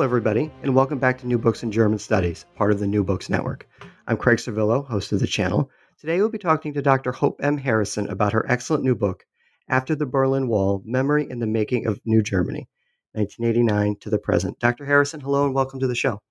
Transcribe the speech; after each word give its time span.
Hello, 0.00 0.08
everybody, 0.08 0.50
and 0.62 0.74
welcome 0.74 0.98
back 0.98 1.18
to 1.18 1.26
New 1.26 1.36
Books 1.36 1.62
in 1.62 1.70
German 1.70 1.98
Studies, 1.98 2.46
part 2.56 2.72
of 2.72 2.80
the 2.80 2.86
New 2.86 3.04
Books 3.04 3.28
Network. 3.28 3.68
I'm 4.06 4.16
Craig 4.16 4.38
Servillo, 4.38 4.86
host 4.86 5.12
of 5.12 5.20
the 5.20 5.26
channel. 5.26 5.70
Today 5.98 6.16
we'll 6.16 6.30
be 6.30 6.38
talking 6.38 6.72
to 6.72 6.80
Dr. 6.80 7.12
Hope 7.12 7.38
M. 7.42 7.58
Harrison 7.58 8.08
about 8.08 8.32
her 8.32 8.50
excellent 8.50 8.82
new 8.82 8.94
book, 8.94 9.26
After 9.68 9.94
the 9.94 10.06
Berlin 10.06 10.48
Wall 10.48 10.82
Memory 10.86 11.28
and 11.28 11.42
the 11.42 11.46
Making 11.46 11.86
of 11.86 12.00
New 12.06 12.22
Germany, 12.22 12.66
1989 13.12 13.96
to 14.00 14.08
the 14.08 14.18
present. 14.18 14.58
Dr. 14.58 14.86
Harrison, 14.86 15.20
hello 15.20 15.44
and 15.44 15.54
welcome 15.54 15.80
to 15.80 15.86
the 15.86 15.94
show. 15.94 16.22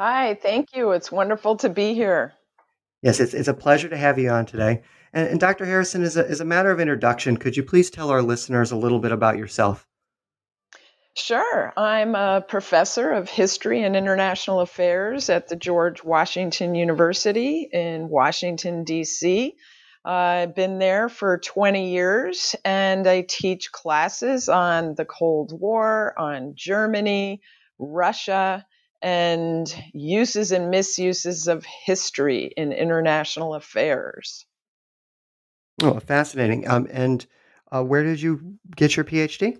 Hi, 0.00 0.34
thank 0.34 0.74
you. 0.74 0.90
It's 0.90 1.12
wonderful 1.12 1.54
to 1.58 1.68
be 1.68 1.94
here. 1.94 2.32
Yes, 3.00 3.20
it's, 3.20 3.32
it's 3.32 3.46
a 3.46 3.54
pleasure 3.54 3.90
to 3.90 3.96
have 3.96 4.18
you 4.18 4.28
on 4.30 4.44
today. 4.44 4.82
And, 5.12 5.28
and 5.28 5.38
Dr. 5.38 5.66
Harrison, 5.66 6.02
as 6.02 6.16
a, 6.16 6.28
as 6.28 6.40
a 6.40 6.44
matter 6.44 6.72
of 6.72 6.80
introduction, 6.80 7.36
could 7.36 7.56
you 7.56 7.62
please 7.62 7.90
tell 7.90 8.10
our 8.10 8.22
listeners 8.22 8.72
a 8.72 8.76
little 8.76 8.98
bit 8.98 9.12
about 9.12 9.38
yourself? 9.38 9.86
Sure. 11.14 11.72
I'm 11.76 12.14
a 12.14 12.40
professor 12.46 13.10
of 13.10 13.28
history 13.28 13.82
and 13.82 13.94
international 13.94 14.60
affairs 14.60 15.28
at 15.28 15.48
the 15.48 15.56
George 15.56 16.02
Washington 16.02 16.74
University 16.74 17.68
in 17.70 18.08
Washington, 18.08 18.84
D.C. 18.84 19.54
I've 20.04 20.54
been 20.54 20.78
there 20.78 21.10
for 21.10 21.38
20 21.38 21.90
years 21.90 22.56
and 22.64 23.06
I 23.06 23.26
teach 23.28 23.70
classes 23.70 24.48
on 24.48 24.94
the 24.94 25.04
Cold 25.04 25.52
War, 25.52 26.14
on 26.18 26.54
Germany, 26.56 27.42
Russia, 27.78 28.66
and 29.02 29.72
uses 29.92 30.50
and 30.50 30.70
misuses 30.70 31.46
of 31.46 31.64
history 31.84 32.52
in 32.56 32.72
international 32.72 33.54
affairs. 33.54 34.46
Oh, 35.82 35.98
fascinating. 36.00 36.68
Um, 36.68 36.88
and 36.90 37.24
uh, 37.70 37.82
where 37.82 38.02
did 38.02 38.20
you 38.20 38.58
get 38.74 38.96
your 38.96 39.04
PhD? 39.04 39.58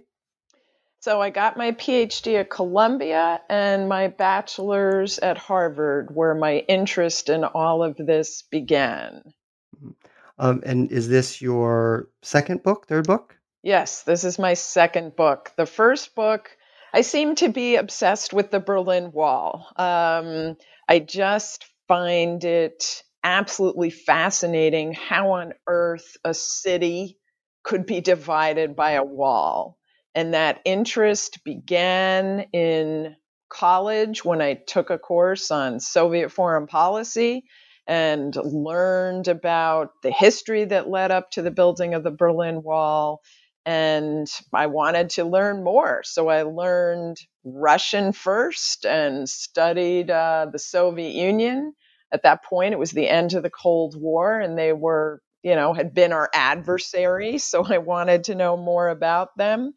So 1.03 1.21
I 1.21 1.31
got 1.31 1.57
my 1.57 1.73
PhD 1.73 2.39
at 2.39 2.49
Columbia 2.49 3.41
and 3.49 3.89
my 3.89 4.07
bachelor's 4.07 5.19
at 5.19 5.37
Harvard, 5.37 6.15
where 6.15 6.33
my 6.33 6.59
interest 6.69 7.29
in 7.29 7.43
all 7.43 7.83
of 7.83 7.97
this 7.97 8.43
began. 8.43 9.35
Mm-hmm. 9.77 9.91
Um, 10.39 10.63
and 10.65 10.93
is 10.93 11.09
this 11.09 11.43
your 11.43 12.09
second 12.23 12.63
book, 12.63 12.87
third 12.87 13.09
book? 13.09 13.37
Yes, 13.65 14.05
this 14.05 14.23
is 14.23 14.39
my 14.39 14.55
second 14.55 15.17
book. 15.17 15.51
The 15.57 15.67
first 15.67 16.15
book, 16.15 16.57
I 16.95 17.01
seem 17.01 17.35
to 17.37 17.49
be 17.49 17.75
obsessed 17.75 18.33
with 18.33 18.53
the 18.53 18.61
Berlin 18.61 19.11
Wall. 19.11 19.67
Um, 19.75 20.57
I 20.89 21.01
just 21.01 21.67
find 21.89 22.45
it 22.45 23.03
absolutely 23.25 23.91
fascinating 23.91 24.93
how 24.93 25.33
on 25.33 25.55
earth 25.67 26.17
a 26.25 26.33
city 26.33 27.19
could 27.65 27.87
be 27.87 28.01
divided 28.01 28.77
by 28.77 28.93
a 28.93 29.05
wall. 29.05 29.81
And 30.15 30.35
that 30.35 30.61
interest 30.65 31.45
began 31.45 32.47
in 32.53 33.17
college 33.49 34.25
when 34.25 34.43
I 34.43 34.55
took 34.55 34.91
a 34.91 34.99
course 34.99 35.51
on 35.51 35.81
Soviet 35.81 36.31
foreign 36.31 36.67
policy 36.67 37.45
and 37.87 38.35
learned 38.37 39.29
about 39.29 39.91
the 40.03 40.11
history 40.11 40.65
that 40.67 40.89
led 40.89 41.11
up 41.11 41.31
to 41.33 41.43
the 41.43 41.51
building 41.51 41.95
of 41.95 42.03
the 42.03 42.11
Berlin 42.11 42.63
Wall. 42.63 43.21
And 43.65 44.27
I 44.53 44.67
wanted 44.67 45.11
to 45.11 45.25
learn 45.25 45.63
more. 45.65 46.03
So 46.05 46.29
I 46.29 46.43
learned 46.43 47.19
Russian 47.45 48.13
first 48.13 48.85
and 48.87 49.29
studied 49.29 50.11
uh, 50.11 50.47
the 50.53 50.59
Soviet 50.59 51.13
Union. 51.13 51.75
At 52.13 52.25
that 52.25 52.45
point, 52.45 52.73
it 52.75 52.79
was 52.79 52.91
the 52.91 53.09
end 53.09 53.35
of 53.35 53.43
the 53.43 53.51
Cold 53.51 53.95
War, 54.01 54.39
and 54.41 54.59
they 54.59 54.73
were, 54.73 55.23
you 55.43 55.55
know, 55.55 55.73
had 55.73 55.95
been 55.95 56.13
our 56.13 56.29
adversary. 56.35 57.39
So 57.39 57.65
I 57.65 57.79
wanted 57.79 58.25
to 58.25 58.35
know 58.35 58.57
more 58.57 58.89
about 58.89 59.37
them. 59.37 59.75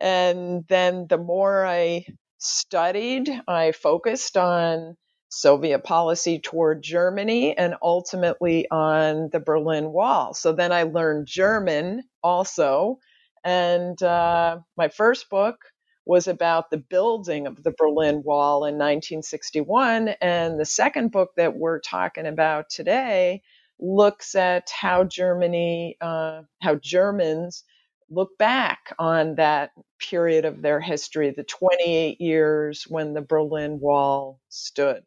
And 0.00 0.64
then 0.68 1.06
the 1.08 1.18
more 1.18 1.66
I 1.66 2.06
studied, 2.38 3.30
I 3.46 3.72
focused 3.72 4.36
on 4.36 4.96
Soviet 5.28 5.84
policy 5.84 6.40
toward 6.40 6.82
Germany 6.82 7.56
and 7.56 7.76
ultimately 7.82 8.68
on 8.70 9.28
the 9.30 9.40
Berlin 9.40 9.92
Wall. 9.92 10.34
So 10.34 10.52
then 10.52 10.72
I 10.72 10.84
learned 10.84 11.26
German 11.26 12.02
also. 12.22 12.98
And 13.44 14.02
uh, 14.02 14.58
my 14.76 14.88
first 14.88 15.30
book 15.30 15.56
was 16.04 16.26
about 16.26 16.70
the 16.70 16.78
building 16.78 17.46
of 17.46 17.62
the 17.62 17.72
Berlin 17.76 18.22
Wall 18.24 18.64
in 18.64 18.74
1961. 18.74 20.08
And 20.20 20.58
the 20.58 20.64
second 20.64 21.12
book 21.12 21.30
that 21.36 21.56
we're 21.56 21.78
talking 21.78 22.26
about 22.26 22.68
today 22.68 23.42
looks 23.78 24.34
at 24.34 24.70
how 24.70 25.04
Germany, 25.04 25.96
uh, 26.00 26.42
how 26.60 26.74
Germans 26.74 27.64
look 28.10 28.36
back 28.38 28.94
on 28.98 29.36
that 29.36 29.70
period 29.98 30.44
of 30.44 30.60
their 30.60 30.80
history, 30.80 31.30
the 31.30 31.44
28 31.44 32.20
years 32.20 32.84
when 32.88 33.14
the 33.14 33.22
Berlin 33.22 33.78
Wall 33.80 34.40
stood. 34.48 35.04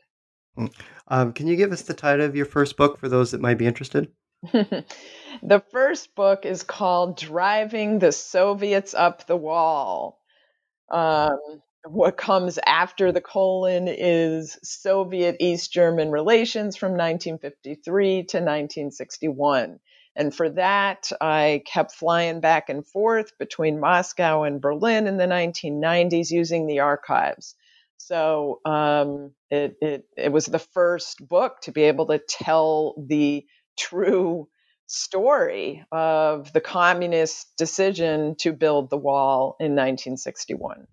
Mm. 0.57 0.73
Um, 1.07 1.33
can 1.33 1.47
you 1.47 1.55
give 1.55 1.71
us 1.71 1.81
the 1.81 1.93
title 1.93 2.25
of 2.25 2.35
your 2.35 2.45
first 2.45 2.77
book 2.77 2.97
for 2.97 3.09
those 3.09 3.31
that 3.31 3.41
might 3.41 3.57
be 3.57 3.65
interested? 3.65 4.09
the 4.51 5.63
first 5.71 6.15
book 6.15 6.45
is 6.45 6.63
called 6.63 7.17
Driving 7.17 7.99
the 7.99 8.11
Soviets 8.11 8.93
Up 8.93 9.25
the 9.25 9.37
Wall. 9.37 10.19
Um, 10.89 11.37
what 11.85 12.17
comes 12.17 12.59
after 12.65 13.11
the 13.11 13.21
colon 13.21 13.87
is 13.87 14.57
Soviet 14.63 15.37
East 15.39 15.73
German 15.73 16.11
relations 16.11 16.77
from 16.77 16.91
1953 16.91 18.15
to 18.15 18.37
1961. 18.37 19.79
And 20.15 20.33
for 20.33 20.49
that, 20.51 21.11
I 21.19 21.63
kept 21.65 21.93
flying 21.93 22.39
back 22.39 22.69
and 22.69 22.85
forth 22.85 23.37
between 23.39 23.79
Moscow 23.79 24.43
and 24.43 24.61
Berlin 24.61 25.07
in 25.07 25.17
the 25.17 25.25
1990s 25.25 26.29
using 26.29 26.67
the 26.67 26.79
archives. 26.79 27.55
So 27.97 28.59
um, 28.65 29.31
it, 29.49 29.77
it, 29.81 30.05
it 30.17 30.31
was 30.31 30.45
the 30.45 30.59
first 30.59 31.25
book 31.27 31.61
to 31.61 31.71
be 31.71 31.83
able 31.83 32.07
to 32.07 32.19
tell 32.19 32.95
the 32.97 33.45
true 33.77 34.47
story 34.87 35.83
of 35.91 36.51
the 36.53 36.61
communist 36.61 37.47
decision 37.57 38.35
to 38.39 38.53
build 38.53 38.89
the 38.89 38.97
wall 38.97 39.55
in 39.59 39.71
1961. 39.71 40.85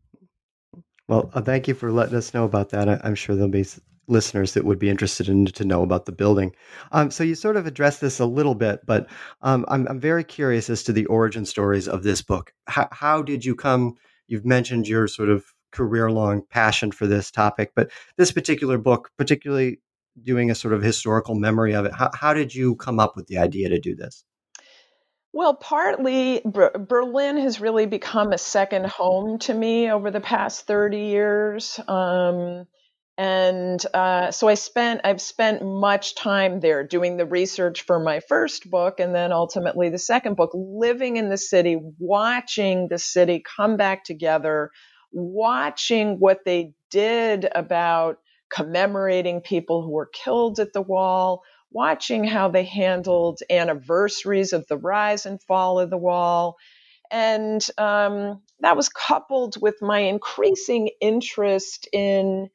Well, 1.08 1.30
uh, 1.34 1.42
thank 1.42 1.66
you 1.66 1.74
for 1.74 1.90
letting 1.90 2.16
us 2.16 2.32
know 2.32 2.44
about 2.44 2.70
that. 2.70 2.88
I, 2.88 3.00
am 3.06 3.16
sure 3.16 3.34
there'll 3.34 3.50
be 3.50 3.66
listeners 4.10 4.54
that 4.54 4.64
would 4.64 4.78
be 4.78 4.90
interested 4.90 5.28
in 5.28 5.46
to 5.46 5.64
know 5.64 5.82
about 5.82 6.06
the 6.06 6.12
building. 6.12 6.54
Um, 6.92 7.10
so 7.10 7.24
you 7.24 7.34
sort 7.34 7.56
of 7.56 7.66
addressed 7.66 8.00
this 8.00 8.18
a 8.18 8.26
little 8.26 8.54
bit, 8.54 8.80
but 8.86 9.08
um, 9.42 9.64
I'm, 9.68 9.86
I'm, 9.88 10.00
very 10.00 10.24
curious 10.24 10.68
as 10.68 10.82
to 10.84 10.92
the 10.92 11.06
origin 11.06 11.46
stories 11.46 11.88
of 11.88 12.02
this 12.02 12.22
book. 12.22 12.52
How, 12.66 12.88
how 12.90 13.22
did 13.22 13.44
you 13.44 13.54
come? 13.54 13.94
You've 14.26 14.46
mentioned 14.46 14.88
your 14.88 15.08
sort 15.08 15.28
of 15.28 15.44
career 15.72 16.10
long 16.10 16.42
passion 16.50 16.90
for 16.90 17.06
this 17.06 17.30
topic, 17.30 17.72
but 17.74 17.90
this 18.16 18.32
particular 18.32 18.78
book, 18.78 19.10
particularly 19.16 19.80
doing 20.22 20.50
a 20.50 20.54
sort 20.54 20.74
of 20.74 20.82
historical 20.82 21.34
memory 21.34 21.74
of 21.74 21.86
it, 21.86 21.94
how, 21.94 22.10
how 22.14 22.34
did 22.34 22.54
you 22.54 22.76
come 22.76 22.98
up 22.98 23.16
with 23.16 23.26
the 23.28 23.38
idea 23.38 23.68
to 23.68 23.78
do 23.78 23.94
this? 23.94 24.24
Well, 25.32 25.54
partly 25.54 26.42
Berlin 26.44 27.36
has 27.38 27.60
really 27.60 27.86
become 27.86 28.32
a 28.32 28.38
second 28.38 28.86
home 28.86 29.38
to 29.40 29.54
me 29.54 29.90
over 29.90 30.10
the 30.10 30.20
past 30.20 30.66
30 30.66 30.98
years. 30.98 31.78
Um, 31.86 32.66
and 33.20 33.84
uh, 33.92 34.30
so 34.30 34.48
I 34.48 34.54
spent 34.54 35.02
I've 35.04 35.20
spent 35.20 35.62
much 35.62 36.14
time 36.14 36.60
there 36.60 36.82
doing 36.86 37.18
the 37.18 37.26
research 37.26 37.82
for 37.82 38.00
my 38.00 38.20
first 38.20 38.70
book 38.70 38.98
and 38.98 39.14
then 39.14 39.30
ultimately 39.30 39.90
the 39.90 39.98
second 39.98 40.36
book, 40.36 40.52
living 40.54 41.18
in 41.18 41.28
the 41.28 41.36
city, 41.36 41.76
watching 41.98 42.88
the 42.88 42.96
city 42.96 43.44
come 43.44 43.76
back 43.76 44.04
together, 44.04 44.70
watching 45.12 46.18
what 46.18 46.46
they 46.46 46.72
did 46.88 47.46
about 47.54 48.16
commemorating 48.48 49.42
people 49.42 49.82
who 49.82 49.90
were 49.90 50.08
killed 50.10 50.58
at 50.58 50.72
the 50.72 50.80
wall, 50.80 51.42
watching 51.70 52.24
how 52.24 52.48
they 52.48 52.64
handled 52.64 53.40
anniversaries 53.50 54.54
of 54.54 54.66
the 54.66 54.78
rise 54.78 55.26
and 55.26 55.42
fall 55.42 55.78
of 55.78 55.90
the 55.90 55.98
wall. 55.98 56.56
And 57.10 57.60
um, 57.76 58.40
that 58.60 58.78
was 58.78 58.88
coupled 58.88 59.60
with 59.60 59.74
my 59.82 59.98
increasing 59.98 60.88
interest 61.02 61.86
in 61.92 62.48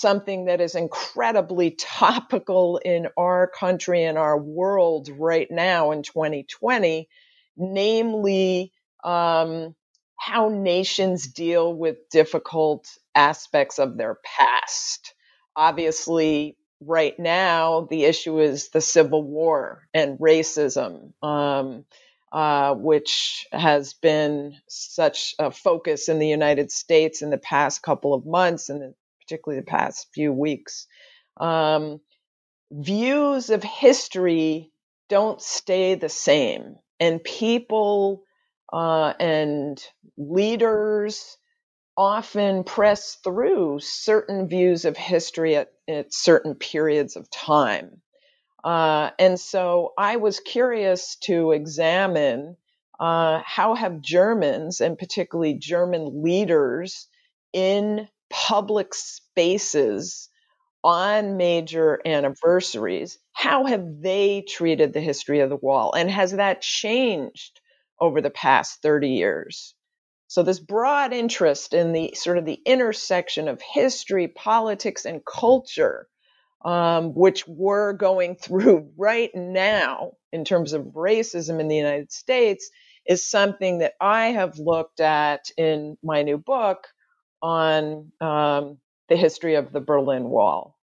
something 0.00 0.46
that 0.46 0.60
is 0.60 0.74
incredibly 0.74 1.70
topical 1.78 2.78
in 2.78 3.08
our 3.16 3.46
country 3.46 4.04
and 4.04 4.18
our 4.18 4.38
world 4.38 5.08
right 5.18 5.50
now 5.50 5.92
in 5.92 6.02
2020, 6.02 7.08
namely 7.56 8.72
um, 9.04 9.74
how 10.16 10.48
nations 10.48 11.26
deal 11.28 11.72
with 11.72 12.08
difficult 12.10 12.88
aspects 13.14 13.78
of 13.78 13.96
their 13.96 14.18
past. 14.24 15.14
Obviously, 15.56 16.56
right 16.80 17.18
now, 17.18 17.86
the 17.90 18.04
issue 18.04 18.40
is 18.40 18.68
the 18.70 18.80
Civil 18.80 19.22
War 19.22 19.88
and 19.94 20.18
racism. 20.18 21.12
Um, 21.22 21.84
uh, 22.30 22.74
which 22.74 23.46
has 23.52 23.94
been 23.94 24.54
such 24.68 25.34
a 25.38 25.50
focus 25.50 26.10
in 26.10 26.18
the 26.18 26.28
United 26.28 26.70
States 26.70 27.22
in 27.22 27.30
the 27.30 27.38
past 27.38 27.82
couple 27.82 28.12
of 28.12 28.26
months 28.26 28.68
and 28.68 28.94
particularly 29.28 29.60
the 29.60 29.66
past 29.66 30.08
few 30.14 30.32
weeks. 30.32 30.86
Um, 31.38 32.00
views 32.72 33.50
of 33.50 33.62
history 33.62 34.72
don't 35.08 35.40
stay 35.40 35.94
the 35.94 36.08
same, 36.08 36.76
and 36.98 37.22
people 37.22 38.22
uh, 38.72 39.12
and 39.20 39.82
leaders 40.16 41.36
often 41.96 42.64
press 42.64 43.18
through 43.22 43.80
certain 43.80 44.48
views 44.48 44.84
of 44.84 44.96
history 44.96 45.56
at, 45.56 45.72
at 45.88 46.14
certain 46.14 46.54
periods 46.54 47.16
of 47.16 47.30
time. 47.30 48.00
Uh, 48.64 49.10
and 49.18 49.38
so 49.38 49.92
I 49.98 50.16
was 50.16 50.40
curious 50.40 51.16
to 51.22 51.52
examine 51.52 52.56
uh, 53.00 53.40
how 53.44 53.74
have 53.74 54.00
Germans, 54.00 54.80
and 54.80 54.98
particularly 54.98 55.54
German 55.54 56.22
leaders 56.22 57.08
in 57.52 58.08
public 58.30 58.94
spaces 58.94 60.28
on 60.84 61.36
major 61.36 62.00
anniversaries, 62.04 63.18
how 63.32 63.64
have 63.66 64.00
they 64.00 64.42
treated 64.42 64.92
the 64.92 65.00
history 65.00 65.40
of 65.40 65.50
the 65.50 65.56
wall? 65.56 65.92
And 65.92 66.10
has 66.10 66.32
that 66.32 66.62
changed 66.62 67.60
over 68.00 68.20
the 68.20 68.30
past 68.30 68.80
30 68.82 69.10
years? 69.10 69.74
So 70.28 70.42
this 70.42 70.60
broad 70.60 71.12
interest 71.12 71.72
in 71.72 71.92
the 71.92 72.12
sort 72.14 72.38
of 72.38 72.44
the 72.44 72.60
intersection 72.66 73.48
of 73.48 73.62
history, 73.62 74.28
politics, 74.28 75.06
and 75.06 75.24
culture, 75.24 76.06
um, 76.64 77.14
which 77.14 77.48
we're 77.48 77.94
going 77.94 78.36
through 78.40 78.90
right 78.96 79.30
now 79.34 80.12
in 80.32 80.44
terms 80.44 80.74
of 80.74 80.82
racism 80.94 81.60
in 81.60 81.68
the 81.68 81.76
United 81.76 82.12
States, 82.12 82.70
is 83.06 83.28
something 83.28 83.78
that 83.78 83.94
I 84.00 84.26
have 84.26 84.58
looked 84.58 85.00
at 85.00 85.50
in 85.56 85.96
my 86.02 86.22
new 86.22 86.36
book 86.36 86.86
on 87.42 88.12
um, 88.20 88.78
the 89.08 89.16
history 89.16 89.54
of 89.54 89.72
the 89.72 89.80
Berlin 89.80 90.24
Wall. 90.28 90.76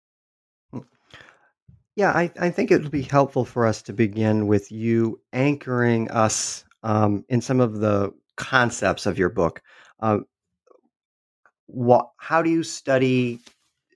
Yeah, 1.97 2.11
I, 2.11 2.33
I 2.41 2.51
think 2.51 2.71
it 2.71 2.83
would 2.83 2.91
be 2.91 3.03
helpful 3.03 3.45
for 3.45 3.67
us 3.67 3.83
to 3.83 3.93
begin 3.93 4.49
with 4.49 4.73
you 4.73 5.21
anchoring 5.33 6.11
us 6.11 6.65
um, 6.83 7.25
in 7.29 7.41
some 7.41 7.61
of 7.61 7.79
the 7.79 8.13
concepts 8.37 9.07
of 9.07 9.17
your 9.17 9.29
book. 9.29 9.63
Uh, 10.01 10.19
what, 11.67 12.09
how 12.19 12.43
do 12.43 12.51
you 12.51 12.65
study 12.65 13.39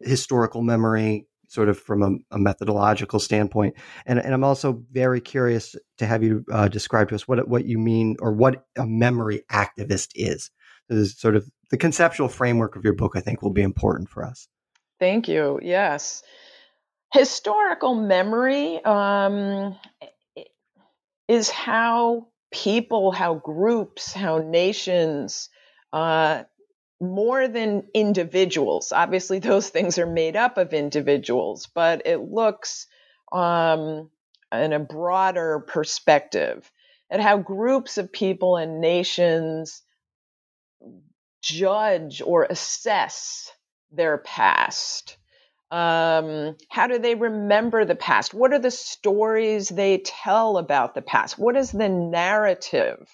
historical 0.01 0.63
memory, 0.63 1.27
sort 1.49 1.69
of 1.69 1.77
from 1.77 2.03
a, 2.03 2.37
a 2.37 2.39
methodological 2.39 3.19
standpoint? 3.19 3.75
And, 4.07 4.21
and 4.21 4.33
I'm 4.33 4.45
also 4.45 4.81
very 4.93 5.21
curious 5.21 5.75
to 5.99 6.07
have 6.07 6.23
you 6.23 6.45
uh, 6.53 6.69
describe 6.69 7.09
to 7.09 7.17
us 7.17 7.27
what 7.27 7.49
what 7.49 7.65
you 7.65 7.79
mean 7.79 8.17
or 8.21 8.33
what 8.33 8.65
a 8.77 8.87
memory 8.87 9.43
activist 9.51 10.11
is. 10.15 10.53
Is 10.91 11.19
sort 11.19 11.37
of 11.37 11.49
the 11.71 11.77
conceptual 11.77 12.29
framework 12.29 12.77
of 12.77 12.85
your 12.85 12.95
book. 12.95 13.13
I 13.15 13.21
think 13.21 13.43
will 13.43 13.51
be 13.51 13.63
important 13.63 14.09
for 14.09 14.25
us. 14.25 14.49
Thank 14.99 15.29
you. 15.29 15.61
Yes, 15.63 16.23
historical 17.13 17.95
memory 17.95 18.83
um, 18.85 19.77
is 21.29 21.51
how 21.51 22.29
people, 22.51 23.13
how 23.13 23.35
groups, 23.35 24.13
how 24.13 24.39
nations, 24.39 25.51
uh, 25.93 26.45
more 27.01 27.47
than 27.47 27.85
individuals. 27.95 28.93
Obviously, 28.93 29.39
those 29.39 29.69
things 29.71 29.99
are 29.99 30.07
made 30.07 30.37
up 30.37 30.59
of 30.59 30.73
individuals, 30.73 31.69
but 31.75 32.03
it 32.07 32.19
looks 32.19 32.87
um, 33.33 34.11
in 34.53 34.73
a 34.73 34.81
broader 34.81 35.65
perspective 35.67 36.71
at 37.11 37.21
how 37.21 37.39
groups 37.39 37.99
of 37.99 38.13
people 38.13 38.57
and 38.57 38.81
nations 38.81 39.83
judge 41.43 42.23
or 42.25 42.45
assess 42.45 43.51
their 43.91 44.19
past. 44.19 45.17
Um, 45.71 46.57
how 46.71 46.87
do 46.87 46.99
they 46.99 47.15
remember 47.15 47.85
the 47.85 47.95
past? 47.95 48.33
What 48.33 48.53
are 48.53 48.59
the 48.59 48.71
stories 48.71 49.69
they 49.69 49.99
tell 49.99 50.57
about 50.57 50.95
the 50.95 51.03
past? 51.03 51.39
What 51.39 51.57
is 51.57 51.71
the 51.71 51.89
narrative? 51.89 53.07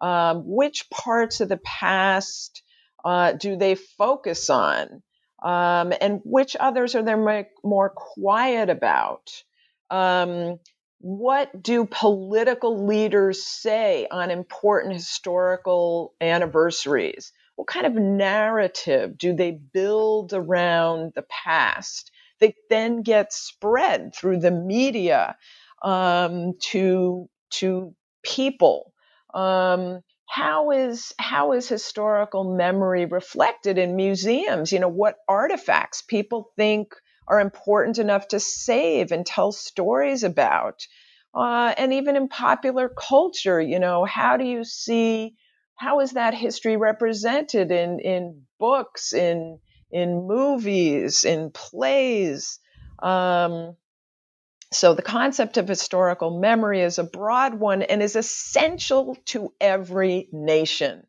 Um, 0.00 0.42
which 0.46 0.90
parts 0.90 1.40
of 1.40 1.48
the 1.48 1.60
past 1.64 2.62
uh, 3.04 3.32
do 3.32 3.56
they 3.56 3.76
focus 3.76 4.50
on? 4.50 5.02
Um, 5.42 5.92
and 6.00 6.20
which 6.24 6.56
others 6.58 6.94
are 6.94 7.02
they 7.02 7.44
more 7.62 7.90
quiet 7.90 8.68
about? 8.68 9.30
Um, 9.90 10.58
what 11.02 11.62
do 11.62 11.84
political 11.84 12.86
leaders 12.86 13.44
say 13.44 14.06
on 14.10 14.30
important 14.30 14.94
historical 14.94 16.14
anniversaries? 16.20 17.32
what 17.56 17.66
kind 17.66 17.86
of 17.86 17.94
narrative 17.94 19.16
do 19.18 19.34
they 19.34 19.52
build 19.52 20.32
around 20.32 21.12
the 21.14 21.22
past 21.22 22.10
that 22.40 22.54
then 22.70 23.02
gets 23.02 23.36
spread 23.36 24.14
through 24.14 24.38
the 24.40 24.50
media 24.50 25.36
um, 25.82 26.54
to 26.60 27.28
to 27.50 27.94
people? 28.22 28.92
Um, 29.34 30.00
how 30.26 30.70
is 30.70 31.12
how 31.18 31.52
is 31.52 31.68
historical 31.68 32.56
memory 32.56 33.04
reflected 33.04 33.78
in 33.78 33.96
museums? 33.96 34.72
You 34.72 34.80
know, 34.80 34.88
what 34.88 35.16
artifacts 35.28 36.02
people 36.02 36.50
think 36.56 36.94
are 37.28 37.40
important 37.40 37.98
enough 37.98 38.28
to 38.28 38.40
save 38.40 39.12
and 39.12 39.24
tell 39.24 39.52
stories 39.52 40.22
about, 40.24 40.86
uh, 41.34 41.74
and 41.76 41.92
even 41.92 42.16
in 42.16 42.28
popular 42.28 42.88
culture. 42.88 43.60
You 43.60 43.78
know, 43.78 44.04
how 44.04 44.36
do 44.36 44.44
you 44.44 44.64
see 44.64 45.34
how 45.74 46.00
is 46.00 46.12
that 46.12 46.34
history 46.34 46.76
represented 46.76 47.70
in 47.70 48.00
in 48.00 48.42
books, 48.58 49.12
in 49.12 49.58
in 49.90 50.26
movies, 50.26 51.24
in 51.24 51.50
plays? 51.50 52.60
Um, 53.02 53.76
so 54.72 54.94
the 54.94 55.02
concept 55.02 55.58
of 55.58 55.68
historical 55.68 56.40
memory 56.40 56.80
is 56.80 56.98
a 56.98 57.04
broad 57.04 57.54
one 57.54 57.82
and 57.82 58.02
is 58.02 58.16
essential 58.16 59.16
to 59.26 59.52
every 59.60 60.28
nation 60.32 61.02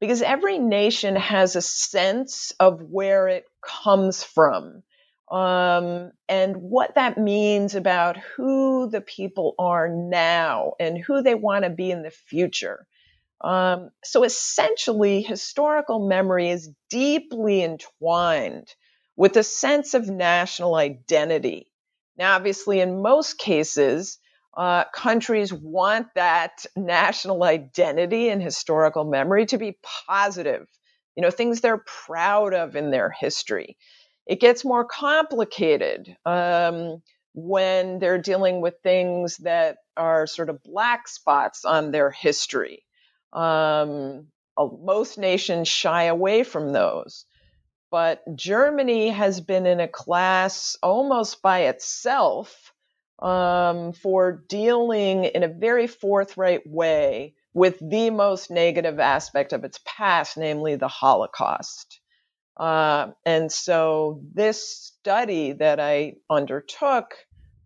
because 0.00 0.22
every 0.22 0.58
nation 0.58 1.16
has 1.16 1.56
a 1.56 1.62
sense 1.62 2.52
of 2.58 2.80
where 2.80 3.28
it 3.28 3.44
comes 3.62 4.22
from 4.22 4.82
um, 5.30 6.12
and 6.28 6.56
what 6.56 6.94
that 6.94 7.18
means 7.18 7.74
about 7.74 8.16
who 8.16 8.88
the 8.90 9.00
people 9.00 9.54
are 9.58 9.88
now 9.88 10.72
and 10.80 10.98
who 10.98 11.22
they 11.22 11.34
want 11.34 11.64
to 11.64 11.70
be 11.70 11.90
in 11.90 12.02
the 12.02 12.10
future. 12.10 12.86
Um, 13.40 13.90
so 14.02 14.24
essentially, 14.24 15.22
historical 15.22 16.08
memory 16.08 16.50
is 16.50 16.70
deeply 16.90 17.62
entwined 17.62 18.74
with 19.16 19.36
a 19.36 19.42
sense 19.42 19.94
of 19.94 20.08
national 20.08 20.74
identity. 20.74 21.70
Now, 22.16 22.34
obviously, 22.34 22.80
in 22.80 23.02
most 23.02 23.38
cases, 23.38 24.18
uh, 24.56 24.84
countries 24.92 25.52
want 25.52 26.08
that 26.14 26.66
national 26.74 27.44
identity 27.44 28.28
and 28.28 28.42
historical 28.42 29.04
memory 29.04 29.46
to 29.46 29.58
be 29.58 29.78
positive, 30.08 30.66
you 31.14 31.22
know, 31.22 31.30
things 31.30 31.60
they're 31.60 31.84
proud 32.06 32.54
of 32.54 32.74
in 32.74 32.90
their 32.90 33.10
history. 33.10 33.76
It 34.28 34.40
gets 34.40 34.64
more 34.64 34.84
complicated 34.84 36.14
um, 36.26 37.02
when 37.34 37.98
they're 37.98 38.20
dealing 38.20 38.60
with 38.60 38.74
things 38.82 39.38
that 39.38 39.78
are 39.96 40.26
sort 40.26 40.50
of 40.50 40.62
black 40.62 41.08
spots 41.08 41.64
on 41.64 41.90
their 41.90 42.10
history. 42.10 42.84
Um, 43.32 44.28
most 44.58 45.18
nations 45.18 45.68
shy 45.68 46.04
away 46.04 46.42
from 46.42 46.72
those. 46.72 47.24
But 47.90 48.22
Germany 48.36 49.08
has 49.08 49.40
been 49.40 49.64
in 49.64 49.80
a 49.80 49.88
class 49.88 50.76
almost 50.82 51.40
by 51.40 51.60
itself 51.60 52.72
um, 53.20 53.92
for 53.92 54.44
dealing 54.46 55.24
in 55.24 55.42
a 55.42 55.48
very 55.48 55.86
forthright 55.86 56.66
way 56.66 57.34
with 57.54 57.78
the 57.80 58.10
most 58.10 58.50
negative 58.50 59.00
aspect 59.00 59.54
of 59.54 59.64
its 59.64 59.80
past, 59.86 60.36
namely 60.36 60.76
the 60.76 60.86
Holocaust. 60.88 61.97
Uh, 62.58 63.12
and 63.24 63.52
so, 63.52 64.20
this 64.34 64.68
study 64.68 65.52
that 65.52 65.78
I 65.78 66.14
undertook 66.28 67.14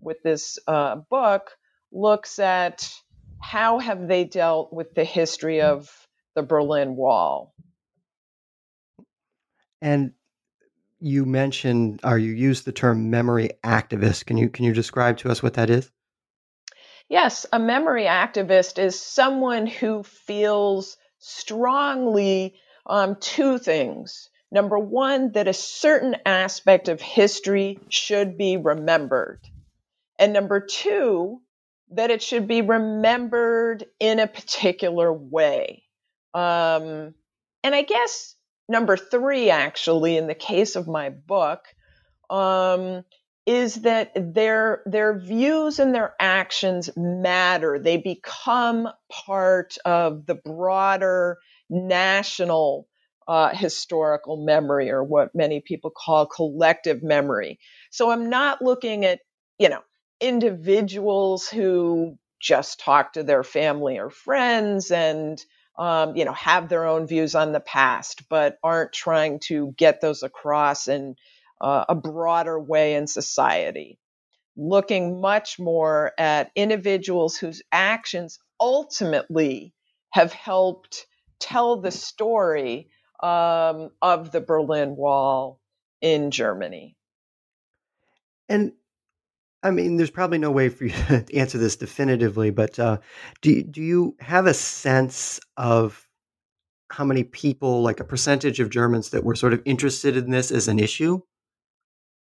with 0.00 0.22
this 0.22 0.58
uh, 0.66 0.96
book 0.96 1.50
looks 1.90 2.38
at 2.38 2.92
how 3.40 3.78
have 3.78 4.06
they 4.06 4.24
dealt 4.24 4.72
with 4.72 4.94
the 4.94 5.04
history 5.04 5.62
of 5.62 5.90
the 6.34 6.42
Berlin 6.42 6.96
Wall? 6.96 7.54
And 9.80 10.12
you 11.00 11.26
mentioned 11.26 12.00
or 12.04 12.16
you 12.16 12.32
used 12.32 12.64
the 12.64 12.72
term 12.72 13.10
memory 13.10 13.50
activist. 13.64 14.26
Can 14.26 14.36
you 14.36 14.48
can 14.48 14.64
you 14.64 14.72
describe 14.72 15.18
to 15.18 15.30
us 15.30 15.42
what 15.42 15.54
that 15.54 15.68
is? 15.68 15.90
Yes, 17.08 17.44
a 17.52 17.58
memory 17.58 18.04
activist 18.04 18.78
is 18.78 18.98
someone 18.98 19.66
who 19.66 20.02
feels 20.04 20.96
strongly 21.18 22.54
um, 22.86 23.16
two 23.20 23.58
things. 23.58 24.30
Number 24.52 24.78
one, 24.78 25.32
that 25.32 25.48
a 25.48 25.54
certain 25.54 26.14
aspect 26.26 26.88
of 26.88 27.00
history 27.00 27.78
should 27.88 28.36
be 28.36 28.58
remembered. 28.58 29.40
And 30.18 30.34
number 30.34 30.60
two, 30.60 31.40
that 31.92 32.10
it 32.10 32.22
should 32.22 32.46
be 32.46 32.60
remembered 32.60 33.86
in 33.98 34.18
a 34.18 34.26
particular 34.26 35.10
way. 35.10 35.84
Um, 36.34 37.14
and 37.64 37.74
I 37.74 37.80
guess 37.80 38.34
number 38.68 38.98
three, 38.98 39.48
actually, 39.48 40.18
in 40.18 40.26
the 40.26 40.34
case 40.34 40.76
of 40.76 40.86
my 40.86 41.08
book, 41.08 41.60
um, 42.28 43.04
is 43.46 43.76
that 43.82 44.12
their 44.34 44.82
their 44.84 45.18
views 45.18 45.78
and 45.78 45.94
their 45.94 46.14
actions 46.20 46.90
matter. 46.94 47.78
They 47.78 47.96
become 47.96 48.86
part 49.10 49.78
of 49.86 50.26
the 50.26 50.34
broader 50.34 51.38
national 51.70 52.86
uh, 53.28 53.54
historical 53.54 54.36
memory 54.44 54.90
or 54.90 55.02
what 55.04 55.34
many 55.34 55.60
people 55.60 55.90
call 55.90 56.26
collective 56.26 57.02
memory. 57.02 57.58
So 57.90 58.10
I'm 58.10 58.30
not 58.30 58.62
looking 58.62 59.04
at, 59.04 59.20
you 59.58 59.68
know, 59.68 59.80
individuals 60.20 61.48
who 61.48 62.18
just 62.40 62.80
talk 62.80 63.14
to 63.14 63.22
their 63.22 63.44
family 63.44 63.98
or 63.98 64.10
friends 64.10 64.90
and 64.90 65.42
um, 65.78 66.16
you 66.16 66.24
know 66.24 66.32
have 66.32 66.68
their 66.68 66.86
own 66.86 67.06
views 67.06 67.34
on 67.34 67.52
the 67.52 67.60
past 67.60 68.28
but 68.28 68.58
aren't 68.62 68.92
trying 68.92 69.40
to 69.40 69.72
get 69.78 70.00
those 70.00 70.22
across 70.22 70.88
in 70.88 71.16
uh, 71.60 71.84
a 71.88 71.94
broader 71.94 72.58
way 72.58 72.94
in 72.94 73.06
society 73.06 73.98
looking 74.56 75.20
much 75.20 75.58
more 75.58 76.12
at 76.18 76.50
individuals 76.54 77.36
whose 77.36 77.62
actions 77.72 78.38
ultimately 78.60 79.72
have 80.10 80.32
helped 80.32 81.06
tell 81.38 81.80
the 81.80 81.90
story 81.90 82.88
um, 83.22 83.90
of 84.00 84.32
the 84.32 84.40
Berlin 84.40 84.96
Wall 84.96 85.60
in 86.00 86.30
Germany. 86.30 86.96
And 88.48 88.72
I 89.62 89.70
mean, 89.70 89.96
there's 89.96 90.10
probably 90.10 90.38
no 90.38 90.50
way 90.50 90.68
for 90.68 90.84
you 90.84 90.90
to 91.08 91.36
answer 91.36 91.58
this 91.58 91.76
definitively, 91.76 92.50
but 92.50 92.78
uh, 92.78 92.98
do 93.40 93.62
do 93.62 93.80
you 93.80 94.16
have 94.20 94.46
a 94.46 94.54
sense 94.54 95.40
of 95.56 96.08
how 96.90 97.04
many 97.04 97.24
people, 97.24 97.82
like 97.82 98.00
a 98.00 98.04
percentage 98.04 98.60
of 98.60 98.68
Germans, 98.68 99.10
that 99.10 99.24
were 99.24 99.36
sort 99.36 99.54
of 99.54 99.62
interested 99.64 100.16
in 100.16 100.30
this 100.30 100.50
as 100.50 100.68
an 100.68 100.78
issue, 100.78 101.20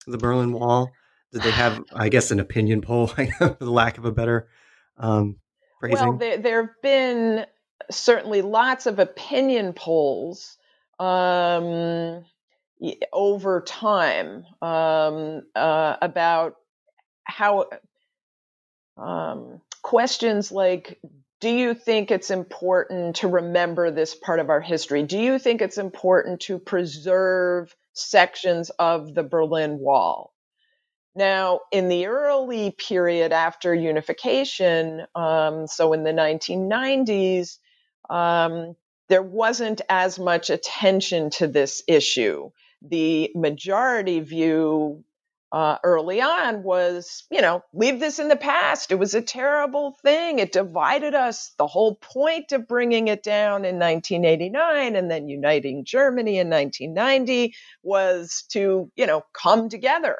the 0.06 0.18
Berlin 0.18 0.52
Wall? 0.52 0.92
Did 1.32 1.42
they 1.42 1.50
have, 1.50 1.82
I 1.94 2.08
guess, 2.10 2.30
an 2.30 2.40
opinion 2.40 2.82
poll, 2.82 3.06
for 3.06 3.56
the 3.58 3.70
lack 3.70 3.98
of 3.98 4.04
a 4.04 4.12
better 4.12 4.48
um, 4.98 5.36
phrasing? 5.80 6.08
Well, 6.08 6.18
there, 6.18 6.36
there 6.38 6.62
have 6.62 6.82
been 6.82 7.46
certainly 7.90 8.42
lots 8.42 8.86
of 8.86 8.98
opinion 8.98 9.72
polls 9.72 10.58
um, 10.98 12.24
over 13.12 13.60
time 13.62 14.44
um, 14.60 15.42
uh, 15.54 15.96
about 16.02 16.56
how 17.24 17.66
um, 18.96 19.60
questions 19.82 20.52
like 20.52 20.98
do 21.40 21.50
you 21.50 21.74
think 21.74 22.10
it's 22.10 22.30
important 22.30 23.16
to 23.16 23.28
remember 23.28 23.90
this 23.90 24.14
part 24.14 24.40
of 24.40 24.48
our 24.48 24.62
history? 24.62 25.02
Do 25.02 25.18
you 25.18 25.38
think 25.38 25.60
it's 25.60 25.76
important 25.76 26.40
to 26.42 26.58
preserve 26.58 27.76
sections 27.92 28.70
of 28.78 29.14
the 29.14 29.22
Berlin 29.22 29.78
Wall? 29.78 30.32
Now, 31.14 31.60
in 31.70 31.88
the 31.88 32.06
early 32.06 32.70
period 32.70 33.32
after 33.32 33.74
unification, 33.74 35.06
um, 35.14 35.66
so 35.66 35.92
in 35.92 36.02
the 36.02 36.12
1990s, 36.12 37.58
um, 38.08 38.74
there 39.14 39.22
wasn't 39.22 39.80
as 39.88 40.18
much 40.18 40.50
attention 40.50 41.30
to 41.30 41.46
this 41.46 41.84
issue. 41.86 42.50
The 42.82 43.30
majority 43.36 44.18
view 44.18 45.04
uh, 45.52 45.78
early 45.84 46.20
on 46.20 46.64
was, 46.64 47.22
you 47.30 47.40
know, 47.40 47.62
leave 47.72 48.00
this 48.00 48.18
in 48.18 48.26
the 48.26 48.34
past. 48.34 48.90
It 48.90 48.98
was 48.98 49.14
a 49.14 49.22
terrible 49.22 49.96
thing. 50.02 50.40
It 50.40 50.50
divided 50.50 51.14
us. 51.14 51.52
The 51.58 51.68
whole 51.68 51.94
point 51.94 52.50
of 52.50 52.66
bringing 52.66 53.06
it 53.06 53.22
down 53.22 53.64
in 53.64 53.78
1989 53.78 54.96
and 54.96 55.08
then 55.08 55.28
uniting 55.28 55.84
Germany 55.84 56.38
in 56.40 56.50
1990 56.50 57.54
was 57.84 58.42
to, 58.50 58.90
you 58.96 59.06
know, 59.06 59.22
come 59.32 59.68
together. 59.68 60.16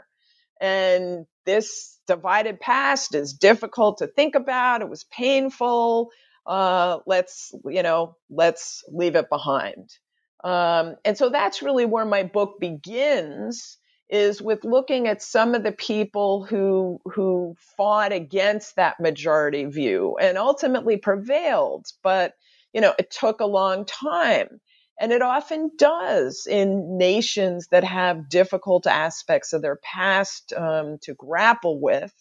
And 0.61 1.27
this 1.47 1.99
divided 2.07 2.61
past 2.61 3.17
is 3.17 3.33
difficult 3.33 3.99
to 3.99 4.07
think 4.07 4.37
about. 4.37 4.83
It 4.83 4.89
was 4.89 5.03
painful. 5.03 6.11
Uh, 6.47 6.99
let's, 7.07 7.53
you 7.67 7.83
know, 7.83 8.17
let's 8.31 8.85
leave 8.89 9.17
it 9.17 9.29
behind. 9.31 9.91
Um, 10.43 10.97
and 11.05 11.17
so 11.17 11.31
that's 11.31 11.63
really 11.63 11.87
where 11.87 12.05
my 12.05 12.23
book 12.23 12.61
begins 12.61 13.79
is 14.11 14.43
with 14.43 14.65
looking 14.65 15.09
at 15.09 15.23
some 15.23 15.55
of 15.55 15.63
the 15.63 15.73
people 15.73 16.45
who 16.45 17.01
who 17.07 17.55
fought 17.77 18.13
against 18.13 18.77
that 18.77 19.01
majority 19.01 19.65
view 19.65 20.17
and 20.21 20.37
ultimately 20.37 20.99
prevailed 20.99 21.87
but 22.03 22.35
you 22.75 22.81
know 22.83 22.95
it 22.99 23.11
took 23.11 23.41
a 23.41 23.47
long 23.47 23.87
time 23.87 24.61
and 25.01 25.11
it 25.11 25.23
often 25.23 25.71
does 25.79 26.47
in 26.49 26.99
nations 26.99 27.69
that 27.71 27.83
have 27.83 28.29
difficult 28.29 28.87
aspects 28.87 29.55
of 29.55 29.63
their 29.63 29.77
past 29.83 30.53
um, 30.55 30.99
to 31.01 31.15
grapple 31.15 31.81
with 31.81 32.13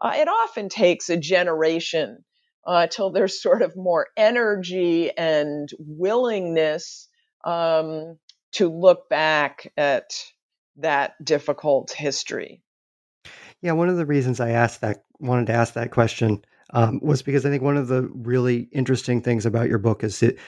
uh, 0.00 0.12
it 0.16 0.26
often 0.28 0.68
takes 0.68 1.08
a 1.08 1.16
generation 1.16 2.24
uh, 2.66 2.86
till 2.86 3.10
there's 3.10 3.42
sort 3.42 3.62
of 3.62 3.76
more 3.76 4.08
energy 4.16 5.10
and 5.16 5.68
willingness 5.78 7.08
um, 7.44 8.18
to 8.52 8.68
look 8.68 9.08
back 9.08 9.72
at 9.76 10.10
that 10.76 11.12
difficult 11.24 11.92
history? 11.92 12.62
Yeah, 13.62 13.72
one 13.72 13.88
of 13.88 13.96
the 13.96 14.06
reasons 14.06 14.40
I 14.40 14.50
asked 14.50 14.80
that 14.80 15.04
wanted 15.18 15.46
to 15.48 15.52
ask 15.52 15.74
that 15.74 15.90
question 15.90 16.42
um, 16.72 17.00
was 17.02 17.22
because 17.22 17.44
I 17.44 17.50
think 17.50 17.62
one 17.62 17.76
of 17.76 17.88
the 17.88 18.10
really 18.14 18.68
interesting 18.72 19.20
things 19.20 19.44
about 19.46 19.68
your 19.68 19.78
book 19.78 20.04
is 20.04 20.22
it 20.22 20.38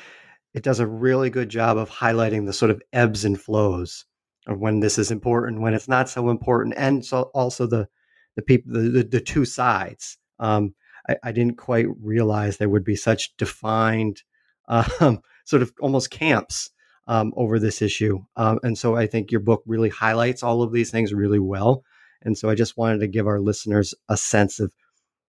it 0.54 0.62
does 0.62 0.80
a 0.80 0.86
really 0.86 1.30
good 1.30 1.48
job 1.48 1.78
of 1.78 1.90
highlighting 1.90 2.46
the 2.46 2.52
sort 2.52 2.70
of 2.70 2.82
ebbs 2.92 3.24
and 3.24 3.40
flows 3.40 4.04
of 4.46 4.58
when 4.58 4.80
this 4.80 4.98
is 4.98 5.10
important, 5.10 5.62
when 5.62 5.72
it's 5.72 5.88
not 5.88 6.08
so 6.08 6.28
important, 6.28 6.74
and 6.76 7.04
so 7.04 7.22
also 7.34 7.66
the 7.66 7.88
the 8.36 8.42
people 8.42 8.72
the, 8.72 8.80
the, 8.80 9.02
the 9.04 9.20
two 9.20 9.44
sides. 9.44 10.18
Um, 10.38 10.74
I, 11.08 11.16
I, 11.24 11.32
didn't 11.32 11.56
quite 11.56 11.86
realize 12.00 12.56
there 12.56 12.68
would 12.68 12.84
be 12.84 12.96
such 12.96 13.36
defined 13.36 14.22
um, 14.68 15.20
sort 15.44 15.62
of 15.62 15.72
almost 15.80 16.10
camps 16.10 16.70
um, 17.08 17.32
over 17.36 17.58
this 17.58 17.82
issue. 17.82 18.20
Um, 18.36 18.60
and 18.62 18.78
so 18.78 18.96
I 18.96 19.06
think 19.06 19.30
your 19.30 19.40
book 19.40 19.62
really 19.66 19.88
highlights 19.88 20.42
all 20.42 20.62
of 20.62 20.72
these 20.72 20.90
things 20.90 21.12
really 21.12 21.40
well. 21.40 21.84
And 22.22 22.38
so 22.38 22.48
I 22.48 22.54
just 22.54 22.76
wanted 22.76 23.00
to 23.00 23.08
give 23.08 23.26
our 23.26 23.40
listeners 23.40 23.94
a 24.08 24.16
sense 24.16 24.60
of, 24.60 24.72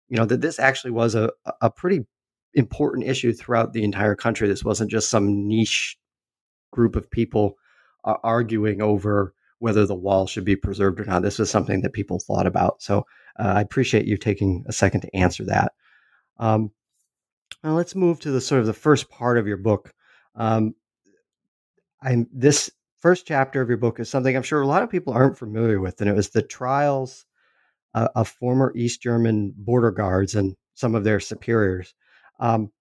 you 0.09 0.17
know, 0.17 0.25
that 0.25 0.41
this 0.41 0.59
actually 0.59 0.91
was 0.91 1.15
a, 1.15 1.31
a 1.61 1.71
pretty 1.71 2.01
important 2.55 3.07
issue 3.07 3.33
throughout 3.33 3.73
the 3.73 3.85
entire 3.85 4.17
country. 4.17 4.49
This 4.49 4.65
wasn't 4.65 4.91
just 4.91 5.09
some 5.09 5.47
niche 5.47 5.97
group 6.73 6.97
of 6.97 7.11
people 7.11 7.55
uh, 8.05 8.15
arguing 8.25 8.83
over 8.83 9.35
whether 9.61 9.87
the 9.87 9.95
wall 9.95 10.27
should 10.27 10.45
be 10.45 10.57
preserved 10.57 10.99
or 10.99 11.05
not. 11.05 11.23
This 11.23 11.39
was 11.39 11.51
something 11.51 11.83
that 11.83 11.93
people 11.93 12.19
thought 12.19 12.47
about. 12.47 12.83
So 12.83 13.07
uh, 13.39 13.53
I 13.57 13.61
appreciate 13.61 14.07
you 14.07 14.17
taking 14.17 14.65
a 14.67 14.73
second 14.73 15.03
to 15.03 15.17
answer 15.17 15.45
that. 15.45 15.73
Um, 16.39 16.73
now 17.63 17.77
let's 17.77 17.95
move 17.95 18.21
to 18.21 18.31
the 18.31 18.41
sort 18.41 18.61
of 18.61 18.67
the 18.67 18.73
first 18.73 19.11
part 19.11 19.39
of 19.39 19.47
your 19.47 19.59
book. 19.59 19.93
Um, 20.35 20.75
I'm 22.03 22.27
this 22.33 22.71
first 23.01 23.27
chapter 23.27 23.61
of 23.61 23.69
your 23.69 23.79
book 23.79 24.01
is 24.01 24.09
something 24.09 24.35
I'm 24.35 24.43
sure 24.43 24.63
a 24.63 24.67
lot 24.67 24.83
of 24.83 24.91
people 24.91 25.13
aren't 25.13 25.39
familiar 25.39 25.79
with, 25.79 26.01
and 26.01 26.09
it 26.09 26.17
was 26.17 26.31
the 26.31 26.43
trials 26.43 27.27
uh, 27.95 28.09
of 28.15 28.29
former 28.29 28.73
East 28.75 29.03
German 29.03 29.53
border 29.57 29.91
guards 29.91 30.35
and 30.35 30.57
some 30.75 30.95
of 30.95 31.05
their 31.05 31.21
superiors. 31.21 31.95
Um, 32.39 32.73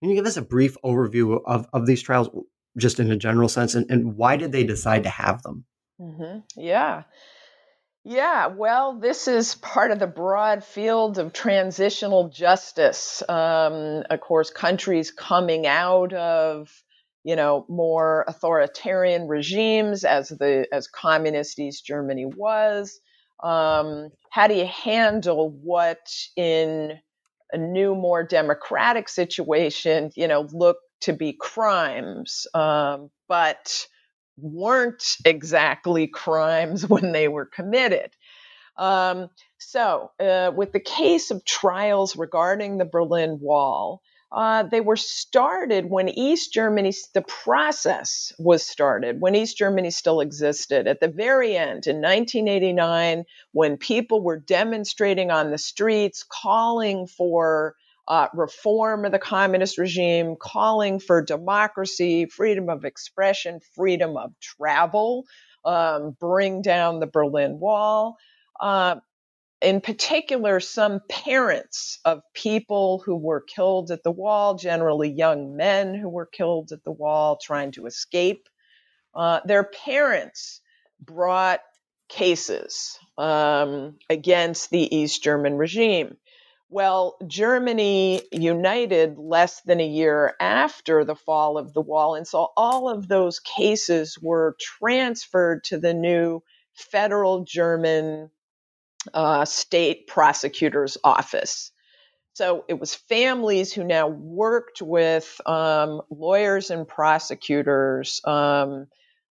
can 0.00 0.10
you 0.10 0.16
give 0.16 0.26
us 0.26 0.36
a 0.36 0.42
brief 0.42 0.76
overview 0.84 1.40
of, 1.46 1.66
of 1.72 1.86
these 1.86 2.02
trials, 2.02 2.28
just 2.76 3.00
in 3.00 3.10
a 3.10 3.16
general 3.16 3.48
sense, 3.48 3.74
and, 3.74 3.90
and 3.90 4.16
why 4.16 4.36
did 4.36 4.52
they 4.52 4.64
decide 4.64 5.04
to 5.04 5.08
have 5.08 5.42
them? 5.42 5.64
Mm-hmm. 6.00 6.40
Yeah. 6.60 7.04
Yeah, 8.04 8.46
well, 8.46 8.98
this 9.00 9.26
is 9.26 9.56
part 9.56 9.90
of 9.90 9.98
the 9.98 10.06
broad 10.06 10.62
field 10.62 11.18
of 11.18 11.32
transitional 11.32 12.28
justice. 12.28 13.22
Um, 13.28 14.04
of 14.08 14.20
course, 14.20 14.50
countries 14.50 15.10
coming 15.10 15.66
out 15.66 16.12
of 16.12 16.70
you 17.24 17.34
know, 17.34 17.66
more 17.68 18.24
authoritarian 18.28 19.26
regimes 19.26 20.04
as 20.04 20.28
the 20.28 20.64
as 20.72 20.86
communist 20.86 21.58
East 21.58 21.84
Germany 21.84 22.24
was. 22.24 23.00
Um, 23.42 24.10
how 24.30 24.46
do 24.46 24.54
you 24.54 24.64
handle 24.66 25.50
what 25.50 25.98
in 26.36 26.92
a 27.52 27.58
new, 27.58 27.96
more 27.96 28.22
democratic 28.22 29.08
situation, 29.08 30.10
you 30.14 30.28
know, 30.28 30.46
look 30.52 30.76
to 31.02 31.12
be 31.12 31.32
crimes, 31.32 32.46
um, 32.54 33.10
but 33.28 33.86
weren't 34.38 35.16
exactly 35.24 36.06
crimes 36.06 36.86
when 36.88 37.12
they 37.12 37.28
were 37.28 37.46
committed? 37.46 38.10
Um, 38.76 39.30
so, 39.58 40.10
uh, 40.20 40.52
with 40.54 40.72
the 40.72 40.80
case 40.80 41.30
of 41.30 41.44
trials 41.44 42.16
regarding 42.16 42.78
the 42.78 42.84
Berlin 42.84 43.38
Wall, 43.40 44.02
uh, 44.32 44.64
they 44.64 44.80
were 44.80 44.96
started 44.96 45.88
when 45.88 46.08
East 46.08 46.52
Germany, 46.52 46.92
the 47.14 47.22
process 47.22 48.32
was 48.38 48.66
started 48.66 49.20
when 49.20 49.34
East 49.34 49.56
Germany 49.56 49.90
still 49.90 50.20
existed. 50.20 50.86
At 50.86 51.00
the 51.00 51.08
very 51.08 51.56
end, 51.56 51.86
in 51.86 52.02
1989, 52.02 53.24
when 53.52 53.76
people 53.76 54.20
were 54.20 54.38
demonstrating 54.38 55.30
on 55.30 55.52
the 55.52 55.58
streets, 55.58 56.24
calling 56.24 57.06
for 57.06 57.76
uh, 58.08 58.28
reform 58.34 59.04
of 59.04 59.12
the 59.12 59.18
communist 59.18 59.78
regime, 59.78 60.36
calling 60.40 61.00
for 61.00 61.22
democracy, 61.22 62.26
freedom 62.26 62.68
of 62.68 62.84
expression, 62.84 63.60
freedom 63.74 64.16
of 64.16 64.32
travel, 64.40 65.24
um, 65.64 66.16
bring 66.20 66.62
down 66.62 67.00
the 67.00 67.06
Berlin 67.06 67.58
Wall. 67.58 68.16
Uh, 68.60 68.96
in 69.60 69.80
particular, 69.80 70.60
some 70.60 71.00
parents 71.08 71.98
of 72.04 72.20
people 72.34 73.02
who 73.04 73.16
were 73.16 73.40
killed 73.40 73.90
at 73.90 74.02
the 74.04 74.12
wall, 74.12 74.54
generally 74.54 75.10
young 75.10 75.56
men 75.56 75.94
who 75.94 76.08
were 76.08 76.26
killed 76.26 76.72
at 76.72 76.84
the 76.84 76.92
wall 76.92 77.38
trying 77.42 77.72
to 77.72 77.86
escape, 77.86 78.48
uh, 79.14 79.40
their 79.44 79.64
parents 79.64 80.60
brought 81.00 81.60
cases 82.08 82.98
um, 83.18 83.96
against 84.10 84.70
the 84.70 84.94
East 84.94 85.22
German 85.22 85.56
regime. 85.56 86.16
Well, 86.68 87.16
Germany 87.26 88.22
united 88.32 89.18
less 89.18 89.60
than 89.62 89.80
a 89.80 89.86
year 89.86 90.34
after 90.40 91.04
the 91.04 91.14
fall 91.14 91.58
of 91.58 91.72
the 91.72 91.80
wall, 91.80 92.16
and 92.16 92.26
so 92.26 92.48
all 92.56 92.88
of 92.88 93.06
those 93.06 93.38
cases 93.38 94.18
were 94.20 94.56
transferred 94.58 95.62
to 95.64 95.78
the 95.78 95.94
new 95.94 96.42
federal 96.74 97.44
German 97.44 98.30
uh, 99.14 99.44
state 99.44 100.08
prosecutor's 100.08 100.98
office. 101.04 101.70
So 102.32 102.64
it 102.68 102.78
was 102.78 102.94
families 102.94 103.72
who 103.72 103.84
now 103.84 104.08
worked 104.08 104.82
with 104.82 105.40
um, 105.46 106.02
lawyers 106.10 106.70
and 106.70 106.86
prosecutors 106.86 108.20
um, 108.24 108.88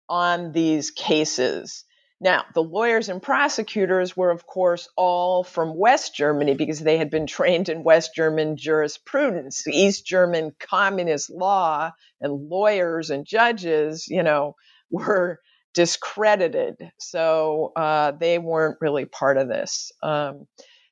on 0.09 0.53
these 0.53 0.91
cases. 0.91 1.85
Now, 2.21 2.45
the 2.53 2.63
lawyers 2.63 3.09
and 3.09 3.23
prosecutors 3.23 4.15
were, 4.15 4.31
of 4.31 4.47
course, 4.47 4.89
all 4.95 5.43
from 5.43 5.77
West 5.77 6.15
Germany 6.15 6.55
because 6.55 6.79
they 6.81 6.99
had 6.99 7.11
been 7.11 7.27
trained 7.39 7.69
in 7.69 7.83
West 7.83 8.15
German 8.15 8.57
jurisprudence. 8.57 9.67
East 9.67 10.07
German 10.07 10.53
communist 10.59 11.31
law 11.31 11.93
and 12.21 12.49
lawyers 12.49 13.11
and 13.11 13.25
judges, 13.25 14.07
you 14.09 14.23
know, 14.23 14.57
were 14.91 15.41
discredited. 15.73 16.75
So 16.99 17.73
uh, 17.77 18.13
they 18.13 18.39
weren't 18.39 18.79
really 18.81 19.07
part 19.07 19.39
of 19.39 19.49
this. 19.49 19.93
Um, 20.03 20.47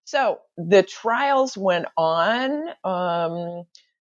so 0.04 0.38
the 0.56 0.82
trials 0.82 1.58
went 1.58 1.87
on 1.97 2.68
um, 2.85 3.64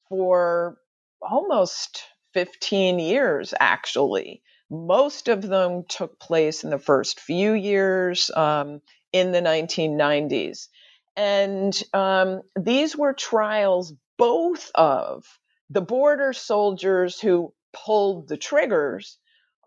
for 0.09 0.77
almost 1.21 2.05
15 2.35 3.01
years, 3.01 3.55
actually. 3.59 4.43
Most 4.71 5.29
of 5.29 5.43
them 5.43 5.85
took 5.89 6.19
place 6.19 6.65
in 6.65 6.71
the 6.71 6.79
first 6.79 7.21
few 7.21 7.53
years 7.53 8.31
um, 8.35 8.81
in 9.13 9.33
the 9.33 9.41
1990s. 9.41 10.69
And 11.17 11.83
um, 11.93 12.43
these 12.59 12.97
were 12.97 13.13
trials 13.13 13.93
both 14.19 14.71
of 14.75 15.25
the 15.71 15.81
border 15.81 16.33
soldiers 16.33 17.21
who 17.21 17.53
pulled 17.73 18.29
the 18.29 18.37
triggers 18.37 19.19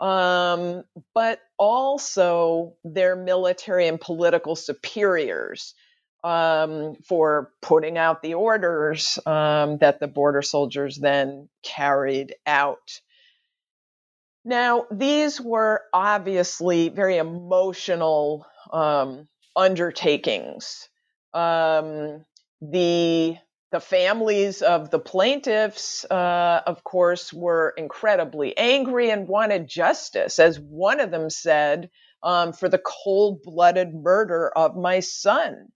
um, 0.01 0.83
but 1.13 1.39
also 1.59 2.73
their 2.83 3.15
military 3.15 3.87
and 3.87 4.01
political 4.01 4.55
superiors 4.55 5.75
um, 6.23 6.95
for 7.07 7.51
putting 7.61 7.97
out 7.99 8.23
the 8.23 8.33
orders 8.33 9.19
um, 9.27 9.77
that 9.77 9.99
the 9.99 10.07
border 10.07 10.41
soldiers 10.41 10.97
then 10.97 11.49
carried 11.63 12.33
out. 12.47 12.99
Now, 14.43 14.87
these 14.91 15.39
were 15.39 15.83
obviously 15.93 16.89
very 16.89 17.17
emotional 17.17 18.45
um, 18.71 19.27
undertakings. 19.55 20.89
Um, 21.33 22.25
the 22.61 23.37
the 23.71 23.79
families 23.79 24.61
of 24.61 24.89
the 24.89 24.99
plaintiffs, 24.99 26.03
uh, 26.11 26.61
of 26.67 26.83
course, 26.83 27.31
were 27.31 27.73
incredibly 27.77 28.57
angry 28.57 29.09
and 29.11 29.29
wanted 29.29 29.67
justice, 29.67 30.39
as 30.39 30.59
one 30.59 30.99
of 30.99 31.09
them 31.09 31.29
said, 31.29 31.89
um, 32.21 32.51
for 32.51 32.67
the 32.67 32.81
cold 32.83 33.43
blooded 33.43 33.93
murder 33.93 34.49
of 34.49 34.75
my 34.75 34.99
son. 34.99 35.69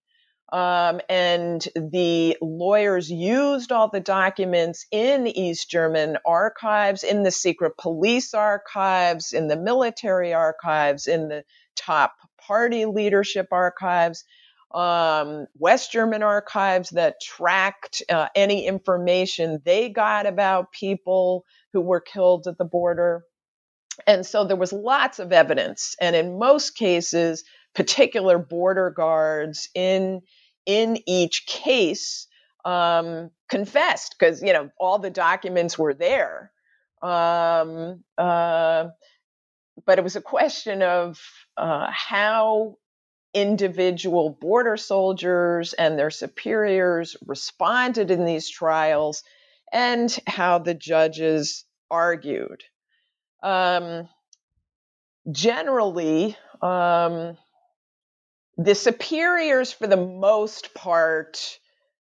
Um, 0.51 1.01
and 1.09 1.67
the 1.75 2.37
lawyers 2.41 3.09
used 3.09 3.71
all 3.71 3.89
the 3.89 3.99
documents 3.99 4.85
in 4.91 5.27
East 5.27 5.69
German 5.69 6.17
archives, 6.25 7.03
in 7.03 7.23
the 7.23 7.31
secret 7.31 7.77
police 7.77 8.33
archives, 8.33 9.33
in 9.33 9.47
the 9.47 9.57
military 9.57 10.33
archives, 10.33 11.07
in 11.07 11.29
the 11.29 11.43
top 11.75 12.13
party 12.37 12.85
leadership 12.85 13.47
archives 13.51 14.23
um, 14.75 15.47
West 15.57 15.91
German 15.93 16.21
archives 16.21 16.89
that 16.91 17.21
tracked 17.21 18.03
uh, 18.09 18.27
any 18.35 18.67
information 18.67 19.61
they 19.63 19.89
got 19.89 20.25
about 20.25 20.73
people 20.73 21.45
who 21.71 21.79
were 21.79 22.01
killed 22.01 22.45
at 22.47 22.57
the 22.57 22.65
border. 22.65 23.23
And 24.05 24.25
so 24.25 24.43
there 24.43 24.57
was 24.57 24.73
lots 24.73 25.19
of 25.19 25.31
evidence. 25.31 25.95
And 26.01 26.13
in 26.13 26.37
most 26.37 26.75
cases, 26.75 27.45
particular 27.73 28.37
border 28.37 28.89
guards 28.89 29.69
in, 29.73 30.21
in 30.65 30.97
each 31.05 31.45
case 31.45 32.27
um, 32.63 33.29
confessed 33.49 34.15
because, 34.17 34.41
you 34.41 34.53
know, 34.53 34.69
all 34.79 34.99
the 34.99 35.09
documents 35.09 35.77
were 35.77 35.93
there. 35.93 36.51
Um, 37.01 38.03
uh, 38.17 38.87
but 39.85 39.99
it 39.99 40.03
was 40.03 40.15
a 40.15 40.21
question 40.21 40.81
of 40.81 41.19
uh, 41.57 41.87
how 41.91 42.77
individual 43.33 44.29
border 44.29 44.77
soldiers 44.77 45.73
and 45.73 45.99
their 45.99 46.09
superiors 46.09 47.17
responded 47.25 48.09
in 48.09 48.25
these 48.25 48.49
trials 48.49 49.23
and 49.71 50.17
how 50.25 50.57
the 50.57 50.73
judges 50.73 51.65
argued. 51.91 52.63
Um, 53.43 54.07
generally, 55.31 56.37
um, 56.61 57.37
the 58.57 58.75
superiors, 58.75 59.71
for 59.71 59.87
the 59.87 59.97
most 59.97 60.73
part, 60.73 61.59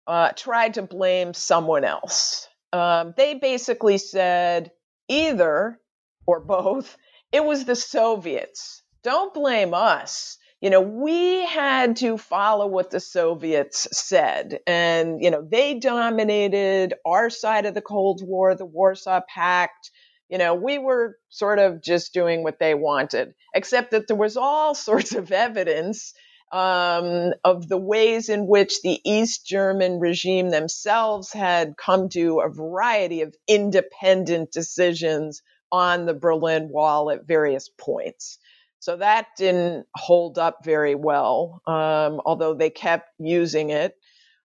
uh, 0.08 0.29
tried 0.36 0.75
to 0.75 0.82
blame 0.82 1.34
someone 1.34 1.84
else. 1.84 2.47
Um, 2.71 3.13
they 3.15 3.36
basically 3.36 3.97
said 3.97 4.71
either 5.08 5.79
or 6.25 6.39
both, 6.39 6.97
it 7.32 7.43
was 7.43 7.65
the 7.65 7.75
Soviets. 7.75 8.82
Don't 9.03 9.34
blame 9.34 9.73
us 9.73 10.38
you 10.63 10.69
know, 10.69 10.79
we 10.79 11.45
had 11.45 11.97
to 11.97 12.17
follow 12.17 12.67
what 12.67 12.89
the 12.89 13.01
Soviets 13.01 13.86
said. 13.91 14.60
And, 14.65 15.21
you 15.21 15.29
know, 15.29 15.45
they 15.45 15.77
dominated 15.77 16.93
our 17.06 17.29
side 17.29 17.65
of 17.65 17.73
the 17.73 17.82
Cold 17.82 18.21
War, 18.25 18.56
the 18.56 18.63
Warsaw 18.63 19.19
Pact. 19.27 19.91
You 20.29 20.38
know, 20.38 20.56
we 20.56 20.77
were 20.77 21.17
sort 21.27 21.60
of 21.60 21.82
just 21.82 22.13
doing 22.13 22.43
what 22.43 22.60
they 22.60 22.75
wanted, 22.75 23.34
except 23.53 23.91
that 23.91 24.08
there 24.08 24.15
was 24.15 24.38
all 24.38 24.73
sorts 24.89 25.13
of 25.13 25.34
evidence 25.34 26.13
um, 26.53 27.33
of 27.43 27.67
the 27.67 27.79
ways 27.79 28.29
in 28.29 28.45
which 28.45 28.81
the 28.83 29.01
East 29.03 29.45
German 29.45 29.99
regime 29.99 30.51
themselves 30.51 31.33
had 31.33 31.75
come 31.77 32.09
to 32.09 32.41
a 32.41 32.49
variety 32.49 33.21
of 33.21 33.35
independent 33.47 34.51
decisions 34.51 35.41
on 35.71 36.05
the 36.05 36.13
Berlin 36.13 36.69
Wall 36.69 37.09
at 37.09 37.25
various 37.25 37.69
points. 37.69 38.37
So 38.79 38.97
that 38.97 39.29
didn't 39.35 39.87
hold 39.95 40.37
up 40.37 40.59
very 40.63 40.93
well, 40.93 41.61
um, 41.65 42.21
although 42.23 42.53
they 42.53 42.69
kept 42.69 43.09
using 43.17 43.71
it. 43.71 43.95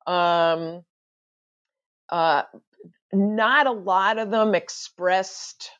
Um, 0.07 0.83
uh, 2.09 2.43
not 3.13 3.67
a 3.67 3.73
lot 3.73 4.19
of 4.19 4.31
them 4.31 4.55
expressed 4.55 5.71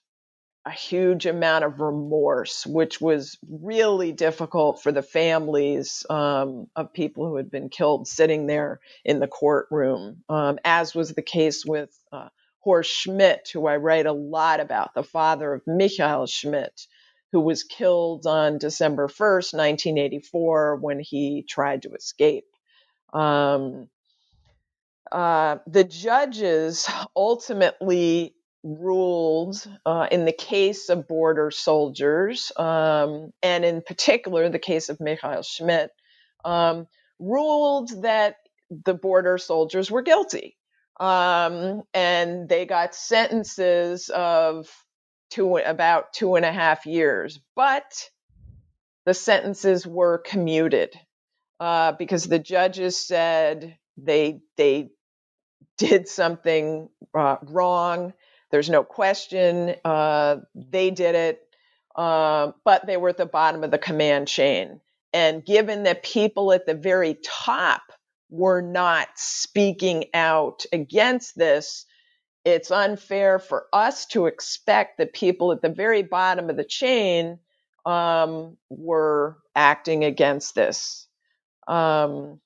a 0.67 0.71
huge 0.73 1.27
amount 1.27 1.65
of 1.65 1.81
remorse, 1.81 2.67
which 2.67 3.01
was 3.01 3.39
really 3.49 4.11
difficult 4.11 4.83
for 4.83 4.91
the 4.91 5.03
families 5.03 6.05
um, 6.11 6.67
of 6.75 6.93
people 6.93 7.25
who 7.29 7.37
had 7.37 7.49
been 7.49 7.69
killed 7.69 8.09
sitting 8.09 8.49
there 8.49 8.81
in 9.05 9.21
the 9.21 9.29
courtroom, 9.29 10.25
um, 10.29 10.59
as 10.65 10.93
was 10.93 11.15
the 11.15 11.23
case 11.23 11.65
with 11.65 11.97
uh, 12.13 12.29
Horst 12.59 12.91
Schmidt, 12.91 13.49
who 13.53 13.69
I 13.69 13.77
write 13.77 14.07
a 14.07 14.13
lot 14.13 14.59
about, 14.59 14.93
the 14.93 15.05
father 15.05 15.55
of 15.55 15.63
Michael 15.69 16.27
Schmidt, 16.27 16.89
who 17.31 17.39
was 17.39 17.63
killed 17.63 18.27
on 18.27 18.59
December 18.59 19.07
1st, 19.07 19.55
1984, 19.55 20.77
when 20.77 20.99
he 20.99 21.45
tried 21.49 21.83
to 21.83 21.93
escape. 21.93 22.47
Um, 23.13 23.89
uh, 25.13 25.59
the 25.69 25.85
judges 25.85 26.91
ultimately 27.15 28.35
ruled 28.67 29.65
uh, 29.87 30.09
in 30.11 30.25
the 30.25 30.33
case 30.33 30.89
of 30.89 31.07
border 31.07 31.51
soldiers, 31.51 32.51
um, 32.57 33.31
and 33.43 33.65
in 33.65 33.81
particular 33.81 34.49
the 34.49 34.59
case 34.59 34.89
of 34.89 35.01
Michael 35.01 35.43
Schmidt, 35.43 35.91
um, 36.45 36.87
ruled 37.21 38.03
that 38.03 38.37
the 38.85 38.95
border 38.95 39.39
soldiers 39.39 39.91
were 39.91 40.03
guilty. 40.03 40.57
Um, 40.99 41.83
and 41.95 42.49
they 42.49 42.65
got 42.67 42.95
sentences 42.95 44.09
of 44.09 44.69
two 45.31 45.59
about 45.59 46.13
two 46.13 46.35
and 46.35 46.45
a 46.45 46.53
half 46.53 46.87
years, 46.87 47.39
but 47.55 48.11
the 49.05 49.15
sentences 49.15 49.87
were 49.87 50.19
commuted 50.19 50.95
uh, 51.61 51.93
because 51.93 52.25
the 52.25 52.39
judges 52.39 52.97
said 52.97 53.77
they 53.97 54.41
they 54.57 54.89
did 55.79 56.09
something 56.09 56.89
uh, 57.17 57.37
wrong. 57.43 58.13
There's 58.51 58.71
no 58.71 58.85
question 58.85 59.75
uh, 59.85 60.37
they 60.55 60.91
did 60.91 61.15
it, 61.15 61.41
uh, 61.97 62.53
but 62.65 62.87
they 62.87 62.97
were 62.97 63.11
at 63.11 63.17
the 63.17 63.27
bottom 63.27 63.65
of 63.65 63.71
the 63.71 63.79
command 63.79 64.29
chain. 64.29 64.81
And 65.13 65.45
given 65.45 65.85
that 65.85 66.03
people 66.03 66.53
at 66.53 66.67
the 66.67 66.75
very 66.75 67.17
top 67.25 67.83
were 68.31 68.61
not 68.61 69.09
speaking 69.17 70.07
out 70.15 70.65
against 70.73 71.37
this, 71.37 71.87
it's 72.45 72.71
unfair 72.71 73.39
for 73.39 73.67
us 73.73 74.07
to 74.07 74.27
expect 74.27 74.99
that 74.99 75.13
people 75.13 75.53
at 75.53 75.63
the 75.63 75.69
very 75.69 76.03
bottom 76.03 76.49
of 76.49 76.57
the 76.57 76.65
chain 76.65 77.39
um, 77.85 78.57
were 78.69 79.39
acting 79.55 80.05
against 80.05 80.55
this. 80.55 81.09
Um, 81.67 82.41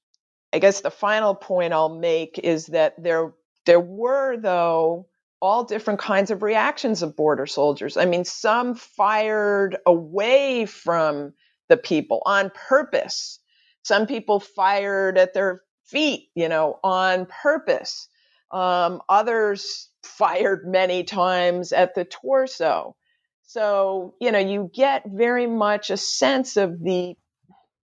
I 0.52 0.58
guess 0.58 0.80
the 0.80 0.90
final 0.90 1.34
point 1.34 1.72
I'll 1.72 1.94
make 1.94 2.38
is 2.38 2.66
that 2.66 3.02
there 3.02 3.32
there 3.66 3.80
were 3.80 4.36
though 4.36 5.06
all 5.40 5.64
different 5.64 6.00
kinds 6.00 6.30
of 6.30 6.42
reactions 6.42 7.02
of 7.02 7.16
border 7.16 7.46
soldiers. 7.46 7.96
I 7.96 8.04
mean, 8.04 8.24
some 8.24 8.74
fired 8.74 9.76
away 9.86 10.66
from 10.66 11.32
the 11.68 11.76
people 11.76 12.22
on 12.26 12.50
purpose. 12.50 13.38
Some 13.82 14.06
people 14.06 14.40
fired 14.40 15.16
at 15.16 15.32
their 15.32 15.62
feet, 15.84 16.28
you 16.34 16.48
know, 16.48 16.78
on 16.84 17.26
purpose. 17.26 18.08
Um, 18.50 19.00
others 19.08 19.88
fired 20.02 20.66
many 20.66 21.04
times 21.04 21.72
at 21.72 21.94
the 21.94 22.04
torso. 22.04 22.96
So, 23.44 24.14
you 24.20 24.32
know, 24.32 24.38
you 24.38 24.70
get 24.72 25.04
very 25.06 25.46
much 25.46 25.90
a 25.90 25.96
sense 25.96 26.56
of 26.56 26.82
the 26.82 27.16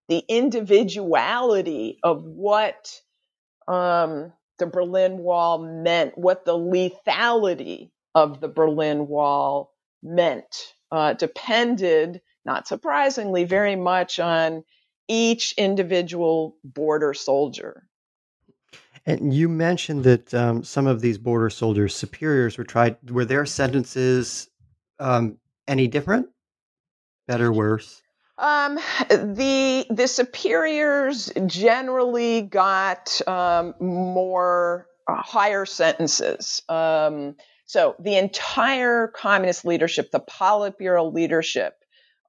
the 0.09 0.23
individuality 0.29 1.99
of 2.01 2.23
what 2.23 2.93
um, 3.67 4.31
the 4.57 4.67
Berlin 4.67 5.19
Wall 5.19 5.59
meant, 5.59 6.17
what 6.17 6.45
the 6.45 6.57
lethality 6.57 7.91
of 8.15 8.41
the 8.41 8.47
Berlin 8.47 9.07
Wall 9.07 9.73
meant, 10.01 10.73
uh, 10.91 11.13
depended, 11.13 12.21
not 12.45 12.67
surprisingly, 12.67 13.43
very 13.43 13.75
much 13.75 14.19
on 14.19 14.63
each 15.07 15.53
individual 15.57 16.57
border 16.63 17.13
soldier. 17.13 17.83
And 19.05 19.33
you 19.33 19.47
mentioned 19.47 20.03
that 20.03 20.33
um, 20.33 20.63
some 20.63 20.85
of 20.85 20.99
these 20.99 21.17
border 21.17 21.49
soldiers' 21.49 21.95
superiors 21.95 22.57
were 22.57 22.65
tried. 22.65 22.97
Were 23.09 23.23
their 23.23 23.45
sentences 23.45 24.49
um, 24.99 25.37
any 25.67 25.87
different? 25.87 26.27
Better, 27.25 27.51
worse? 27.53 28.01
Um, 28.39 28.75
the 29.09 29.87
the 29.89 30.07
superiors 30.07 31.31
generally 31.47 32.41
got 32.43 33.19
um, 33.27 33.73
more 33.79 34.87
uh, 35.07 35.15
higher 35.15 35.65
sentences. 35.65 36.61
Um, 36.69 37.35
so 37.65 37.95
the 37.99 38.15
entire 38.15 39.07
communist 39.07 39.65
leadership, 39.65 40.11
the 40.11 40.19
Politburo 40.19 41.11
leadership, 41.11 41.73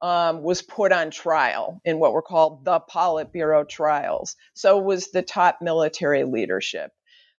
um, 0.01 0.43
was 0.43 0.63
put 0.63 0.93
on 0.93 1.11
trial 1.11 1.81
in 1.85 1.99
what 1.99 2.13
were 2.13 2.23
called 2.23 2.65
the 2.65 2.81
Politburo 2.81 3.69
trials. 3.69 4.35
So 4.55 4.79
was 4.79 5.11
the 5.11 5.23
top 5.23 5.59
military 5.61 6.25
leadership. 6.25 6.91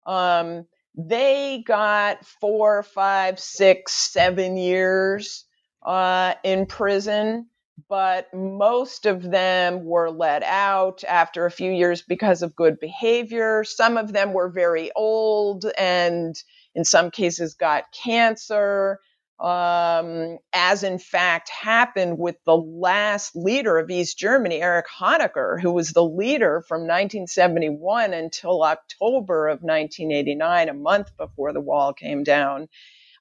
Um, 0.05 0.65
they 0.95 1.63
got 1.65 2.25
four, 2.25 2.83
five, 2.83 3.39
six, 3.39 3.93
seven 3.93 4.57
years 4.57 5.45
uh, 5.83 6.35
in 6.43 6.65
prison 6.67 7.47
but 7.87 8.33
most 8.33 9.05
of 9.05 9.21
them 9.21 9.85
were 9.85 10.09
let 10.09 10.43
out 10.43 11.03
after 11.03 11.45
a 11.45 11.51
few 11.51 11.71
years 11.71 12.01
because 12.01 12.41
of 12.41 12.55
good 12.55 12.79
behavior. 12.79 13.63
Some 13.63 13.97
of 13.97 14.11
them 14.11 14.33
were 14.33 14.49
very 14.49 14.91
old 14.95 15.65
and 15.77 16.35
in 16.75 16.83
some 16.83 17.11
cases 17.11 17.55
got 17.55 17.85
cancer, 17.91 18.99
um, 19.39 20.37
as 20.51 20.83
in 20.83 20.99
fact 20.99 21.49
happened 21.49 22.17
with 22.17 22.35
the 22.45 22.57
last 22.57 23.35
leader 23.35 23.77
of 23.77 23.89
East 23.89 24.17
Germany, 24.17 24.61
Erich 24.61 24.87
Honecker, 24.99 25.61
who 25.61 25.71
was 25.71 25.91
the 25.91 26.03
leader 26.03 26.61
from 26.67 26.81
1971 26.81 28.13
until 28.13 28.63
October 28.63 29.47
of 29.47 29.61
1989, 29.61 30.69
a 30.69 30.73
month 30.73 31.15
before 31.17 31.53
the 31.53 31.61
wall 31.61 31.93
came 31.93 32.23
down 32.23 32.67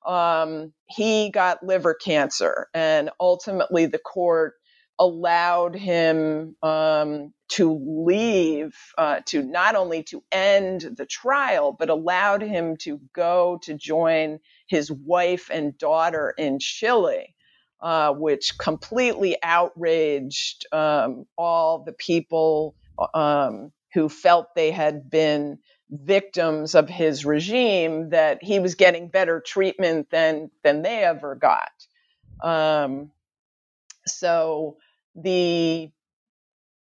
um, 0.09 0.73
he 0.89 1.31
got 1.31 1.63
liver 1.63 1.95
cancer, 1.95 2.69
and 2.75 3.11
ultimately 3.21 3.87
the 3.87 3.99
court 3.99 4.55
allowed 4.99 5.77
him 5.77 6.57
um, 6.63 7.33
to 7.49 8.05
leave, 8.05 8.75
uh, 8.99 9.21
to 9.27 9.43
not 9.43 9.77
only 9.77 10.03
to 10.05 10.25
end 10.33 10.81
the 10.97 11.07
trial, 11.07 11.73
but 11.79 11.91
allowed 11.91 12.43
him 12.43 12.77
to 12.79 13.01
go 13.15 13.61
to 13.63 13.75
join 13.75 14.41
his 14.67 14.91
wife 14.91 15.51
and 15.53 15.79
daughter 15.79 16.35
in 16.37 16.59
Chile. 16.59 17.35
Uh, 17.81 18.13
which 18.13 18.59
completely 18.59 19.37
outraged 19.41 20.67
um, 20.73 21.27
all 21.37 21.85
the 21.85 21.93
people 21.93 22.75
um, 23.15 23.71
who 23.95 24.09
felt 24.09 24.53
they 24.57 24.73
had 24.73 25.09
been 25.09 25.59
victims 25.91 26.75
of 26.75 26.89
his 26.89 27.25
regime 27.25 28.11
that 28.11 28.43
he 28.43 28.61
was 28.61 28.75
getting 28.75 29.09
better 29.09 29.41
treatment 29.41 30.11
than 30.11 30.51
than 30.63 30.83
they 30.83 31.05
ever 31.05 31.35
got. 31.35 31.71
Um, 32.43 33.11
so 34.07 34.77
the 35.15 35.91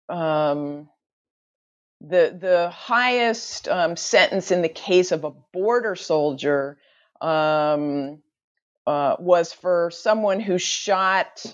um, 0.09 0.89
the 2.01 2.37
the 2.39 2.69
highest 2.69 3.67
um, 3.67 3.95
sentence 3.95 4.51
in 4.51 4.61
the 4.61 4.69
case 4.69 5.11
of 5.11 5.23
a 5.23 5.31
border 5.31 5.95
soldier 5.95 6.77
um, 7.21 8.19
uh, 8.85 9.15
was 9.19 9.53
for 9.53 9.91
someone 9.91 10.39
who 10.39 10.57
shot 10.57 11.45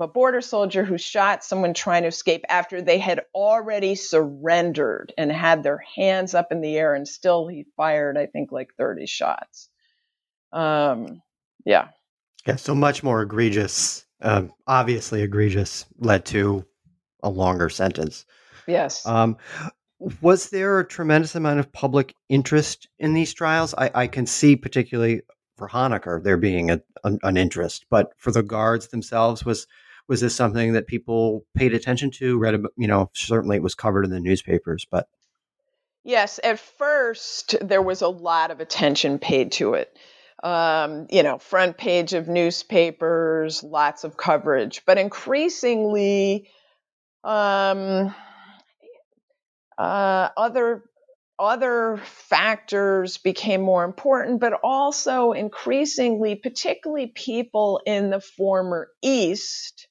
a 0.00 0.08
border 0.08 0.40
soldier 0.40 0.84
who 0.84 0.98
shot 0.98 1.44
someone 1.44 1.74
trying 1.74 2.02
to 2.02 2.08
escape 2.08 2.44
after 2.48 2.82
they 2.82 2.98
had 2.98 3.22
already 3.34 3.94
surrendered 3.94 5.12
and 5.16 5.30
had 5.30 5.62
their 5.62 5.82
hands 5.96 6.34
up 6.34 6.52
in 6.52 6.60
the 6.60 6.76
air, 6.76 6.94
and 6.94 7.06
still 7.06 7.46
he 7.48 7.66
fired, 7.76 8.16
I 8.18 8.26
think, 8.26 8.52
like 8.52 8.74
30 8.78 9.06
shots. 9.06 9.68
Um, 10.52 11.22
yeah. 11.64 11.88
Yeah, 12.46 12.56
so 12.56 12.74
much 12.74 13.02
more 13.02 13.22
egregious, 13.22 14.06
um, 14.22 14.52
obviously 14.66 15.22
egregious, 15.22 15.84
led 15.98 16.24
to 16.26 16.64
a 17.22 17.30
longer 17.30 17.68
sentence. 17.68 18.24
Yes. 18.66 19.06
Um, 19.06 19.36
was 20.20 20.50
there 20.50 20.78
a 20.78 20.86
tremendous 20.86 21.34
amount 21.34 21.58
of 21.58 21.72
public 21.72 22.14
interest 22.28 22.88
in 22.98 23.14
these 23.14 23.32
trials? 23.32 23.74
I, 23.76 23.90
I 23.94 24.06
can 24.06 24.26
see, 24.26 24.54
particularly 24.54 25.22
for 25.56 25.68
Honecker, 25.68 26.22
there 26.22 26.36
being 26.36 26.70
a, 26.70 26.80
an, 27.02 27.18
an 27.22 27.36
interest, 27.36 27.86
but 27.90 28.12
for 28.16 28.30
the 28.30 28.42
guards 28.42 28.88
themselves, 28.88 29.44
was 29.44 29.66
was 30.08 30.20
this 30.20 30.34
something 30.34 30.74
that 30.74 30.86
people 30.86 31.44
paid 31.54 31.74
attention 31.74 32.10
to? 32.12 32.38
Read, 32.38 32.62
you 32.76 32.86
know, 32.86 33.10
certainly 33.14 33.56
it 33.56 33.62
was 33.62 33.74
covered 33.74 34.04
in 34.04 34.10
the 34.10 34.20
newspapers, 34.20 34.86
but 34.90 35.08
yes, 36.04 36.38
at 36.42 36.58
first 36.58 37.56
there 37.60 37.82
was 37.82 38.02
a 38.02 38.08
lot 38.08 38.50
of 38.50 38.60
attention 38.60 39.18
paid 39.18 39.52
to 39.52 39.74
it. 39.74 39.96
Um, 40.42 41.06
you 41.10 41.22
know, 41.22 41.38
front 41.38 41.78
page 41.78 42.12
of 42.12 42.28
newspapers, 42.28 43.62
lots 43.62 44.04
of 44.04 44.16
coverage, 44.16 44.82
but 44.86 44.98
increasingly, 44.98 46.50
um, 47.24 48.14
uh, 49.78 50.28
other 50.36 50.84
other 51.38 52.00
factors 52.02 53.18
became 53.18 53.60
more 53.60 53.84
important, 53.84 54.40
but 54.40 54.54
also 54.62 55.32
increasingly, 55.32 56.34
particularly 56.34 57.08
people 57.08 57.80
in 57.84 58.10
the 58.10 58.20
former 58.20 58.88
East, 59.02 59.85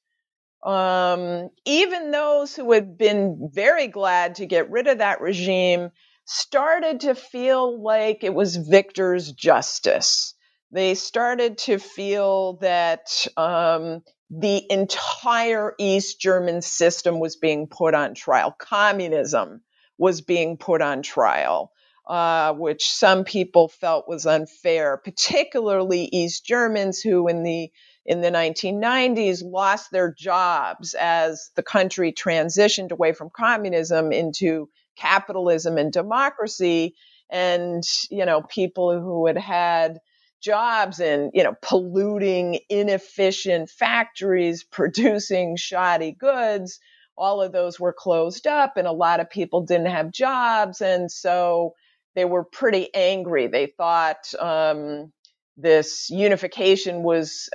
um, 0.66 1.50
even 1.66 2.12
those 2.12 2.56
who 2.56 2.72
had 2.72 2.98
been 2.98 3.50
very 3.54 3.88
glad 3.88 4.36
to 4.36 4.48
get 4.48 4.72
rid 4.72 4.88
of 4.88 4.98
that 4.98 5.22
regime 5.22 5.92
started 6.26 7.02
to 7.02 7.14
feel 7.14 7.82
like 7.82 8.24
it 8.24 8.34
was 8.34 8.56
Victor's 8.56 9.32
justice. 9.32 10.34
They 10.72 10.96
started 10.96 11.60
to 11.60 11.78
feel 11.78 12.58
that 12.58 13.28
um, 13.38 14.02
the 14.32 14.66
entire 14.72 15.76
East 15.78 16.20
German 16.20 16.64
system 16.64 17.20
was 17.20 17.36
being 17.36 17.68
put 17.68 17.94
on 17.94 18.16
trial. 18.16 18.52
Communism 18.58 19.62
was 20.00 20.22
being 20.22 20.58
put 20.58 20.82
on 20.82 21.04
trial, 21.04 21.72
uh, 22.08 22.54
which 22.54 22.90
some 22.90 23.24
people 23.24 23.68
felt 23.68 24.08
was 24.08 24.26
unfair, 24.26 24.98
particularly 24.98 26.10
East 26.12 26.44
Germans 26.44 27.02
who, 27.02 27.28
in 27.28 27.44
the 27.44 27.72
in 28.06 28.22
the 28.22 28.32
1990s 28.32 29.42
lost 29.44 29.92
their 29.92 30.14
jobs 30.14 30.94
as 30.94 31.50
the 31.56 31.64
country 31.64 32.14
transitioned 32.14 32.92
away 32.92 33.14
from 33.14 33.30
communism 33.36 34.12
into 34.12 34.70
capitalism 34.98 35.78
and 35.78 35.92
democracy. 35.92 36.96
And 37.30 37.84
you 38.12 38.26
know 38.26 38.42
people 38.44 39.00
who 39.00 39.26
had 39.28 39.38
had 39.38 40.00
jobs 40.42 41.00
in 41.00 41.32
you 41.34 41.44
know 41.44 41.56
polluting 41.62 42.60
inefficient 42.70 43.70
factories 43.70 44.64
producing 44.72 45.56
shoddy 45.58 46.12
goods 46.12 46.80
all 47.18 47.42
of 47.42 47.52
those 47.52 47.80
were 47.80 47.94
closed 47.94 48.48
up 48.48 48.78
and 48.78 48.88
a 48.88 48.92
lot 48.92 49.20
of 49.20 49.30
people 49.30 49.62
didn't 49.62 49.88
have 49.88 50.12
jobs. 50.12 50.82
And 50.82 51.12
so 51.12 51.74
they 52.16 52.26
were 52.26 52.44
pretty 52.44 52.94
angry. 52.94 53.48
They 53.48 53.68
thought 53.68 54.34
um, 54.40 55.12
this 55.58 56.10
unification 56.10 57.04
was 57.04 57.50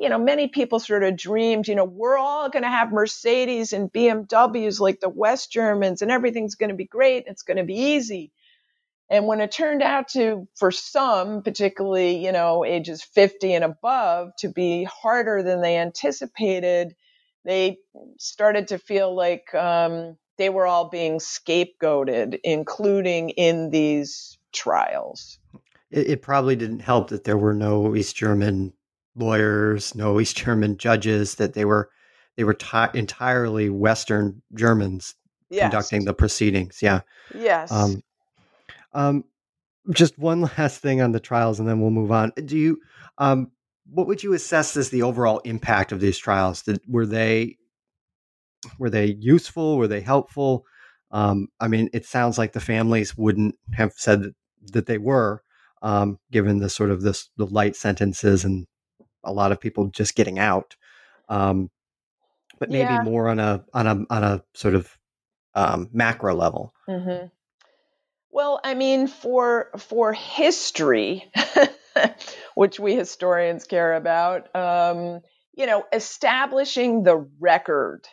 you 0.00 0.08
know, 0.08 0.18
many 0.18 0.48
people 0.48 0.78
sort 0.78 1.04
of 1.04 1.16
dreamed, 1.16 1.68
you 1.68 1.74
know, 1.74 1.84
we're 1.84 2.18
all 2.18 2.48
going 2.48 2.62
to 2.62 2.68
have 2.68 2.92
Mercedes 2.92 3.72
and 3.72 3.92
BMWs 3.92 4.80
like 4.80 5.00
the 5.00 5.08
West 5.08 5.52
Germans 5.52 6.02
and 6.02 6.10
everything's 6.10 6.54
going 6.54 6.70
to 6.70 6.76
be 6.76 6.84
great. 6.84 7.24
It's 7.26 7.42
going 7.42 7.56
to 7.56 7.64
be 7.64 7.74
easy. 7.74 8.32
And 9.08 9.26
when 9.26 9.40
it 9.40 9.52
turned 9.52 9.82
out 9.82 10.08
to, 10.08 10.48
for 10.56 10.72
some, 10.72 11.42
particularly, 11.42 12.24
you 12.24 12.32
know, 12.32 12.64
ages 12.64 13.02
50 13.02 13.54
and 13.54 13.64
above, 13.64 14.30
to 14.38 14.48
be 14.48 14.84
harder 14.84 15.42
than 15.42 15.62
they 15.62 15.78
anticipated, 15.78 16.96
they 17.44 17.78
started 18.18 18.68
to 18.68 18.78
feel 18.78 19.14
like 19.14 19.54
um, 19.54 20.16
they 20.38 20.50
were 20.50 20.66
all 20.66 20.88
being 20.88 21.18
scapegoated, 21.18 22.40
including 22.42 23.30
in 23.30 23.70
these 23.70 24.38
trials. 24.52 25.38
It, 25.90 26.10
it, 26.10 26.22
probably 26.22 26.56
didn't 26.56 26.80
help 26.80 27.10
that 27.10 27.22
there 27.22 27.38
were 27.38 27.54
no 27.54 27.94
East 27.94 28.16
German 28.16 28.72
lawyers, 29.16 29.94
no 29.94 30.20
East 30.20 30.36
German 30.36 30.76
judges, 30.76 31.36
that 31.36 31.54
they 31.54 31.64
were 31.64 31.90
they 32.36 32.44
were 32.44 32.54
t- 32.54 32.86
entirely 32.94 33.70
Western 33.70 34.42
Germans 34.54 35.14
yes. 35.48 35.62
conducting 35.62 36.04
the 36.04 36.14
proceedings. 36.14 36.80
Yeah. 36.82 37.00
Yes. 37.34 37.72
Um, 37.72 38.02
um, 38.92 39.24
just 39.92 40.18
one 40.18 40.40
last 40.58 40.80
thing 40.80 41.00
on 41.00 41.12
the 41.12 41.20
trials, 41.20 41.58
and 41.58 41.68
then 41.68 41.80
we'll 41.80 41.90
move 41.90 42.12
on. 42.12 42.32
Do 42.44 42.56
you, 42.56 42.78
um, 43.18 43.50
what 43.88 44.06
would 44.06 44.22
you 44.22 44.32
assess 44.32 44.76
as 44.76 44.90
the 44.90 45.02
overall 45.02 45.38
impact 45.40 45.92
of 45.92 46.00
these 46.00 46.18
trials? 46.18 46.62
Did, 46.62 46.80
were 46.88 47.06
they, 47.06 47.56
were 48.78 48.90
they 48.90 49.06
useful? 49.06 49.78
Were 49.78 49.88
they 49.88 50.00
helpful? 50.00 50.64
Um, 51.12 51.48
I 51.60 51.68
mean, 51.68 51.88
it 51.92 52.04
sounds 52.04 52.36
like 52.36 52.52
the 52.52 52.60
families 52.60 53.16
wouldn't 53.16 53.54
have 53.74 53.92
said 53.96 54.22
that, 54.22 54.34
that 54.72 54.86
they 54.86 54.98
were, 54.98 55.42
um, 55.82 56.18
given 56.32 56.58
the 56.58 56.68
sort 56.68 56.90
of 56.90 57.02
this 57.02 57.30
the 57.36 57.46
light 57.46 57.76
sentences 57.76 58.44
and 58.44 58.66
a 59.26 59.32
lot 59.32 59.52
of 59.52 59.60
people 59.60 59.86
just 59.88 60.14
getting 60.14 60.38
out. 60.38 60.76
Um, 61.28 61.70
but 62.58 62.70
maybe 62.70 62.92
yeah. 62.92 63.02
more 63.02 63.28
on 63.28 63.38
a 63.38 63.64
on 63.74 63.86
a 63.86 64.04
on 64.08 64.24
a 64.24 64.42
sort 64.54 64.74
of 64.74 64.96
um, 65.54 65.88
macro 65.92 66.34
level. 66.34 66.72
Mm-hmm. 66.88 67.26
Well, 68.30 68.60
I 68.62 68.74
mean, 68.74 69.08
for 69.08 69.70
for 69.78 70.12
history, 70.12 71.30
which 72.54 72.78
we 72.78 72.94
historians 72.94 73.64
care 73.64 73.94
about, 73.94 74.54
um, 74.54 75.20
you 75.54 75.66
know, 75.66 75.84
establishing 75.92 77.02
the 77.02 77.26
record 77.40 78.06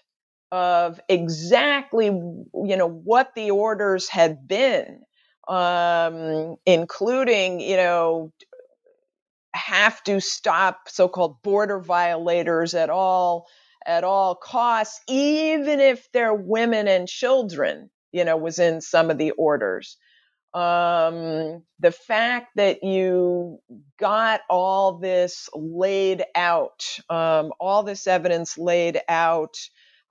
of 0.51 0.99
exactly, 1.09 2.05
you 2.05 2.77
know, 2.77 2.87
what 2.87 3.33
the 3.35 3.51
orders 3.51 4.07
had 4.07 4.47
been, 4.47 5.01
um, 5.47 6.55
including, 6.65 7.59
you 7.59 7.75
know, 7.75 8.31
have 9.53 10.03
to 10.05 10.19
stop 10.21 10.89
so-called 10.89 11.41
border 11.43 11.79
violators 11.79 12.73
at 12.73 12.89
all 12.89 13.47
at 13.85 14.03
all 14.03 14.35
costs, 14.35 15.01
even 15.09 15.79
if 15.81 16.11
they're 16.13 16.33
women 16.33 16.87
and 16.87 17.07
children, 17.07 17.89
you 18.13 18.25
know, 18.25 18.37
was 18.37 18.59
in 18.59 18.81
some 18.81 19.11
of 19.11 19.17
the 19.17 19.31
orders 19.31 19.89
um, 20.53 21.63
the 21.79 21.93
fact 21.93 22.49
that 22.57 22.83
you 22.83 23.59
got 23.99 24.41
all 24.49 24.99
this 24.99 25.49
laid 25.55 26.25
out, 26.35 26.85
um, 27.09 27.53
all 27.61 27.83
this 27.83 28.07
evidence 28.07 28.59
laid 28.59 29.01
out, 29.09 29.57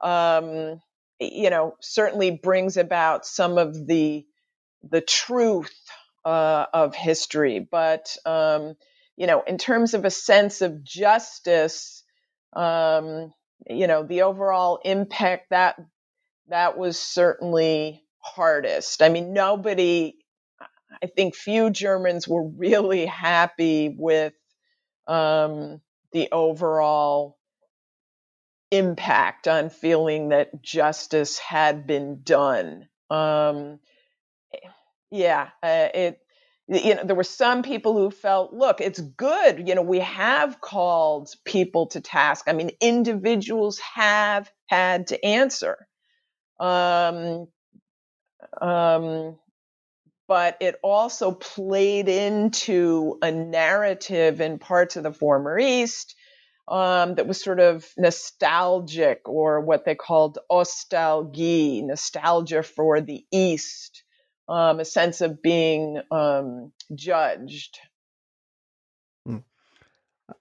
um, 0.01 0.81
you 1.21 1.51
know, 1.51 1.77
certainly 1.83 2.33
brings 2.33 2.79
about 2.79 3.27
some 3.27 3.59
of 3.59 3.87
the 3.87 4.27
the 4.91 5.03
truth 5.03 5.75
uh, 6.25 6.67
of 6.75 6.95
history. 6.97 7.61
But 7.71 8.17
um, 8.27 8.75
you 9.17 9.27
know, 9.27 9.43
in 9.47 9.59
terms 9.59 9.95
of 9.95 10.05
a 10.05 10.11
sense 10.11 10.63
of 10.63 10.83
justice, 10.83 12.03
um, 12.55 13.33
you 13.69 13.87
know, 13.87 14.05
the 14.05 14.23
overall 14.23 14.81
impact 14.85 15.51
that 15.51 15.77
that 16.49 16.77
was 16.77 16.99
certainly 16.99 18.05
hardest. 18.19 19.03
I 19.03 19.09
mean, 19.09 19.33
nobody 19.33 20.17
I 21.03 21.07
think 21.07 21.35
few 21.35 21.71
Germans 21.71 22.29
were 22.29 22.47
really 22.47 23.07
happy 23.07 23.95
with 23.97 24.35
um, 25.07 25.81
the 26.13 26.29
overall 26.33 27.39
impact 28.71 29.49
on 29.49 29.71
feeling 29.71 30.31
that 30.31 30.63
justice 30.63 31.39
had 31.39 31.87
been 31.87 32.23
done. 32.23 32.89
Um, 33.11 33.81
yeah, 35.11 35.51
uh, 35.63 35.89
it. 35.95 36.19
You 36.73 36.95
know, 36.95 37.05
there 37.05 37.17
were 37.17 37.25
some 37.25 37.63
people 37.63 37.93
who 37.93 38.11
felt, 38.11 38.55
look, 38.55 38.81
it's 38.81 39.01
good. 39.01 39.69
You 39.69 39.75
know, 39.75 39.83
we 39.83 40.01
have 40.01 40.61
called 40.61 41.29
people 41.45 41.89
to 41.89 42.01
task. 42.01 42.47
I 42.49 42.53
mean, 42.55 42.71
individuals 42.81 43.79
have 43.95 44.51
had 44.67 45.09
to 45.09 45.25
answer. 45.25 45.87
Um, 46.59 47.49
um, 48.61 49.39
but 50.29 50.57
it 50.61 50.77
also 50.83 51.33
played 51.33 52.09
into 52.09 53.19
a 53.21 53.31
narrative 53.31 54.41
in 54.41 54.59
parts 54.59 54.97
of 54.97 55.03
the 55.03 55.13
former 55.13 55.59
East 55.59 56.15
um, 56.69 57.17
that 57.17 57.27
was 57.27 57.43
sort 57.43 57.61
of 57.61 57.87
nostalgic 57.99 59.29
or 59.29 59.61
what 59.61 59.85
they 59.85 59.95
called 59.95 60.39
ostalgie, 60.51 61.83
nostalgia 61.85 62.63
for 62.63 63.01
the 63.01 63.25
East, 63.31 64.02
um, 64.49 64.81
a 64.81 64.85
sense 64.85 65.21
of 65.21 65.43
being 65.43 66.01
um, 66.11 66.73
judged. 66.95 67.79
Hmm. 69.27 69.39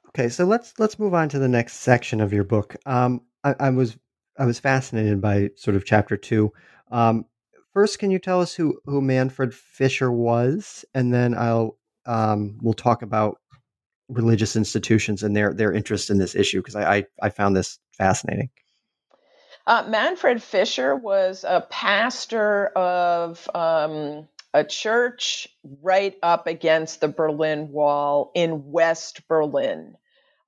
Okay, 0.10 0.30
so 0.30 0.46
let's 0.46 0.74
let's 0.78 1.00
move 1.00 1.14
on 1.14 1.30
to 1.30 1.40
the 1.40 1.48
next 1.48 1.78
section 1.78 2.22
of 2.22 2.34
your 2.34 2.44
book. 2.44 2.76
Um, 2.86 3.22
I, 3.44 3.56
I, 3.60 3.70
was 3.70 3.98
I 4.38 4.46
was 4.46 4.60
fascinated 4.60 5.22
by 5.22 5.50
sort 5.56 5.76
of 5.76 5.86
chapter 5.86 6.18
two. 6.18 6.52
Um, 6.92 7.26
first, 7.74 8.00
can 8.00 8.12
you 8.12 8.20
tell 8.20 8.42
us 8.42 8.54
who 8.54 8.80
who 8.86 9.02
Manfred 9.02 9.54
Fischer 9.54 10.12
was, 10.12 10.84
and 10.94 11.14
then 11.14 11.34
I'll 11.36 11.78
um, 12.06 12.58
we'll 12.62 12.74
talk 12.74 13.02
about 13.02 13.38
religious 14.10 14.56
institutions 14.56 15.24
and 15.24 15.36
their 15.36 15.54
their 15.54 15.72
interest 15.72 16.10
in 16.10 16.18
this 16.18 16.36
issue 16.36 16.60
because 16.60 16.76
I, 16.76 16.98
I, 16.98 17.06
I 17.22 17.30
found 17.30 17.56
this 17.56 17.80
fascinating. 17.94 18.50
Uh, 19.68 19.86
Manfred 19.88 20.42
Fischer 20.42 20.96
was 20.96 21.46
a 21.48 21.66
pastor 21.70 22.68
of 22.68 23.48
um, 23.54 24.28
a 24.54 24.64
church 24.64 25.48
right 25.82 26.16
up 26.24 26.48
against 26.48 27.00
the 27.00 27.08
Berlin 27.08 27.70
Wall 27.72 28.32
in 28.34 28.72
West 28.72 29.28
Berlin. 29.28 29.96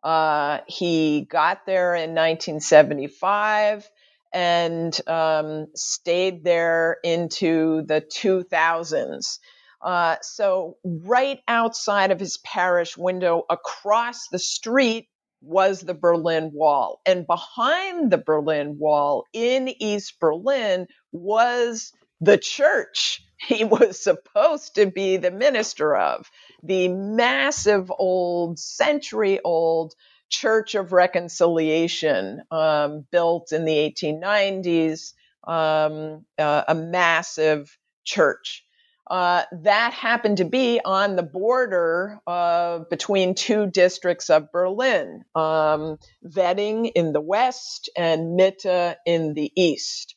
Uh, 0.03 0.59
he 0.67 1.21
got 1.21 1.65
there 1.65 1.93
in 1.95 2.09
1975 2.09 3.89
and 4.33 4.99
um, 5.07 5.67
stayed 5.75 6.43
there 6.43 6.97
into 7.03 7.83
the 7.83 8.01
2000s. 8.01 9.39
Uh, 9.81 10.15
so, 10.21 10.77
right 10.83 11.39
outside 11.47 12.11
of 12.11 12.19
his 12.19 12.37
parish 12.37 12.97
window, 12.97 13.43
across 13.49 14.29
the 14.29 14.39
street, 14.39 15.07
was 15.43 15.81
the 15.81 15.93
Berlin 15.93 16.51
Wall. 16.53 17.01
And 17.05 17.27
behind 17.27 18.11
the 18.11 18.17
Berlin 18.17 18.77
Wall 18.79 19.25
in 19.33 19.69
East 19.81 20.19
Berlin 20.19 20.87
was 21.11 21.91
the 22.21 22.37
church 22.37 23.21
he 23.47 23.63
was 23.63 24.01
supposed 24.01 24.75
to 24.75 24.85
be 24.85 25.17
the 25.17 25.31
minister 25.31 25.95
of, 25.95 26.29
the 26.63 26.87
massive 26.87 27.91
old, 27.91 28.59
century 28.59 29.39
old 29.43 29.93
Church 30.29 30.75
of 30.75 30.93
Reconciliation, 30.93 32.41
um, 32.49 33.05
built 33.11 33.51
in 33.51 33.65
the 33.65 33.93
1890s, 33.93 35.13
um, 35.47 36.25
uh, 36.39 36.63
a 36.67 36.73
massive 36.73 37.77
church. 38.03 38.65
Uh, 39.13 39.43
that 39.61 39.93
happened 39.93 40.37
to 40.37 40.43
be 40.43 40.81
on 40.83 41.15
the 41.15 41.21
border 41.21 42.19
uh, 42.25 42.79
between 42.89 43.35
two 43.35 43.67
districts 43.67 44.31
of 44.31 44.51
Berlin, 44.51 45.21
um, 45.35 45.99
Wedding 46.23 46.87
in 46.87 47.13
the 47.13 47.21
west 47.21 47.91
and 47.95 48.39
Mitte 48.39 48.95
in 49.05 49.35
the 49.35 49.51
east. 49.55 50.15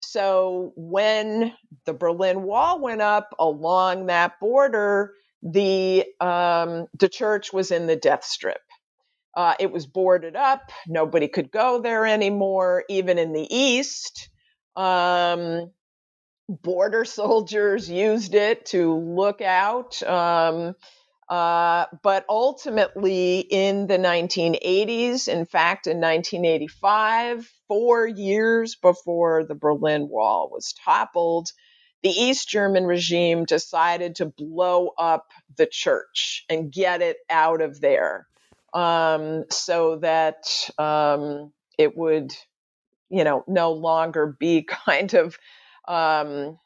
So 0.00 0.72
when 0.76 1.52
the 1.84 1.92
Berlin 1.92 2.42
Wall 2.42 2.80
went 2.80 3.02
up 3.02 3.34
along 3.38 4.06
that 4.06 4.40
border, 4.40 5.12
the 5.42 6.06
um, 6.18 6.86
the 6.98 7.10
church 7.10 7.52
was 7.52 7.70
in 7.70 7.86
the 7.86 7.96
death 7.96 8.24
strip. 8.24 8.62
Uh, 9.36 9.56
it 9.60 9.70
was 9.70 9.86
boarded 9.86 10.36
up. 10.36 10.72
Nobody 10.86 11.28
could 11.28 11.50
go 11.50 11.82
there 11.82 12.06
anymore, 12.06 12.84
even 12.88 13.18
in 13.18 13.34
the 13.34 13.46
East. 13.54 14.30
Um, 14.74 15.70
border 16.48 17.04
soldiers 17.04 17.90
used 17.90 18.34
it 18.34 18.66
to 18.66 18.94
look 18.94 19.40
out. 19.42 20.02
Um, 20.02 20.74
uh, 21.28 21.86
but 22.02 22.24
ultimately, 22.28 23.40
in 23.40 23.86
the 23.86 23.98
1980s, 23.98 25.28
in 25.28 25.46
fact, 25.46 25.86
in 25.86 25.98
1985, 26.00 27.50
four 27.68 28.06
years 28.06 28.76
before 28.76 29.44
the 29.44 29.54
Berlin 29.54 30.08
Wall 30.08 30.48
was 30.52 30.74
toppled, 30.84 31.52
the 32.02 32.10
East 32.10 32.48
German 32.48 32.84
regime 32.86 33.44
decided 33.44 34.16
to 34.16 34.26
blow 34.26 34.90
up 34.98 35.26
the 35.56 35.66
church 35.66 36.44
and 36.48 36.72
get 36.72 37.02
it 37.02 37.18
out 37.30 37.60
of 37.62 37.80
there. 37.80 38.26
um, 38.74 39.44
so 39.50 39.96
that 39.98 40.44
um, 40.78 41.52
it 41.78 41.96
would, 41.96 42.32
you 43.10 43.24
know, 43.24 43.44
no 43.48 43.72
longer 43.72 44.36
be 44.38 44.62
kind 44.86 45.14
of 45.14 45.38
um, 45.88 46.58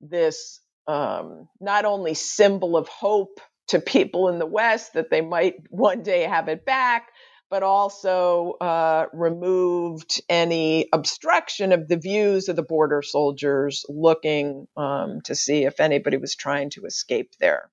this 0.00 0.60
um, 0.86 1.48
not 1.60 1.84
only 1.84 2.14
symbol 2.14 2.76
of 2.76 2.88
hope 2.88 3.40
to 3.68 3.80
people 3.80 4.28
in 4.28 4.38
the 4.38 4.46
West 4.46 4.94
that 4.94 5.10
they 5.10 5.20
might 5.20 5.54
one 5.70 6.02
day 6.02 6.22
have 6.22 6.48
it 6.48 6.64
back, 6.64 7.08
but 7.48 7.62
also 7.62 8.52
uh, 8.60 9.06
removed 9.12 10.22
any 10.28 10.88
obstruction 10.92 11.72
of 11.72 11.86
the 11.86 11.98
views 11.98 12.48
of 12.48 12.56
the 12.56 12.62
border 12.62 13.02
soldiers 13.02 13.84
looking 13.88 14.66
um, 14.76 15.20
to 15.22 15.34
see 15.34 15.64
if 15.64 15.78
anybody 15.78 16.16
was 16.16 16.34
trying 16.34 16.70
to 16.70 16.86
escape 16.86 17.32
there. 17.40 17.70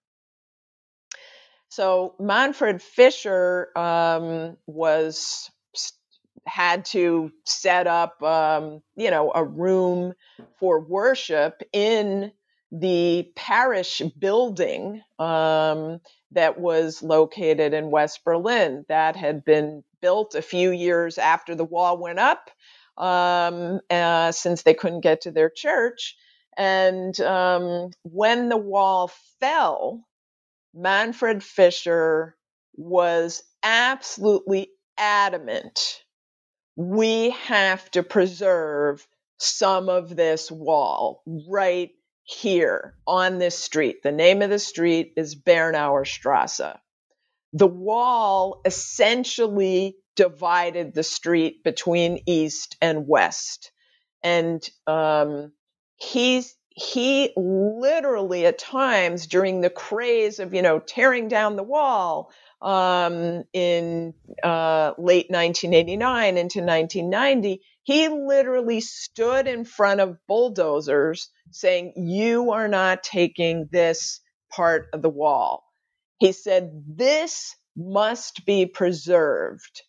So 1.69 2.15
Manfred 2.19 2.81
Fischer 2.81 3.69
um, 3.77 4.57
was 4.65 5.49
had 6.49 6.85
to 6.85 7.31
set 7.45 7.87
up, 7.87 8.21
um, 8.23 8.81
you 8.95 9.11
know, 9.11 9.31
a 9.33 9.43
room 9.43 10.13
for 10.59 10.79
worship 10.79 11.61
in 11.71 12.31
the 12.71 13.31
parish 13.35 14.01
building 14.19 15.01
um, 15.17 15.99
that 16.31 16.59
was 16.59 17.01
located 17.01 17.73
in 17.73 17.91
West 17.91 18.23
Berlin. 18.23 18.85
That 18.89 19.15
had 19.15 19.43
been 19.45 19.83
built 20.01 20.35
a 20.35 20.41
few 20.41 20.71
years 20.71 21.17
after 21.17 21.55
the 21.55 21.65
wall 21.65 21.97
went 21.97 22.19
up, 22.19 22.49
um, 22.97 23.79
uh, 23.89 24.31
since 24.31 24.63
they 24.63 24.73
couldn't 24.73 25.01
get 25.01 25.21
to 25.21 25.31
their 25.31 25.49
church. 25.49 26.15
And 26.57 27.19
um, 27.21 27.91
when 28.03 28.49
the 28.49 28.57
wall 28.57 29.11
fell, 29.39 30.05
Manfred 30.73 31.43
Fischer 31.43 32.35
was 32.75 33.43
absolutely 33.63 34.69
adamant 34.97 36.01
we 36.79 37.31
have 37.31 37.91
to 37.91 38.03
preserve 38.03 39.05
some 39.37 39.89
of 39.89 40.15
this 40.15 40.49
wall 40.49 41.21
right 41.49 41.89
here 42.23 42.95
on 43.05 43.37
this 43.37 43.59
street. 43.59 44.01
The 44.01 44.13
name 44.13 44.41
of 44.41 44.49
the 44.49 44.59
street 44.59 45.11
is 45.17 45.35
Bernauer 45.35 46.07
Strasse. 46.07 46.77
The 47.51 47.67
wall 47.67 48.61
essentially 48.63 49.97
divided 50.15 50.93
the 50.93 51.03
street 51.03 51.65
between 51.65 52.21
east 52.25 52.77
and 52.81 53.05
west. 53.05 53.73
And 54.23 54.65
um, 54.87 55.51
he's 55.97 56.55
he 56.79 57.31
literally 57.35 58.45
at 58.45 58.57
times 58.57 59.27
during 59.27 59.61
the 59.61 59.69
craze 59.69 60.39
of 60.39 60.53
you 60.53 60.61
know 60.61 60.79
tearing 60.79 61.27
down 61.27 61.55
the 61.55 61.63
wall 61.63 62.31
um, 62.61 63.43
in 63.53 64.13
uh, 64.43 64.93
late 64.97 65.27
1989 65.29 66.37
into 66.37 66.59
1990 66.59 67.61
he 67.89 68.07
literally 68.07 68.81
stood 68.81 69.47
in 69.47 69.65
front 69.65 69.99
of 69.99 70.19
bulldozers 70.27 71.31
saying, 71.49 71.93
You 71.95 72.51
are 72.51 72.67
not 72.67 73.01
taking 73.01 73.67
this 73.71 74.21
part 74.51 74.89
of 74.93 75.01
the 75.01 75.09
wall. 75.09 75.63
He 76.19 76.31
said, 76.31 76.83
This 76.87 77.55
must 77.75 78.45
be 78.45 78.67
preserved. 78.67 79.81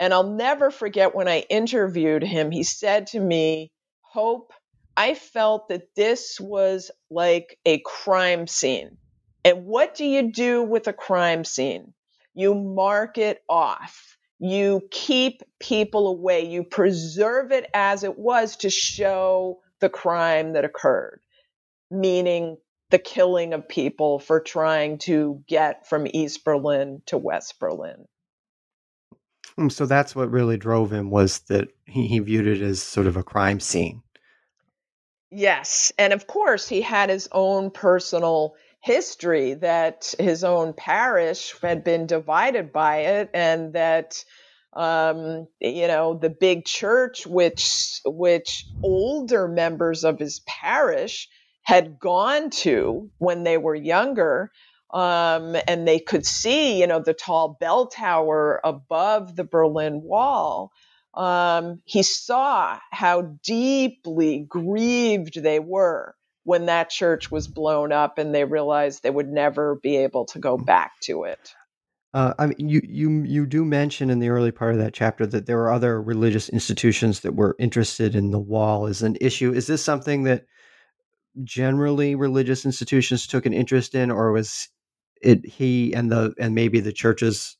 And 0.00 0.14
I'll 0.14 0.30
never 0.32 0.70
forget 0.70 1.14
when 1.14 1.28
I 1.28 1.40
interviewed 1.40 2.22
him, 2.22 2.50
he 2.50 2.62
said 2.62 3.08
to 3.08 3.20
me, 3.20 3.70
Hope, 4.00 4.54
I 4.96 5.14
felt 5.14 5.68
that 5.68 5.94
this 5.94 6.38
was 6.40 6.90
like 7.10 7.58
a 7.64 7.80
crime 7.84 8.46
scene. 8.46 8.98
And 9.44 9.64
what 9.64 9.94
do 9.94 10.04
you 10.04 10.30
do 10.30 10.62
with 10.62 10.86
a 10.86 10.92
crime 10.92 11.44
scene? 11.44 11.94
You 12.34 12.54
mark 12.54 13.18
it 13.18 13.42
off. 13.48 14.16
You 14.38 14.82
keep 14.90 15.42
people 15.60 16.08
away. 16.08 16.46
You 16.46 16.64
preserve 16.64 17.52
it 17.52 17.68
as 17.74 18.04
it 18.04 18.18
was 18.18 18.56
to 18.58 18.70
show 18.70 19.60
the 19.80 19.88
crime 19.88 20.52
that 20.52 20.64
occurred, 20.64 21.20
meaning 21.90 22.56
the 22.90 22.98
killing 22.98 23.52
of 23.52 23.68
people 23.68 24.18
for 24.18 24.40
trying 24.40 24.98
to 24.98 25.42
get 25.48 25.88
from 25.88 26.06
East 26.12 26.44
Berlin 26.44 27.02
to 27.06 27.18
West 27.18 27.58
Berlin. 27.58 28.06
Hmm, 29.56 29.68
so 29.68 29.86
that's 29.86 30.14
what 30.14 30.30
really 30.30 30.56
drove 30.56 30.92
him 30.92 31.10
was 31.10 31.40
that 31.40 31.68
he, 31.86 32.06
he 32.06 32.18
viewed 32.20 32.46
it 32.46 32.62
as 32.62 32.82
sort 32.82 33.06
of 33.06 33.16
a 33.16 33.22
crime 33.22 33.60
scene. 33.60 34.02
Yes. 35.32 35.92
And 35.98 36.12
of 36.12 36.26
course, 36.26 36.68
he 36.68 36.82
had 36.82 37.08
his 37.10 37.28
own 37.32 37.70
personal 37.70 38.54
history 38.80 39.54
that 39.54 40.14
his 40.18 40.44
own 40.44 40.74
parish 40.74 41.54
had 41.62 41.84
been 41.84 42.06
divided 42.06 42.72
by 42.72 42.98
it 42.98 43.30
and 43.32 43.72
that 43.74 44.24
um, 44.74 45.48
you 45.60 45.86
know, 45.86 46.14
the 46.14 46.30
big 46.30 46.64
church, 46.64 47.26
which 47.26 48.00
which 48.06 48.66
older 48.82 49.46
members 49.48 50.04
of 50.04 50.18
his 50.18 50.40
parish 50.46 51.28
had 51.62 51.98
gone 52.00 52.50
to 52.50 53.10
when 53.18 53.44
they 53.44 53.58
were 53.58 53.74
younger, 53.74 54.50
um, 54.92 55.56
and 55.68 55.86
they 55.86 56.00
could 56.00 56.26
see, 56.26 56.80
you 56.80 56.86
know, 56.86 57.00
the 57.00 57.14
tall 57.14 57.56
bell 57.60 57.86
tower 57.86 58.60
above 58.64 59.36
the 59.36 59.44
Berlin 59.44 60.02
Wall. 60.02 60.72
Um, 61.14 61.80
he 61.84 62.02
saw 62.02 62.78
how 62.90 63.22
deeply 63.42 64.46
grieved 64.48 65.42
they 65.42 65.58
were 65.58 66.14
when 66.44 66.66
that 66.66 66.90
church 66.90 67.30
was 67.30 67.46
blown 67.46 67.92
up, 67.92 68.18
and 68.18 68.34
they 68.34 68.44
realized 68.44 69.02
they 69.02 69.10
would 69.10 69.28
never 69.28 69.76
be 69.76 69.96
able 69.96 70.24
to 70.26 70.38
go 70.38 70.56
back 70.56 70.92
to 71.02 71.24
it. 71.24 71.54
Uh, 72.14 72.34
I 72.38 72.46
mean, 72.46 72.68
you 72.68 72.80
you 72.84 73.22
you 73.22 73.46
do 73.46 73.64
mention 73.64 74.10
in 74.10 74.18
the 74.18 74.28
early 74.28 74.50
part 74.50 74.74
of 74.74 74.80
that 74.80 74.92
chapter 74.92 75.26
that 75.26 75.46
there 75.46 75.56
were 75.56 75.72
other 75.72 76.00
religious 76.00 76.48
institutions 76.48 77.20
that 77.20 77.34
were 77.34 77.56
interested 77.58 78.14
in 78.14 78.30
the 78.30 78.40
wall 78.40 78.86
as 78.86 79.02
an 79.02 79.16
issue. 79.20 79.52
Is 79.52 79.66
this 79.66 79.82
something 79.82 80.24
that 80.24 80.44
generally 81.44 82.14
religious 82.14 82.66
institutions 82.66 83.26
took 83.26 83.46
an 83.46 83.54
interest 83.54 83.94
in, 83.94 84.10
or 84.10 84.32
was 84.32 84.68
it 85.22 85.46
he 85.46 85.94
and 85.94 86.10
the 86.10 86.34
and 86.38 86.54
maybe 86.54 86.80
the 86.80 86.92
churches 86.92 87.56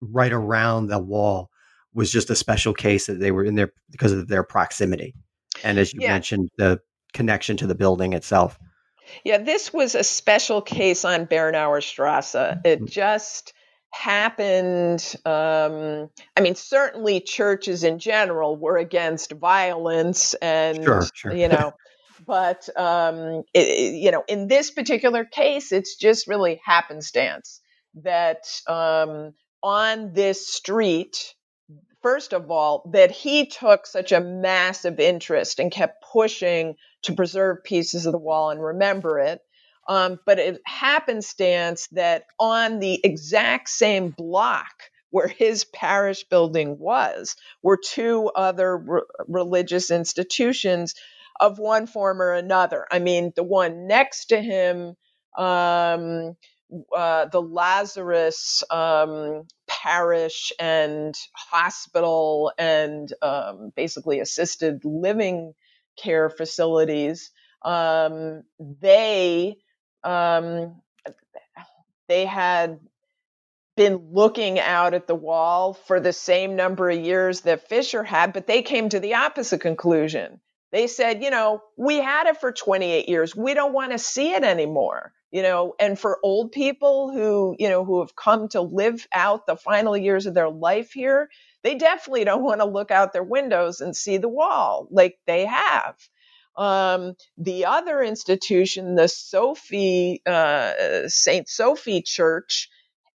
right 0.00 0.32
around 0.32 0.86
the 0.86 0.98
wall 0.98 1.50
was 1.94 2.10
just 2.10 2.30
a 2.30 2.36
special 2.36 2.74
case 2.74 3.06
that 3.06 3.20
they 3.20 3.30
were 3.30 3.44
in 3.44 3.54
there 3.54 3.72
because 3.90 4.12
of 4.12 4.28
their 4.28 4.42
proximity, 4.42 5.14
and 5.62 5.78
as 5.78 5.92
you 5.92 6.00
yeah. 6.02 6.12
mentioned, 6.12 6.50
the 6.58 6.80
connection 7.12 7.56
to 7.58 7.66
the 7.66 7.74
building 7.74 8.12
itself. 8.12 8.58
Yeah, 9.24 9.38
this 9.38 9.72
was 9.72 9.94
a 9.94 10.04
special 10.04 10.62
case 10.62 11.04
on 11.04 11.26
Bernauer 11.26 11.82
Strasse. 11.82 12.34
It 12.64 12.82
mm. 12.82 12.90
just 12.90 13.52
happened. 13.90 15.14
Um, 15.24 16.10
I 16.36 16.40
mean, 16.40 16.54
certainly 16.54 17.20
churches 17.20 17.84
in 17.84 17.98
general 17.98 18.56
were 18.56 18.76
against 18.76 19.32
violence, 19.32 20.34
and 20.34 20.82
sure, 20.82 21.02
sure. 21.14 21.34
you 21.34 21.48
know, 21.48 21.72
but 22.26 22.68
um, 22.76 23.44
it, 23.54 23.94
you 23.94 24.10
know, 24.10 24.24
in 24.28 24.48
this 24.48 24.70
particular 24.70 25.24
case, 25.24 25.72
it's 25.72 25.96
just 25.96 26.26
really 26.26 26.60
happenstance 26.64 27.60
that 28.02 28.44
um, 28.66 29.34
on 29.62 30.12
this 30.12 30.46
street. 30.46 31.34
First 32.04 32.34
of 32.34 32.50
all, 32.50 32.90
that 32.92 33.10
he 33.10 33.46
took 33.46 33.86
such 33.86 34.12
a 34.12 34.20
massive 34.20 35.00
interest 35.00 35.58
and 35.58 35.72
kept 35.72 36.04
pushing 36.12 36.74
to 37.04 37.14
preserve 37.14 37.64
pieces 37.64 38.04
of 38.04 38.12
the 38.12 38.18
wall 38.18 38.50
and 38.50 38.62
remember 38.62 39.20
it. 39.20 39.40
Um, 39.88 40.20
but 40.26 40.38
it 40.38 40.60
happenstance 40.66 41.88
that 41.92 42.24
on 42.38 42.78
the 42.78 43.00
exact 43.02 43.70
same 43.70 44.10
block 44.10 44.74
where 45.08 45.28
his 45.28 45.64
parish 45.64 46.24
building 46.24 46.78
was 46.78 47.36
were 47.62 47.78
two 47.82 48.30
other 48.36 48.76
re- 48.76 49.00
religious 49.26 49.90
institutions 49.90 50.94
of 51.40 51.58
one 51.58 51.86
form 51.86 52.20
or 52.20 52.34
another. 52.34 52.84
I 52.92 52.98
mean, 52.98 53.32
the 53.34 53.44
one 53.44 53.86
next 53.86 54.26
to 54.26 54.42
him, 54.42 54.94
um, 55.38 56.36
uh, 56.94 57.26
the 57.32 57.40
Lazarus 57.40 58.62
um, 58.70 59.46
parish 59.84 60.50
and 60.58 61.14
hospital 61.34 62.50
and 62.56 63.12
um, 63.20 63.70
basically 63.76 64.18
assisted 64.20 64.80
living 64.82 65.52
care 66.02 66.30
facilities, 66.30 67.30
um, 67.62 68.42
they 68.80 69.56
um, 70.02 70.80
they 72.08 72.24
had 72.24 72.80
been 73.76 74.08
looking 74.12 74.58
out 74.58 74.94
at 74.94 75.06
the 75.06 75.14
wall 75.14 75.74
for 75.74 76.00
the 76.00 76.12
same 76.12 76.56
number 76.56 76.88
of 76.88 76.98
years 76.98 77.42
that 77.42 77.68
Fischer 77.68 78.04
had, 78.04 78.32
but 78.32 78.46
they 78.46 78.62
came 78.62 78.88
to 78.88 79.00
the 79.00 79.14
opposite 79.14 79.60
conclusion. 79.60 80.40
They 80.72 80.86
said, 80.86 81.22
you 81.22 81.30
know, 81.30 81.62
we 81.76 81.98
had 81.98 82.26
it 82.26 82.38
for 82.38 82.52
28 82.52 83.08
years. 83.08 83.36
We 83.36 83.52
don't 83.52 83.74
want 83.74 83.92
to 83.92 83.98
see 83.98 84.32
it 84.32 84.44
anymore. 84.44 85.12
You 85.34 85.42
know, 85.42 85.74
and 85.80 85.98
for 85.98 86.20
old 86.22 86.52
people 86.52 87.10
who, 87.10 87.56
you 87.58 87.68
know, 87.68 87.84
who 87.84 87.98
have 88.02 88.14
come 88.14 88.46
to 88.50 88.60
live 88.60 89.04
out 89.12 89.48
the 89.48 89.56
final 89.56 89.96
years 89.96 90.26
of 90.26 90.34
their 90.34 90.48
life 90.48 90.92
here, 90.92 91.28
they 91.64 91.74
definitely 91.74 92.22
don't 92.22 92.44
want 92.44 92.60
to 92.60 92.66
look 92.66 92.92
out 92.92 93.12
their 93.12 93.24
windows 93.24 93.80
and 93.80 93.96
see 93.96 94.16
the 94.16 94.28
wall 94.28 94.86
like 94.92 95.18
they 95.26 95.44
have. 95.44 95.96
Um, 96.56 97.14
the 97.36 97.64
other 97.64 98.00
institution, 98.00 98.94
the 98.94 99.08
Sophie 99.08 100.22
uh, 100.24 101.08
Saint 101.08 101.48
Sophie 101.48 102.02
Church, 102.02 102.68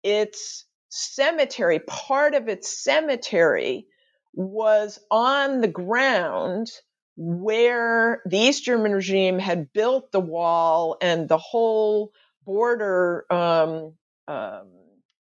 its 0.05 0.67
cemetery, 0.91 1.81
part 1.81 2.37
of 2.37 2.49
its 2.49 2.81
cemetery, 2.81 3.89
was 4.35 5.01
on 5.11 5.63
the 5.63 5.67
ground 5.67 6.71
where 7.17 8.23
the 8.27 8.39
East 8.39 8.65
German 8.65 8.93
regime 8.93 9.39
had 9.39 9.73
built 9.73 10.11
the 10.11 10.21
wall 10.21 10.97
and 11.01 11.29
the 11.29 11.39
whole 11.39 12.13
border 12.45 13.25
um, 13.31 13.95
um, 14.29 14.69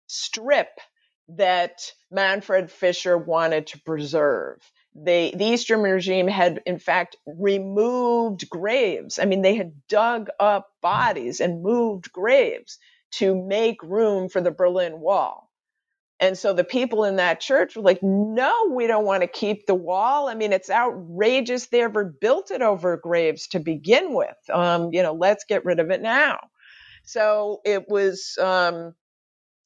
strip 0.08 0.70
that 1.30 1.92
Manfred 2.12 2.72
Fischer 2.72 3.18
wanted 3.18 3.68
to 3.68 3.80
preserve. 3.82 4.60
They, 4.96 5.32
the 5.32 5.46
East 5.46 5.68
German 5.68 5.92
regime 5.92 6.28
had, 6.28 6.62
in 6.66 6.78
fact, 6.78 7.16
removed 7.26 8.50
graves. 8.50 9.18
I 9.18 9.26
mean, 9.26 9.42
they 9.42 9.56
had 9.56 9.88
dug 9.88 10.30
up 10.40 10.70
bodies 10.82 11.40
and 11.40 11.64
moved 11.64 12.12
graves 12.12 12.78
to 13.14 13.36
make 13.36 13.82
room 13.82 14.30
for 14.30 14.42
the 14.42 14.52
Berlin 14.52 15.00
Wall. 15.00 15.43
And 16.24 16.38
so 16.38 16.54
the 16.54 16.64
people 16.64 17.04
in 17.04 17.18
that 17.18 17.42
church 17.42 17.76
were 17.76 17.82
like, 17.82 18.02
no, 18.02 18.72
we 18.74 18.88
don't 18.88 19.04
want 19.04 19.24
to 19.24 19.28
keep 19.28 19.66
the 19.66 19.76
wall. 19.76 20.30
I 20.30 20.36
mean, 20.36 20.54
it's 20.54 20.70
outrageous 20.70 21.68
they 21.68 21.82
ever 21.82 22.06
built 22.06 22.50
it 22.50 22.62
over 22.62 22.96
graves 22.96 23.48
to 23.50 23.60
begin 23.60 24.14
with. 24.14 24.38
Um, 24.50 24.94
you 24.94 25.04
know, 25.04 25.12
let's 25.12 25.44
get 25.44 25.66
rid 25.66 25.82
of 25.82 25.92
it 25.92 26.02
now. 26.02 26.40
So 27.04 27.60
it 27.66 27.90
was 27.90 28.38
um, 28.42 28.94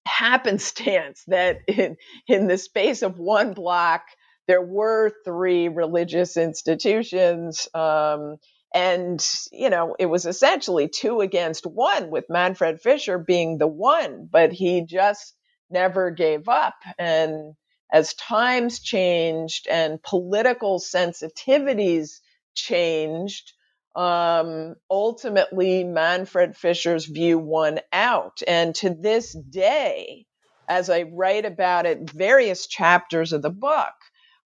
happenstance 0.07 1.23
that 1.27 1.59
in, 1.67 1.95
in 2.27 2.47
the 2.47 2.57
space 2.57 3.03
of 3.03 3.19
one 3.19 3.53
block, 3.53 4.01
there 4.47 4.63
were 4.63 5.11
three 5.25 5.67
religious 5.67 6.37
institutions. 6.37 7.67
Um, 7.75 8.37
and, 8.73 9.23
you 9.51 9.69
know, 9.69 9.95
it 9.99 10.07
was 10.07 10.25
essentially 10.25 10.89
two 10.89 11.21
against 11.21 11.67
one, 11.67 12.09
with 12.09 12.25
Manfred 12.29 12.81
Fischer 12.81 13.19
being 13.19 13.59
the 13.59 13.67
one, 13.67 14.27
but 14.31 14.51
he 14.51 14.83
just 14.83 15.35
never 15.69 16.11
gave 16.11 16.47
up. 16.47 16.75
And 16.97 17.53
as 17.91 18.13
times 18.15 18.79
changed 18.79 19.67
and 19.67 20.01
political 20.01 20.79
sensitivities 20.79 22.19
changed, 22.53 23.53
um, 23.95 24.75
ultimately 24.91 25.83
Manfred 25.83 26.55
Fischer's 26.55 27.05
view 27.05 27.39
won 27.39 27.79
out. 27.91 28.41
And 28.47 28.75
to 28.75 28.89
this 28.89 29.33
day, 29.33 30.25
as 30.67 30.89
I 30.89 31.03
write 31.03 31.45
about 31.45 31.85
it, 31.85 32.09
various 32.09 32.67
chapters 32.67 33.33
of 33.33 33.41
the 33.41 33.49
book, 33.49 33.93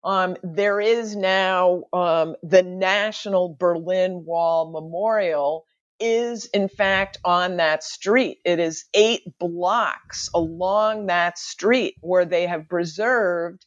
um, 0.04 0.36
there 0.42 0.80
is 0.80 1.14
now 1.14 1.84
um, 1.92 2.36
the 2.42 2.62
National 2.62 3.54
Berlin 3.58 4.24
Wall 4.24 4.70
Memorial 4.70 5.64
is 6.02 6.46
in 6.46 6.68
fact 6.68 7.18
on 7.24 7.58
that 7.58 7.84
street. 7.84 8.40
It 8.44 8.60
is 8.60 8.86
eight 8.94 9.22
blocks 9.40 10.30
along 10.34 11.06
that 11.08 11.38
street 11.38 11.96
where 12.02 12.26
they 12.26 12.46
have 12.48 12.68
preserved 12.68 13.66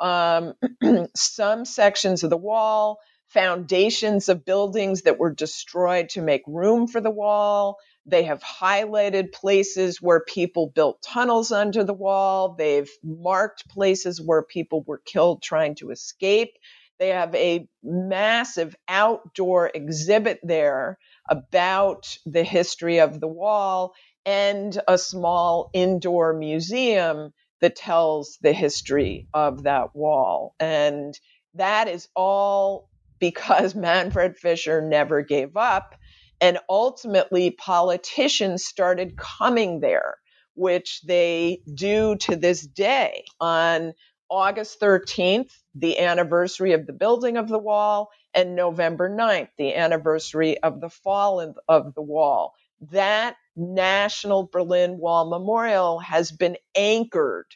um, 0.00 0.54
some 1.16 1.64
sections 1.66 2.24
of 2.24 2.30
the 2.30 2.38
wall, 2.38 2.98
foundations 3.28 4.28
of 4.30 4.44
buildings 4.46 5.04
that 5.04 5.18
were 5.20 5.34
destroyed 5.34 6.10
to 6.10 6.22
make 6.22 6.42
room 6.48 6.88
for 6.88 7.00
the 7.00 7.10
wall. 7.12 7.78
They 8.06 8.24
have 8.24 8.42
highlighted 8.42 9.32
places 9.32 10.02
where 10.02 10.20
people 10.20 10.72
built 10.74 11.02
tunnels 11.02 11.52
under 11.52 11.84
the 11.84 11.94
wall. 11.94 12.56
They've 12.58 12.90
marked 13.04 13.68
places 13.70 14.20
where 14.22 14.42
people 14.44 14.84
were 14.86 15.02
killed 15.06 15.42
trying 15.42 15.76
to 15.76 15.90
escape. 15.90 16.54
They 17.00 17.10
have 17.10 17.34
a 17.36 17.68
massive 17.84 18.76
outdoor 18.88 19.70
exhibit 19.74 20.40
there 20.44 20.98
about 21.28 22.16
the 22.24 22.44
history 22.44 23.00
of 23.00 23.20
the 23.20 23.28
wall 23.28 23.94
and 24.24 24.80
a 24.88 24.98
small 24.98 25.70
indoor 25.72 26.32
museum 26.34 27.32
that 27.60 27.76
tells 27.76 28.38
the 28.42 28.52
history 28.52 29.28
of 29.32 29.62
that 29.62 29.94
wall. 29.94 30.54
And 30.60 31.18
that 31.54 31.88
is 31.88 32.08
all 32.14 32.88
because 33.18 33.74
Manfred 33.74 34.36
Fischer 34.36 34.82
never 34.82 35.22
gave 35.22 35.56
up. 35.56 35.94
And 36.38 36.58
ultimately, 36.68 37.50
politicians 37.50 38.66
started 38.66 39.16
coming 39.16 39.80
there, 39.80 40.18
which 40.54 41.00
they 41.06 41.62
do 41.72 42.16
to 42.16 42.36
this 42.36 42.66
day. 42.66 43.24
On 43.40 43.94
August 44.30 44.80
13th, 44.80 45.50
the 45.74 45.98
anniversary 45.98 46.72
of 46.72 46.86
the 46.86 46.92
building 46.92 47.36
of 47.36 47.48
the 47.48 47.58
wall, 47.58 48.10
and 48.34 48.56
November 48.56 49.08
9th, 49.08 49.48
the 49.56 49.74
anniversary 49.74 50.58
of 50.62 50.80
the 50.80 50.90
fall 50.90 51.54
of 51.68 51.94
the 51.94 52.02
wall. 52.02 52.54
That 52.92 53.36
National 53.56 54.44
Berlin 54.44 54.98
Wall 54.98 55.28
Memorial 55.28 55.98
has 56.00 56.30
been 56.30 56.56
anchored 56.74 57.46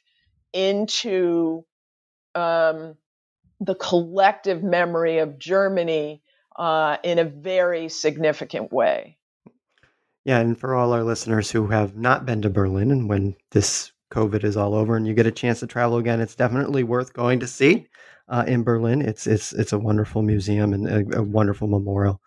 into 0.53 1.64
um, 2.35 2.95
the 3.61 3.75
collective 3.75 4.62
memory 4.62 5.18
of 5.18 5.39
Germany 5.39 6.23
uh, 6.57 6.97
in 7.03 7.18
a 7.18 7.25
very 7.25 7.89
significant 7.89 8.73
way. 8.73 9.18
Yeah, 10.25 10.39
and 10.39 10.59
for 10.59 10.75
all 10.75 10.93
our 10.93 11.03
listeners 11.03 11.51
who 11.51 11.68
have 11.68 11.97
not 11.97 12.27
been 12.27 12.43
to 12.43 12.51
Berlin, 12.51 12.91
and 12.91 13.09
when 13.09 13.37
this 13.51 13.93
COVID 14.11 14.45
is 14.45 14.57
all 14.57 14.75
over 14.75 14.97
and 14.97 15.07
you 15.07 15.15
get 15.15 15.27
a 15.27 15.33
chance 15.33 15.61
to 15.61 15.67
travel 15.67 15.99
again, 15.99 16.21
it's 16.21 16.35
definitely 16.35 16.83
worth 16.83 17.13
going 17.13 17.41
to 17.41 17.47
see 17.47 17.87
uh, 18.29 18.45
in 18.47 18.63
Berlin. 18.63 19.03
It's 19.03 19.27
it's 19.27 19.53
it's 19.53 19.73
a 19.73 19.79
wonderful 19.79 20.23
museum 20.23 20.73
and 20.73 20.87
a, 20.87 21.19
a 21.19 21.23
wonderful 21.23 21.69
memorial. 21.69 22.21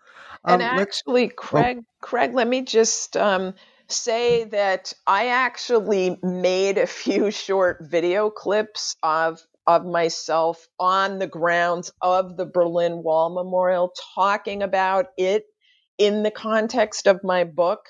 Um, 0.44 0.60
and 0.60 0.62
actually, 0.62 1.28
Craig, 1.28 1.78
oh. 1.80 1.84
Craig, 2.00 2.34
let 2.34 2.46
me 2.46 2.62
just 2.62 3.16
um, 3.16 3.54
say 3.88 4.44
that 4.44 4.92
I 5.06 5.28
actually 5.28 6.18
made 6.22 6.78
a 6.78 6.86
few 6.86 7.30
short 7.30 7.78
video 7.80 8.30
clips 8.30 8.96
of 9.02 9.40
of 9.66 9.86
myself 9.86 10.68
on 10.78 11.18
the 11.18 11.26
grounds 11.26 11.90
of 12.02 12.36
the 12.36 12.44
Berlin 12.44 13.02
Wall 13.02 13.30
Memorial, 13.30 13.92
talking 14.14 14.62
about 14.62 15.06
it 15.16 15.44
in 15.96 16.22
the 16.22 16.30
context 16.30 17.06
of 17.06 17.24
my 17.24 17.44
book. 17.44 17.80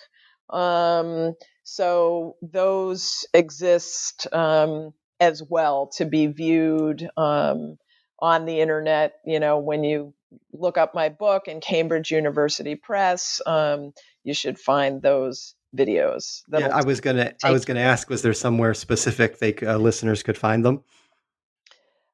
Um, 0.51 1.35
so 1.65 2.37
those 2.43 3.27
exist 3.33 4.27
um, 4.33 4.93
as 5.19 5.43
well 5.43 5.89
to 5.97 6.05
be 6.05 6.27
viewed 6.27 7.09
um, 7.17 7.79
on 8.21 8.45
the 8.45 8.61
internet. 8.61 9.15
You 9.25 9.41
know, 9.41 9.59
when 9.59 9.83
you 9.83 10.15
look 10.53 10.77
up 10.77 10.95
my 10.95 11.09
book 11.09 11.49
in 11.49 11.61
Cambridge 11.61 12.11
University 12.11 12.75
Press, 12.75 13.41
um, 13.47 13.93
you 14.25 14.35
should 14.35 14.59
find 14.59 15.01
those 15.01 15.55
videos. 15.75 16.43
Yeah, 16.53 16.69
I 16.69 16.85
was 16.85 17.01
gonna. 17.01 17.33
I 17.43 17.51
was 17.51 17.65
gonna 17.65 17.81
ask. 17.81 18.11
Was 18.11 18.21
there 18.21 18.35
somewhere 18.35 18.75
specific 18.75 19.39
they 19.39 19.55
uh, 19.55 19.79
listeners 19.79 20.23
could 20.23 20.39
find 20.39 20.65
them? 20.65 20.85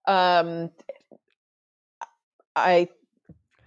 Um, 0.07 0.71
I. 2.55 2.89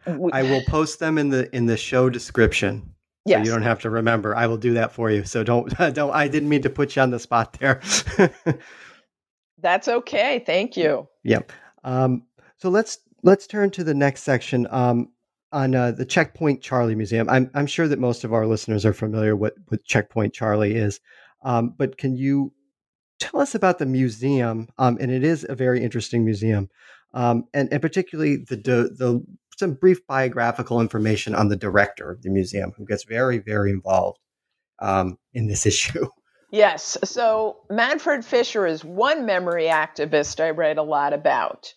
I 0.05 0.43
will 0.43 0.63
post 0.67 0.99
them 0.99 1.17
in 1.17 1.29
the 1.29 1.53
in 1.55 1.65
the 1.65 1.77
show 1.77 2.09
description. 2.09 2.93
Yes. 3.25 3.39
So 3.39 3.45
you 3.45 3.51
don't 3.51 3.63
have 3.63 3.79
to 3.81 3.89
remember. 3.89 4.35
I 4.35 4.47
will 4.47 4.57
do 4.57 4.73
that 4.73 4.91
for 4.91 5.09
you. 5.09 5.23
So 5.23 5.43
don't 5.43 5.73
don't 5.93 6.13
I 6.13 6.27
didn't 6.27 6.49
mean 6.49 6.61
to 6.63 6.69
put 6.69 6.95
you 6.95 7.01
on 7.01 7.11
the 7.11 7.19
spot 7.19 7.53
there. 7.59 7.81
That's 9.61 9.87
okay. 9.87 10.43
Thank 10.45 10.77
you. 10.77 11.07
Yep. 11.25 11.53
Um, 11.85 12.23
so 12.57 12.67
let's 12.67 12.99
let's 13.23 13.47
turn 13.47 13.71
to 13.71 13.83
the 13.85 13.93
next 13.93 14.23
section 14.23 14.67
um, 14.71 15.07
on 15.53 15.73
uh, 15.73 15.91
the 15.91 16.05
Checkpoint 16.05 16.61
Charlie 16.61 16.95
Museum. 16.95 17.29
I'm 17.29 17.49
I'm 17.53 17.65
sure 17.65 17.87
that 17.87 17.97
most 17.97 18.25
of 18.25 18.33
our 18.33 18.45
listeners 18.45 18.85
are 18.85 18.91
familiar 18.91 19.37
with 19.37 19.53
what 19.69 19.85
Checkpoint 19.85 20.33
Charlie 20.33 20.75
is, 20.75 20.99
um, 21.43 21.73
but 21.77 21.97
can 21.97 22.17
you 22.17 22.51
tell 23.21 23.39
us 23.39 23.55
about 23.55 23.79
the 23.79 23.85
museum? 23.85 24.67
Um, 24.77 24.97
and 24.99 25.09
it 25.09 25.23
is 25.23 25.45
a 25.47 25.55
very 25.55 25.81
interesting 25.81 26.25
museum, 26.25 26.69
um, 27.13 27.45
and 27.53 27.71
and 27.71 27.81
particularly 27.81 28.35
the 28.35 28.57
the 28.57 29.25
some 29.57 29.73
brief 29.73 30.05
biographical 30.07 30.81
information 30.81 31.35
on 31.35 31.49
the 31.49 31.55
director 31.55 32.11
of 32.11 32.21
the 32.21 32.29
museum, 32.29 32.73
who 32.77 32.85
gets 32.85 33.03
very, 33.03 33.39
very 33.39 33.71
involved 33.71 34.19
um, 34.79 35.17
in 35.33 35.47
this 35.47 35.65
issue. 35.65 36.07
Yes. 36.51 36.97
So 37.03 37.57
Manfred 37.71 38.23
Fischer 38.23 38.67
is 38.67 38.83
one 38.83 39.25
memory 39.25 39.65
activist 39.65 40.39
I 40.39 40.51
write 40.51 40.77
a 40.77 40.83
lot 40.83 41.13
about. 41.13 41.73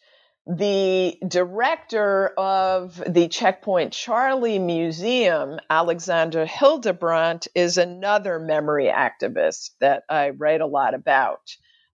The 0.46 1.16
director 1.26 2.28
of 2.36 3.02
the 3.08 3.26
Checkpoint 3.26 3.92
Charlie 3.92 4.60
Museum, 4.60 5.58
Alexandra 5.70 6.46
Hildebrandt, 6.46 7.48
is 7.54 7.78
another 7.78 8.38
memory 8.38 8.92
activist 8.94 9.70
that 9.80 10.04
I 10.08 10.30
write 10.30 10.60
a 10.60 10.66
lot 10.66 10.94
about. 10.94 11.40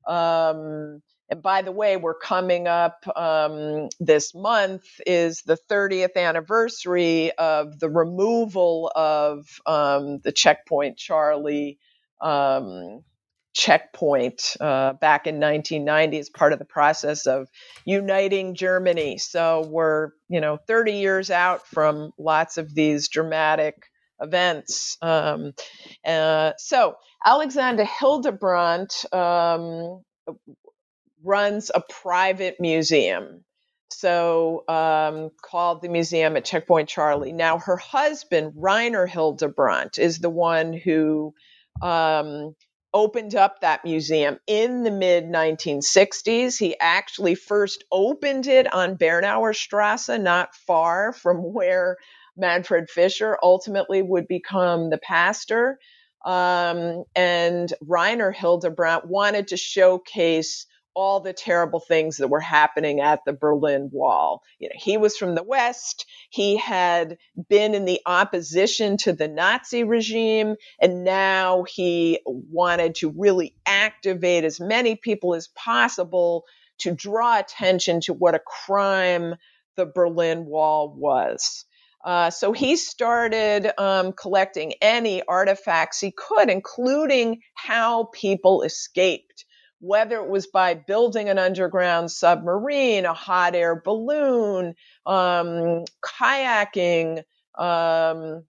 Um, 0.07 1.03
and 1.33 1.43
by 1.43 1.63
the 1.63 1.73
way, 1.73 1.97
we're 1.97 2.13
coming 2.13 2.69
up 2.69 3.07
um, 3.17 3.89
this 3.99 4.35
month 4.35 4.85
is 5.07 5.41
the 5.41 5.57
30th 5.71 6.15
anniversary 6.17 7.33
of 7.33 7.79
the 7.81 7.89
removal 7.89 8.93
of 8.95 9.47
um, 9.65 10.19
the 10.19 10.31
Checkpoint 10.31 10.99
Charlie 10.99 11.79
um, 12.21 13.03
checkpoint 13.55 14.59
uh, 14.61 14.93
back 14.93 15.27
in 15.27 15.37
1990 15.37 16.19
as 16.19 16.29
part 16.29 16.53
of 16.53 16.59
the 16.59 16.67
process 16.67 17.25
of 17.27 17.49
uniting 17.87 18.55
Germany. 18.55 19.17
So 19.17 19.67
we're, 19.67 20.11
you 20.29 20.43
know, 20.43 20.59
30 20.67 20.93
years 20.93 21.31
out 21.31 21.67
from 21.67 22.13
lots 22.19 22.59
of 22.59 22.75
these 22.75 23.09
dramatic 23.09 23.87
events. 24.21 24.99
Um, 25.01 25.55
uh, 26.07 26.53
so 26.59 26.97
Alexandra 27.25 27.87
Hildebrandt 27.87 29.07
um, 29.15 30.03
runs 31.25 31.71
a 31.75 31.83
private 31.89 32.57
museum. 32.61 33.45
So, 33.91 34.65
um, 34.69 35.31
called 35.43 35.83
the 35.83 35.89
museum 35.89 36.37
at 36.37 36.45
Checkpoint 36.45 36.89
Charlie. 36.89 37.33
Now, 37.33 37.59
her 37.59 37.77
husband, 37.77 38.55
Rainer 38.57 39.07
Hildebrandt, 39.07 39.99
is 39.99 40.19
the 40.19 40.31
one 40.31 40.73
who 40.73 41.35
um, 41.83 42.55
opened 42.95 43.35
up 43.35 43.61
that 43.61 43.85
museum 43.85 44.39
in 44.47 44.83
the 44.83 44.91
mid 44.91 45.25
1960s. 45.25 46.59
He 46.59 46.79
actually 46.79 47.35
first 47.35 47.85
opened 47.91 48.47
it 48.47 48.73
on 48.73 48.97
Bernauer 48.97 49.55
Strasse, 49.55 50.09
not 50.09 50.55
far 50.55 51.13
from 51.13 51.39
where 51.55 51.97
Manfred 52.37 52.89
Fischer 52.91 53.39
ultimately 53.43 54.03
would 54.03 54.27
become 54.27 54.91
the 54.91 54.99
pastor. 54.99 55.79
Um, 56.25 57.05
and 57.17 57.73
Rainer 57.81 58.31
Hildebrandt 58.31 59.07
wanted 59.07 59.49
to 59.49 59.57
showcase 59.57 60.67
all 60.95 61.21
the 61.21 61.33
terrible 61.33 61.81
things 61.81 62.19
that 62.19 62.29
were 62.29 62.41
happening 62.41 63.01
at 63.01 63.21
the 63.25 63.33
Berlin 63.33 63.91
Wall. 63.93 64.43
You 64.59 64.69
know, 64.69 64.75
he 64.77 64.97
was 64.97 65.17
from 65.17 65.35
the 65.35 65.43
West. 65.43 66.07
He 66.31 66.57
had 66.57 67.19
been 67.49 67.75
in 67.75 67.85
the 67.85 68.01
opposition 68.07 68.97
to 68.99 69.13
the 69.13 69.29
Nazi 69.29 69.85
regime, 69.85 70.57
and 70.81 71.05
now 71.05 71.65
he 71.65 72.21
wanted 72.27 72.97
to 72.97 73.11
really 73.17 73.55
activate 73.67 74.45
as 74.45 74.61
many 74.61 74.97
people 74.97 75.35
as 75.35 75.49
possible 75.49 76.45
to 76.79 76.93
draw 76.93 77.39
attention 77.39 78.01
to 78.03 78.13
what 78.13 78.35
a 78.35 78.41
crime 78.41 79.37
the 79.77 79.87
Berlin 79.87 80.47
Wall 80.47 80.95
was. 80.95 81.65
Uh, 82.05 82.31
so 82.31 82.53
he 82.53 82.77
started 82.77 83.71
um, 83.81 84.13
collecting 84.13 84.75
any 84.83 85.23
artifacts 85.23 86.01
he 86.01 86.11
could, 86.11 86.51
including 86.51 87.41
how 87.55 88.09
people 88.13 88.63
escaped 88.63 89.45
whether 89.83 90.15
it 90.19 90.29
was 90.29 90.47
by 90.47 90.75
building 90.75 91.29
an 91.29 91.41
underground 91.41 92.09
submarine, 92.09 93.05
a 93.05 93.13
hot 93.13 93.57
air 93.57 93.75
balloon, 93.75 94.77
um, 95.05 95.85
kayaking 96.01 97.25
um, 97.59 98.45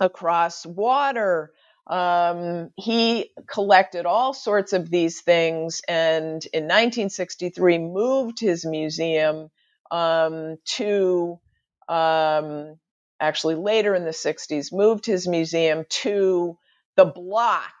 across 0.00 0.66
water. 0.66 1.52
Um, 1.86 2.70
he 2.74 3.30
collected 3.46 4.06
all 4.06 4.34
sorts 4.34 4.72
of 4.72 4.90
these 4.90 5.20
things 5.20 5.82
and 5.86 6.44
in 6.52 6.64
1963 6.64 7.78
moved 7.78 8.40
his 8.40 8.66
museum 8.66 9.50
um, 9.92 10.56
to, 10.64 11.38
um, 11.88 12.74
actually 13.20 13.54
later 13.54 13.94
in 13.94 14.04
the 14.04 14.10
60s, 14.10 14.72
moved 14.72 15.06
his 15.06 15.28
museum 15.28 15.84
to 15.90 16.58
the 16.96 17.04
block 17.04 17.72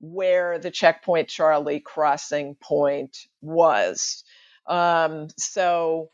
where 0.00 0.58
the 0.58 0.70
checkpoint 0.70 1.28
Charlie 1.28 1.80
crossing 1.80 2.56
point 2.56 3.16
was. 3.40 4.24
Um, 4.66 5.28
so 5.36 6.10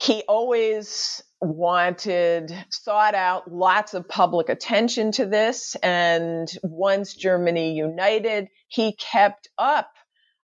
he 0.00 0.22
always 0.28 1.22
wanted, 1.40 2.54
sought 2.70 3.14
out 3.14 3.52
lots 3.52 3.94
of 3.94 4.08
public 4.08 4.48
attention 4.48 5.12
to 5.12 5.26
this. 5.26 5.76
And 5.82 6.50
once 6.62 7.14
Germany 7.14 7.74
united, 7.74 8.48
he 8.68 8.94
kept 8.94 9.48
up 9.58 9.90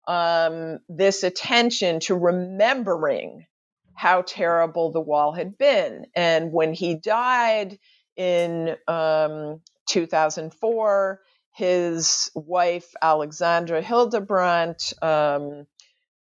um, 0.07 0.79
this 0.87 1.23
attention 1.23 1.99
to 2.01 2.15
remembering 2.15 3.45
how 3.93 4.21
terrible 4.21 4.91
the 4.91 5.01
wall 5.01 5.33
had 5.33 5.57
been. 5.57 6.05
And 6.15 6.51
when 6.53 6.73
he 6.73 6.95
died 6.95 7.77
in 8.15 8.75
um, 8.87 9.61
2004, 9.89 11.19
his 11.59 12.31
wife, 12.35 12.93
Alexandra 13.01 13.81
Hildebrandt, 13.81 14.93
um, 15.01 15.67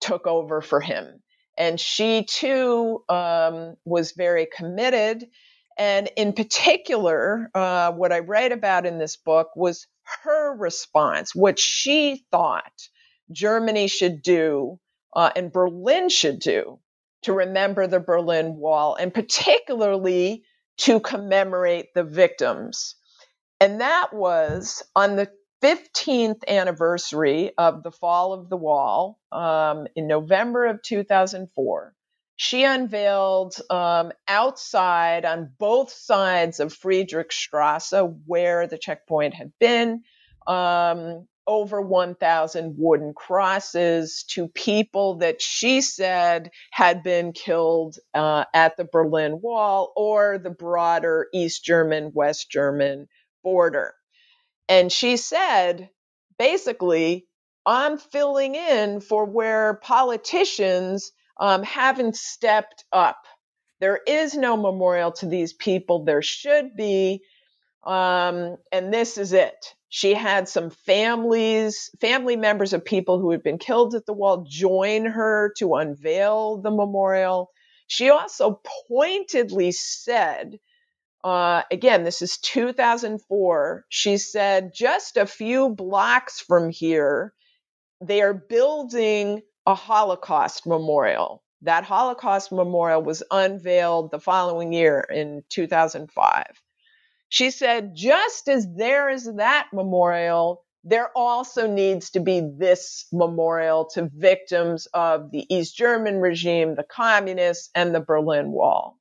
took 0.01 0.26
over 0.26 0.61
for 0.61 0.80
him. 0.80 1.22
And 1.57 1.78
she 1.78 2.24
too 2.24 3.05
um, 3.09 3.76
was 3.84 4.12
very 4.12 4.49
committed. 4.53 5.28
And 5.78 6.11
in 6.16 6.32
particular, 6.32 7.51
uh, 7.55 7.93
what 7.93 8.12
I 8.12 8.18
write 8.18 8.51
about 8.51 8.84
in 8.84 8.99
this 8.99 9.16
book 9.16 9.51
was 9.55 9.86
her 10.24 10.57
response, 10.57 11.36
what 11.36 11.61
she 11.61 12.24
thought 12.32 12.89
Germany 13.30 13.86
should 13.86 14.22
do 14.22 14.80
uh, 15.14 15.30
and 15.36 15.53
Berlin 15.53 16.09
should 16.09 16.41
do 16.41 16.80
to 17.22 17.32
remember 17.32 17.86
the 17.86 18.01
Berlin 18.01 18.57
Wall, 18.57 18.97
and 18.97 19.14
particularly 19.14 20.43
to 20.78 20.99
commemorate 20.99 21.95
the 21.95 22.05
victims 22.05 22.97
and 23.61 23.80
that 23.80 24.12
was 24.12 24.82
on 24.94 25.16
the 25.16 25.30
15th 25.62 26.46
anniversary 26.46 27.52
of 27.59 27.82
the 27.82 27.90
fall 27.90 28.32
of 28.32 28.48
the 28.48 28.56
wall 28.56 29.18
um, 29.32 29.86
in 29.96 30.06
November 30.06 30.66
of 30.66 30.82
2004. 30.82 31.94
She 32.36 32.62
unveiled 32.62 33.56
um, 33.68 34.12
outside 34.28 35.24
on 35.24 35.50
both 35.59 35.90
sides 35.90 36.61
of 36.61 36.72
Friedrichstrasse, 36.72 38.16
where 38.26 38.68
the 38.68 38.78
checkpoint 38.78 39.34
had 39.34 39.52
been, 39.59 40.02
um, 40.46 41.26
over 41.48 41.80
1,000 41.80 42.74
wooden 42.78 43.14
crosses 43.14 44.22
to 44.28 44.48
people 44.48 45.16
that 45.16 45.42
she 45.42 45.80
said 45.80 46.50
had 46.70 47.02
been 47.02 47.32
killed 47.32 47.96
uh, 48.14 48.44
at 48.54 48.76
the 48.76 48.84
Berlin 48.84 49.40
Wall 49.40 49.92
or 49.96 50.38
the 50.38 50.50
broader 50.50 51.26
East 51.32 51.64
German, 51.64 52.12
West 52.14 52.50
German 52.50 53.09
border. 53.43 53.95
And 54.68 54.93
she 54.93 55.16
said, 55.16 55.91
basically, 56.39 57.26
I'm 57.64 57.99
filling 57.99 58.55
in 58.55 59.01
for 59.01 59.24
where 59.24 59.74
politicians 59.82 61.12
um, 61.39 61.62
haven't 61.62 62.16
stepped 62.16 62.84
up. 62.93 63.18
There 63.80 64.01
is 64.07 64.34
no 64.34 64.57
memorial 64.57 65.12
to 65.12 65.26
these 65.26 65.53
people. 65.53 66.05
There 66.05 66.22
should 66.22 66.74
be. 66.76 67.22
Um, 67.84 68.57
and 68.72 68.93
this 68.93 69.18
is 69.18 69.32
it. 69.32 69.74
She 69.89 70.12
had 70.12 70.49
some 70.49 70.70
families, 70.70 71.91
family 72.01 72.36
members 72.36 72.72
of 72.72 72.84
people 72.84 73.18
who 73.18 73.30
had 73.30 73.43
been 73.43 73.59
killed 73.59 73.95
at 73.95 74.05
the 74.05 74.12
wall 74.12 74.45
join 74.47 75.07
her 75.07 75.55
to 75.59 75.76
unveil 75.76 76.59
the 76.61 76.70
memorial. 76.70 77.51
She 77.86 78.11
also 78.11 78.61
pointedly 78.89 79.72
said 79.72 80.59
uh, 81.24 81.62
again, 81.70 82.04
this 82.04 82.22
is 82.22 82.38
2004. 82.38 83.84
She 83.88 84.18
said 84.18 84.72
just 84.74 85.16
a 85.16 85.26
few 85.26 85.70
blocks 85.70 86.40
from 86.40 86.70
here, 86.70 87.34
they 88.00 88.22
are 88.22 88.34
building 88.34 89.42
a 89.66 89.74
Holocaust 89.74 90.66
memorial. 90.66 91.42
That 91.62 91.84
Holocaust 91.84 92.52
memorial 92.52 93.02
was 93.02 93.22
unveiled 93.30 94.10
the 94.10 94.20
following 94.20 94.72
year 94.72 95.00
in 95.00 95.42
2005. 95.50 96.44
She 97.28 97.50
said, 97.50 97.94
just 97.94 98.48
as 98.48 98.66
there 98.76 99.10
is 99.10 99.30
that 99.36 99.68
memorial, 99.72 100.64
there 100.84 101.10
also 101.16 101.66
needs 101.66 102.10
to 102.10 102.20
be 102.20 102.40
this 102.40 103.06
memorial 103.12 103.86
to 103.94 104.10
victims 104.14 104.86
of 104.94 105.30
the 105.30 105.44
East 105.54 105.76
German 105.76 106.20
regime, 106.20 106.76
the 106.76 106.84
communists, 106.84 107.70
and 107.74 107.94
the 107.94 108.00
Berlin 108.00 108.52
Wall. 108.52 108.96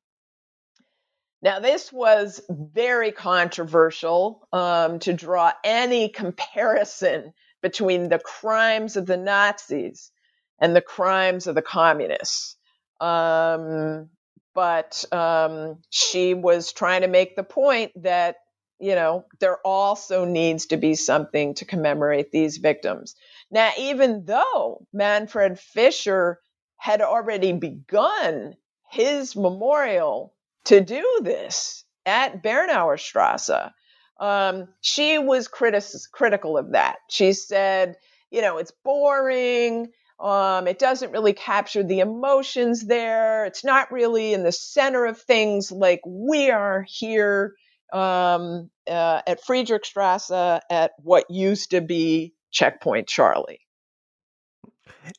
Now, 1.42 1.60
this 1.60 1.94
was 1.94 2.42
very 2.50 3.12
controversial 3.12 4.48
um, 4.52 5.00
to 5.00 5.14
draw 5.14 5.52
any 5.64 6.10
comparison 6.10 7.34
between 7.62 8.10
the 8.10 8.20
crimes 8.20 8.98
of 8.98 9.06
the 9.06 9.18
Nazis 9.18 10.12
and 10.60 10.76
the 10.76 10.82
crimes 10.82 11.46
of 11.46 11.56
the 11.56 11.62
communists. 11.62 12.56
Um, 13.00 14.10
but 14.56 15.06
um, 15.12 15.78
she 15.92 16.34
was 16.34 16.74
trying 16.74 17.02
to 17.02 17.08
make 17.08 17.36
the 17.36 17.44
point 17.44 17.92
that, 18.02 18.38
you 18.80 18.96
know, 18.96 19.26
there 19.40 19.58
also 19.64 20.26
needs 20.26 20.68
to 20.68 20.78
be 20.78 20.96
something 20.96 21.54
to 21.56 21.66
commemorate 21.66 22.32
these 22.32 22.58
victims. 22.58 23.16
Now, 23.52 23.72
even 23.78 24.26
though 24.26 24.88
Manfred 24.92 25.60
Fischer 25.60 26.40
had 26.78 27.02
already 27.02 27.54
begun 27.54 28.56
his 28.90 29.36
memorial 29.36 30.34
to 30.68 30.82
do 30.82 31.20
this 31.24 31.84
at 32.06 32.44
Bernauer 32.44 33.00
Strasse. 33.00 33.72
Um, 34.20 34.68
she 34.82 35.20
was 35.20 35.48
critis- 35.48 36.10
critical 36.12 36.58
of 36.58 36.72
that. 36.72 36.98
She 37.10 37.34
said, 37.34 37.96
you 38.32 38.42
know, 38.42 38.58
it's 38.58 38.74
boring. 38.84 39.90
Um, 40.20 40.68
it 40.68 40.80
doesn't 40.80 41.12
really 41.12 41.34
capture 41.34 41.84
the 41.84 42.00
emotions 42.00 42.86
there. 42.86 43.46
It's 43.46 43.64
not 43.64 43.92
really 43.92 44.34
in 44.34 44.44
the 44.44 44.52
center 44.52 45.06
of 45.06 45.22
things 45.22 45.72
like 45.72 46.02
we 46.06 46.50
are 46.50 46.84
here 46.88 47.54
um, 47.94 48.70
uh, 48.90 49.22
at 49.28 49.44
Friedrichstrasse 49.46 50.62
at 50.70 50.92
what 51.04 51.30
used 51.30 51.72
to 51.72 51.82
be 51.82 52.34
Checkpoint 52.52 53.08
Charlie. 53.08 53.60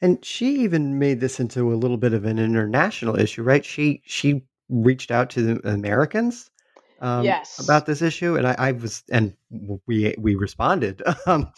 And 0.02 0.24
she 0.24 0.62
even 0.62 0.98
made 0.98 1.20
this 1.20 1.40
into 1.40 1.72
a 1.72 1.76
little 1.76 1.96
bit 1.96 2.12
of 2.12 2.24
an 2.24 2.38
international 2.38 3.18
issue, 3.18 3.42
right? 3.42 3.64
She 3.64 4.02
she 4.04 4.42
reached 4.68 5.10
out 5.10 5.30
to 5.30 5.42
the 5.42 5.68
Americans 5.68 6.50
um, 7.00 7.24
yes. 7.24 7.58
about 7.62 7.86
this 7.86 8.02
issue, 8.02 8.36
and 8.36 8.46
I, 8.46 8.54
I, 8.58 8.72
was, 8.72 9.02
and 9.10 9.34
we 9.86 10.14
we 10.18 10.34
responded. 10.34 11.02
Um, 11.26 11.52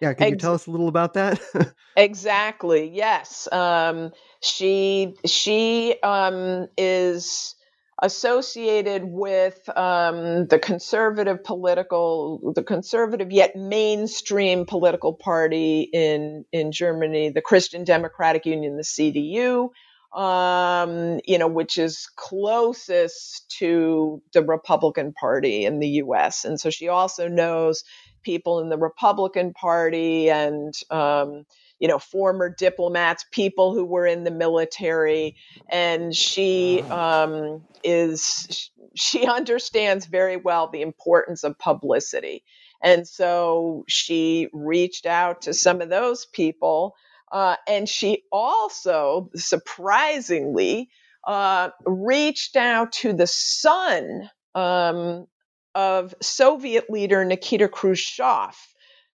Yeah, 0.00 0.14
can 0.14 0.24
Ex- 0.24 0.30
you 0.30 0.36
tell 0.36 0.54
us 0.54 0.66
a 0.66 0.70
little 0.70 0.88
about 0.88 1.14
that? 1.14 1.40
exactly. 1.96 2.88
Yes. 2.88 3.48
Um, 3.50 4.12
she 4.40 5.14
she 5.24 5.96
um, 6.02 6.68
is 6.76 7.56
associated 8.00 9.02
with 9.04 9.68
um, 9.76 10.46
the 10.46 10.58
conservative 10.60 11.42
political, 11.42 12.52
the 12.54 12.62
conservative 12.62 13.32
yet 13.32 13.56
mainstream 13.56 14.66
political 14.66 15.14
party 15.14 15.88
in 15.92 16.44
in 16.52 16.70
Germany, 16.70 17.30
the 17.30 17.42
Christian 17.42 17.84
Democratic 17.84 18.46
Union, 18.46 18.76
the 18.76 18.84
CDU, 18.84 19.70
um, 20.14 21.20
you 21.26 21.38
know, 21.38 21.48
which 21.48 21.78
is 21.78 22.08
closest 22.16 23.50
to 23.58 24.22
the 24.32 24.42
Republican 24.42 25.12
Party 25.12 25.64
in 25.64 25.80
the 25.80 25.88
U.S. 26.04 26.44
And 26.44 26.60
so 26.60 26.70
she 26.70 26.88
also 26.88 27.28
knows 27.28 27.84
people 28.22 28.60
in 28.60 28.68
the 28.68 28.78
Republican 28.78 29.52
Party 29.52 30.30
and 30.30 30.74
um, 30.90 31.44
you 31.78 31.88
know 31.88 31.98
former 31.98 32.48
diplomats, 32.48 33.24
people 33.32 33.74
who 33.74 33.84
were 33.84 34.06
in 34.06 34.24
the 34.24 34.30
military, 34.30 35.36
and 35.68 36.14
she 36.14 36.82
um, 36.82 37.62
is 37.84 38.70
she 38.94 39.26
understands 39.28 40.06
very 40.06 40.36
well 40.36 40.68
the 40.68 40.82
importance 40.82 41.44
of 41.44 41.58
publicity. 41.58 42.44
And 42.82 43.08
so 43.08 43.84
she 43.88 44.48
reached 44.52 45.06
out 45.06 45.42
to 45.42 45.54
some 45.54 45.80
of 45.80 45.88
those 45.88 46.26
people. 46.26 46.94
Uh, 47.30 47.56
and 47.66 47.88
she 47.88 48.24
also, 48.32 49.30
surprisingly, 49.34 50.88
uh, 51.26 51.70
reached 51.84 52.56
out 52.56 52.92
to 52.92 53.12
the 53.12 53.26
son 53.26 54.30
um, 54.54 55.26
of 55.74 56.14
Soviet 56.22 56.88
leader 56.88 57.24
Nikita 57.24 57.68
Khrushchev. 57.68 58.56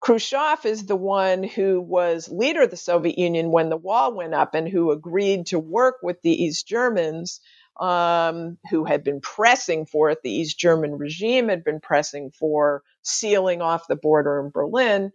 Khrushchev 0.00 0.64
is 0.64 0.86
the 0.86 0.96
one 0.96 1.42
who 1.42 1.80
was 1.80 2.28
leader 2.28 2.62
of 2.62 2.70
the 2.70 2.76
Soviet 2.76 3.18
Union 3.18 3.52
when 3.52 3.68
the 3.68 3.76
wall 3.76 4.14
went 4.14 4.34
up 4.34 4.54
and 4.54 4.66
who 4.68 4.90
agreed 4.90 5.46
to 5.48 5.58
work 5.58 5.96
with 6.02 6.20
the 6.22 6.44
East 6.44 6.66
Germans, 6.66 7.40
um, 7.78 8.56
who 8.70 8.84
had 8.84 9.04
been 9.04 9.20
pressing 9.20 9.84
for 9.86 10.10
it. 10.10 10.18
The 10.22 10.32
East 10.32 10.58
German 10.58 10.96
regime 10.96 11.48
had 11.48 11.64
been 11.64 11.80
pressing 11.80 12.30
for 12.30 12.82
sealing 13.02 13.60
off 13.60 13.88
the 13.88 13.96
border 13.96 14.40
in 14.40 14.50
Berlin. 14.50 15.12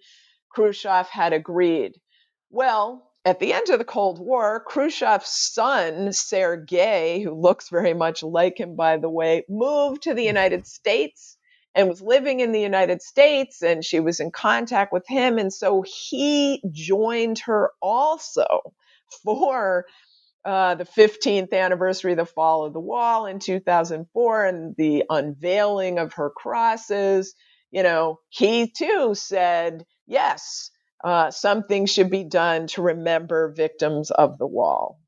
Khrushchev 0.50 1.08
had 1.08 1.34
agreed. 1.34 1.94
Well, 2.50 3.12
at 3.26 3.40
the 3.40 3.54
end 3.54 3.70
of 3.70 3.80
the 3.80 3.86
Cold 3.86 4.20
War, 4.20 4.64
Khrushchev's 4.68 5.30
son, 5.30 6.14
Sergei, 6.14 7.22
who 7.22 7.34
looks 7.34 7.70
very 7.70 7.94
much 7.94 8.24
like 8.24 8.60
him, 8.60 8.76
by 8.76 8.98
the 8.98 9.10
way, 9.10 9.44
moved 9.50 10.04
to 10.04 10.14
the 10.14 10.24
United 10.24 10.68
States 10.68 11.38
and 11.74 11.90
was 11.90 12.02
living 12.02 12.40
in 12.40 12.52
the 12.52 12.62
United 12.62 13.02
States, 13.02 13.62
and 13.62 13.84
she 13.84 14.00
was 14.00 14.20
in 14.20 14.32
contact 14.32 14.94
with 14.94 15.06
him. 15.08 15.38
And 15.38 15.52
so 15.52 15.84
he 15.86 16.64
joined 16.72 17.40
her 17.40 17.72
also 17.82 18.46
for 19.24 19.86
uh, 20.46 20.76
the 20.76 20.86
15th 20.86 21.54
anniversary 21.54 22.14
of 22.14 22.18
the 22.20 22.26
fall 22.26 22.66
of 22.66 22.74
the 22.74 22.80
wall 22.80 23.26
in 23.26 23.40
2004 23.40 24.46
and 24.46 24.76
the 24.78 25.04
unveiling 25.10 26.00
of 26.00 26.14
her 26.14 26.30
crosses. 26.30 27.34
You 27.72 27.84
know, 27.84 28.20
he 28.30 28.72
too 28.72 29.16
said, 29.16 29.86
yes, 30.08 30.70
uh, 31.06 31.30
something 31.30 31.86
should 31.86 32.10
be 32.10 32.24
done 32.24 32.66
to 32.66 32.82
remember 32.82 33.54
victims 33.56 34.10
of 34.10 34.40
the 34.40 34.48
wall. 34.48 35.00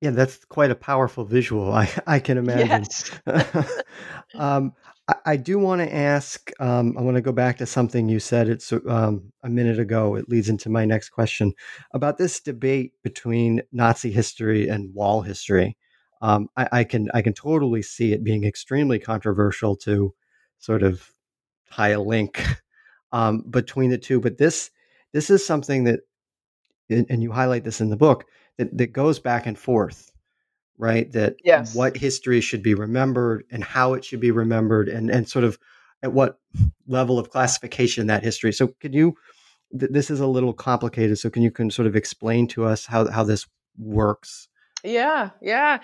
Yeah, 0.00 0.10
that's 0.10 0.44
quite 0.46 0.72
a 0.72 0.74
powerful 0.74 1.24
visual. 1.24 1.72
I, 1.72 1.88
I 2.08 2.18
can 2.18 2.38
imagine. 2.44 2.84
Yes. 3.24 3.82
um, 4.34 4.72
I, 5.06 5.14
I, 5.24 5.36
do 5.36 5.60
want 5.60 5.80
to 5.80 5.94
ask. 5.94 6.50
Um, 6.58 6.98
I 6.98 7.02
want 7.02 7.14
to 7.14 7.20
go 7.20 7.30
back 7.30 7.58
to 7.58 7.66
something 7.66 8.08
you 8.08 8.18
said. 8.18 8.48
It's 8.48 8.72
um, 8.72 9.32
a 9.44 9.48
minute 9.48 9.78
ago. 9.78 10.16
It 10.16 10.28
leads 10.28 10.48
into 10.48 10.68
my 10.68 10.84
next 10.84 11.10
question 11.10 11.52
about 11.92 12.18
this 12.18 12.40
debate 12.40 12.94
between 13.04 13.62
Nazi 13.70 14.10
history 14.10 14.68
and 14.68 14.92
wall 14.92 15.22
history. 15.22 15.76
Um, 16.20 16.48
I, 16.56 16.68
I 16.72 16.84
can 16.84 17.10
I 17.14 17.22
can 17.22 17.32
totally 17.32 17.82
see 17.82 18.12
it 18.12 18.24
being 18.24 18.42
extremely 18.42 18.98
controversial 18.98 19.76
to 19.76 20.14
sort 20.58 20.82
of 20.82 21.12
tie 21.70 21.90
a 21.90 22.00
link 22.00 22.42
um, 23.14 23.44
between 23.48 23.90
the 23.90 23.98
two. 23.98 24.20
But 24.20 24.36
this 24.36 24.70
this 25.12 25.30
is 25.30 25.46
something 25.46 25.84
that, 25.84 26.00
and 26.90 27.22
you 27.22 27.30
highlight 27.32 27.64
this 27.64 27.80
in 27.80 27.88
the 27.88 27.96
book, 27.96 28.26
that, 28.58 28.76
that 28.76 28.92
goes 28.92 29.20
back 29.20 29.46
and 29.46 29.56
forth, 29.56 30.10
right? 30.76 31.10
That 31.12 31.36
yes. 31.44 31.74
what 31.74 31.96
history 31.96 32.40
should 32.40 32.62
be 32.62 32.74
remembered 32.74 33.44
and 33.50 33.62
how 33.62 33.94
it 33.94 34.04
should 34.04 34.20
be 34.20 34.32
remembered, 34.32 34.88
and 34.88 35.08
and 35.08 35.28
sort 35.28 35.44
of 35.44 35.58
at 36.02 36.12
what 36.12 36.38
level 36.86 37.18
of 37.18 37.30
classification 37.30 38.08
that 38.08 38.24
history. 38.24 38.52
So, 38.52 38.68
can 38.80 38.92
you? 38.92 39.14
Th- 39.78 39.90
this 39.90 40.10
is 40.10 40.20
a 40.20 40.26
little 40.26 40.52
complicated. 40.52 41.18
So, 41.18 41.30
can 41.30 41.42
you 41.42 41.52
can 41.52 41.70
sort 41.70 41.86
of 41.86 41.94
explain 41.94 42.48
to 42.48 42.64
us 42.64 42.84
how 42.84 43.08
how 43.10 43.22
this 43.22 43.46
works? 43.78 44.48
Yeah, 44.82 45.30
yeah. 45.40 45.78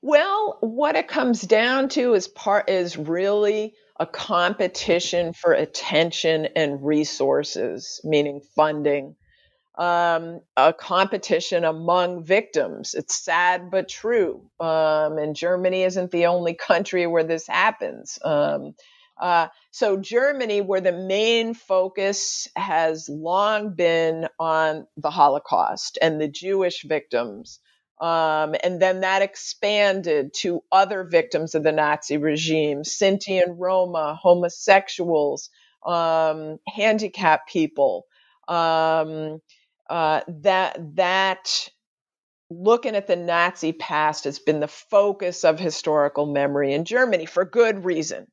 Well, 0.00 0.58
what 0.60 0.96
it 0.96 1.08
comes 1.08 1.42
down 1.42 1.90
to 1.90 2.14
is 2.14 2.28
part 2.28 2.70
is 2.70 2.96
really 2.96 3.74
a 3.98 4.06
competition 4.06 5.32
for 5.32 5.52
attention 5.52 6.48
and 6.56 6.84
resources, 6.84 8.00
meaning 8.04 8.40
funding, 8.54 9.16
um, 9.78 10.40
a 10.56 10.72
competition 10.72 11.64
among 11.64 12.24
victims. 12.24 12.94
It's 12.94 13.16
sad 13.16 13.70
but 13.70 13.88
true. 13.88 14.42
Um, 14.60 15.18
and 15.18 15.36
Germany 15.36 15.82
isn't 15.82 16.10
the 16.10 16.26
only 16.26 16.54
country 16.54 17.06
where 17.06 17.24
this 17.24 17.46
happens. 17.46 18.18
Um, 18.24 18.74
uh, 19.18 19.48
so, 19.70 19.96
Germany, 19.96 20.60
where 20.60 20.80
the 20.80 20.92
main 20.92 21.54
focus 21.54 22.48
has 22.54 23.08
long 23.08 23.74
been 23.74 24.28
on 24.38 24.86
the 24.96 25.10
Holocaust 25.10 25.98
and 26.02 26.20
the 26.20 26.28
Jewish 26.28 26.82
victims, 26.82 27.60
um, 28.00 28.54
and 28.62 28.80
then 28.80 29.00
that 29.00 29.22
expanded 29.22 30.34
to 30.40 30.62
other 30.70 31.04
victims 31.04 31.54
of 31.54 31.62
the 31.62 31.72
Nazi 31.72 32.18
regime, 32.18 32.82
Sinti 32.82 33.42
and 33.42 33.58
Roma, 33.58 34.18
homosexuals, 34.20 35.48
um, 35.84 36.58
handicapped 36.66 37.48
people. 37.48 38.06
Um, 38.48 39.40
uh, 39.88 40.20
that 40.28 40.78
that 40.96 41.68
looking 42.50 42.94
at 42.94 43.06
the 43.06 43.16
Nazi 43.16 43.72
past 43.72 44.24
has 44.24 44.38
been 44.38 44.60
the 44.60 44.68
focus 44.68 45.44
of 45.44 45.58
historical 45.58 46.26
memory 46.26 46.74
in 46.74 46.84
Germany 46.84 47.26
for 47.26 47.44
good 47.44 47.84
reason. 47.84 48.26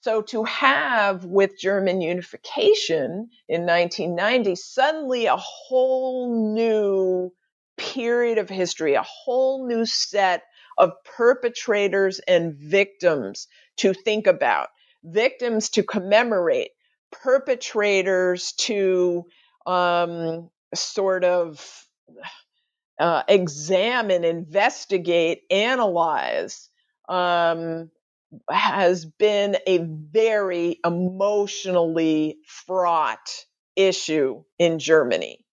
So 0.00 0.22
to 0.22 0.42
have 0.44 1.24
with 1.24 1.58
German 1.58 2.00
unification 2.00 3.28
in 3.48 3.66
1990 3.66 4.56
suddenly 4.56 5.26
a 5.26 5.36
whole 5.36 6.54
new 6.54 7.32
period 7.76 8.38
of 8.38 8.48
history, 8.48 8.94
a 8.94 9.02
whole 9.02 9.66
new 9.66 9.86
set 9.86 10.42
of 10.78 10.92
perpetrators 11.04 12.20
and 12.20 12.54
victims 12.54 13.48
to 13.78 13.92
think 13.92 14.26
about, 14.26 14.68
victims 15.04 15.70
to 15.70 15.82
commemorate, 15.82 16.70
perpetrators 17.10 18.52
to 18.52 19.24
um, 19.66 20.50
sort 20.74 21.24
of 21.24 21.86
uh, 22.98 23.22
examine, 23.28 24.24
investigate, 24.24 25.42
analyze. 25.50 26.68
Um, 27.08 27.90
has 28.50 29.04
been 29.04 29.56
a 29.66 29.78
very 29.78 30.78
emotionally 30.84 32.38
fraught 32.46 33.44
issue 33.76 34.42
in 34.58 34.78
Germany. 34.78 35.44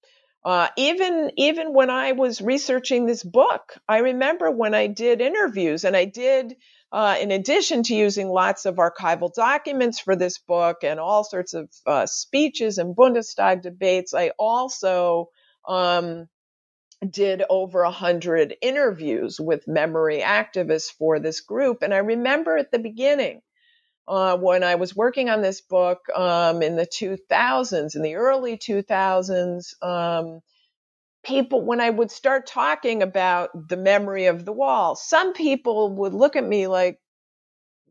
Uh, 0.44 0.70
even 0.78 1.32
even 1.38 1.74
when 1.74 1.90
I 1.90 2.14
was 2.14 2.42
researching 2.42 3.06
this 3.06 3.24
book, 3.24 3.78
I 3.88 4.00
remember 4.00 4.50
when 4.50 4.74
I 4.74 4.88
did 4.88 5.22
interviews, 5.22 5.84
and 5.84 5.98
I 5.98 6.06
did, 6.06 6.56
uh, 6.94 7.18
in 7.20 7.32
addition 7.32 7.84
to 7.84 7.96
using 7.96 8.30
lots 8.30 8.66
of 8.66 8.76
archival 8.76 9.34
documents 9.34 10.00
for 10.00 10.16
this 10.16 10.38
book 10.38 10.78
and 10.84 11.00
all 11.00 11.26
sorts 11.26 11.54
of 11.54 11.70
uh, 11.86 12.06
speeches 12.06 12.78
and 12.78 12.96
Bundestag 12.96 13.62
debates, 13.62 14.14
I 14.14 14.32
also 14.40 15.30
um, 15.68 16.28
did 17.08 17.44
over 17.50 17.82
a 17.82 17.92
hundred 17.92 18.56
interviews 18.62 19.40
with 19.40 19.68
memory 19.68 20.20
activists 20.20 20.92
for 20.98 21.20
this 21.20 21.42
group. 21.42 21.84
And 21.84 21.94
I 21.94 21.98
remember 21.98 22.58
at 22.58 22.72
the 22.72 22.80
beginning, 22.80 23.42
uh, 24.10 24.38
when 24.38 24.64
I 24.64 24.76
was 24.76 24.96
working 24.96 25.30
on 25.30 25.42
this 25.44 25.62
book 25.62 26.08
um, 26.16 26.64
in 26.64 26.76
the 26.76 26.88
2000s, 26.88 27.96
in 27.96 28.02
the 28.02 28.16
early 28.16 28.58
2000s, 28.58 29.84
um, 29.84 30.42
people, 31.24 31.62
when 31.62 31.80
I 31.80 31.92
would 31.92 32.12
start 32.12 32.48
talking 32.48 33.04
about 33.04 33.52
the 33.70 33.78
memory 33.78 34.26
of 34.26 34.46
the 34.46 34.52
wall, 34.52 34.96
some 34.96 35.34
people 35.34 35.92
would 35.98 36.16
look 36.16 36.36
at 36.36 36.44
me 36.44 36.68
like, 36.68 37.00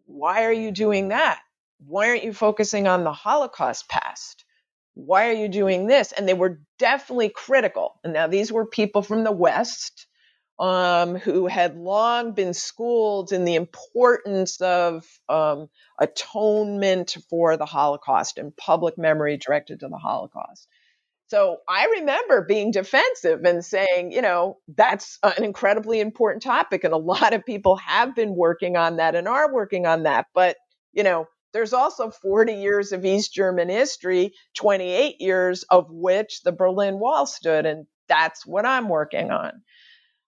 why 0.06 0.44
are 0.44 0.52
you 0.52 0.72
doing 0.72 1.08
that? 1.08 1.40
Why 1.86 2.08
aren't 2.08 2.24
you 2.24 2.32
focusing 2.32 2.88
on 2.88 3.04
the 3.04 3.12
Holocaust 3.12 3.88
past? 3.88 4.44
Why 4.94 5.28
are 5.28 5.34
you 5.34 5.48
doing 5.48 5.86
this? 5.86 6.10
And 6.10 6.28
they 6.28 6.34
were 6.34 6.60
definitely 6.80 7.30
critical. 7.30 8.00
And 8.02 8.12
now 8.12 8.26
these 8.26 8.50
were 8.50 8.66
people 8.66 9.02
from 9.02 9.22
the 9.22 9.30
West 9.32 10.07
um, 10.58 11.16
who 11.16 11.46
had 11.46 11.76
long 11.76 12.32
been 12.32 12.52
schooled 12.52 13.32
in 13.32 13.44
the 13.44 13.54
importance 13.54 14.60
of 14.60 15.04
um, 15.28 15.68
atonement 15.98 17.16
for 17.30 17.56
the 17.56 17.66
Holocaust 17.66 18.38
and 18.38 18.56
public 18.56 18.98
memory 18.98 19.36
directed 19.36 19.80
to 19.80 19.88
the 19.88 19.98
Holocaust. 19.98 20.66
So 21.28 21.58
I 21.68 21.86
remember 22.00 22.42
being 22.42 22.70
defensive 22.70 23.44
and 23.44 23.62
saying, 23.64 24.12
you 24.12 24.22
know, 24.22 24.58
that's 24.66 25.18
an 25.22 25.44
incredibly 25.44 26.00
important 26.00 26.42
topic. 26.42 26.84
And 26.84 26.94
a 26.94 26.96
lot 26.98 27.34
of 27.34 27.44
people 27.44 27.76
have 27.76 28.16
been 28.16 28.34
working 28.34 28.76
on 28.76 28.96
that 28.96 29.14
and 29.14 29.28
are 29.28 29.52
working 29.52 29.86
on 29.86 30.04
that. 30.04 30.26
But, 30.34 30.56
you 30.92 31.02
know, 31.02 31.26
there's 31.52 31.72
also 31.74 32.10
40 32.10 32.54
years 32.54 32.92
of 32.92 33.04
East 33.04 33.32
German 33.32 33.68
history, 33.68 34.32
28 34.56 35.20
years 35.20 35.64
of 35.64 35.86
which 35.90 36.42
the 36.42 36.52
Berlin 36.52 36.98
Wall 36.98 37.26
stood. 37.26 37.66
And 37.66 37.86
that's 38.08 38.46
what 38.46 38.66
I'm 38.66 38.88
working 38.88 39.30
on. 39.30 39.62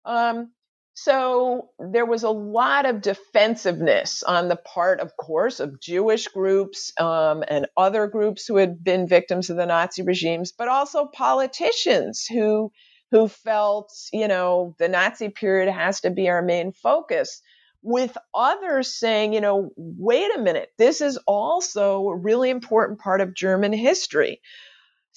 Um, 0.05 0.53
so 0.95 1.71
there 1.79 2.05
was 2.05 2.25
a 2.25 2.31
lot 2.31 2.85
of 2.85 3.01
defensiveness 3.01 4.23
on 4.23 4.49
the 4.49 4.57
part, 4.57 5.01
of 5.01 5.17
course, 5.17 5.61
of 5.61 5.81
Jewish 5.81 6.29
groups 6.29 6.93
um, 7.01 7.43
and 7.49 7.67
other 7.77 8.07
groups 8.07 8.47
who 8.47 8.57
had 8.57 8.85
been 8.85 9.09
victims 9.09 9.49
of 9.51 9.57
the 9.57 9.67
Nazi 9.67 10.03
regimes, 10.03 10.53
but 10.53 10.69
also 10.69 11.07
politicians 11.07 12.27
who 12.27 12.71
who 13.13 13.27
felt, 13.29 13.93
you 14.13 14.29
know, 14.29 14.77
the 14.79 14.89
Nazi 14.89 15.31
period 15.31 15.73
has 15.73 16.01
to 16.03 16.11
be 16.11 16.29
our 16.29 16.43
main 16.43 16.73
focus. 16.73 17.43
With 17.83 18.17
others 18.35 18.95
saying, 18.95 19.33
you 19.33 19.41
know, 19.41 19.71
wait 19.77 20.31
a 20.37 20.39
minute, 20.41 20.69
this 20.77 21.01
is 21.01 21.19
also 21.27 22.09
a 22.09 22.17
really 22.17 22.51
important 22.51 23.01
part 23.01 23.21
of 23.21 23.35
German 23.35 23.73
history. 23.73 24.41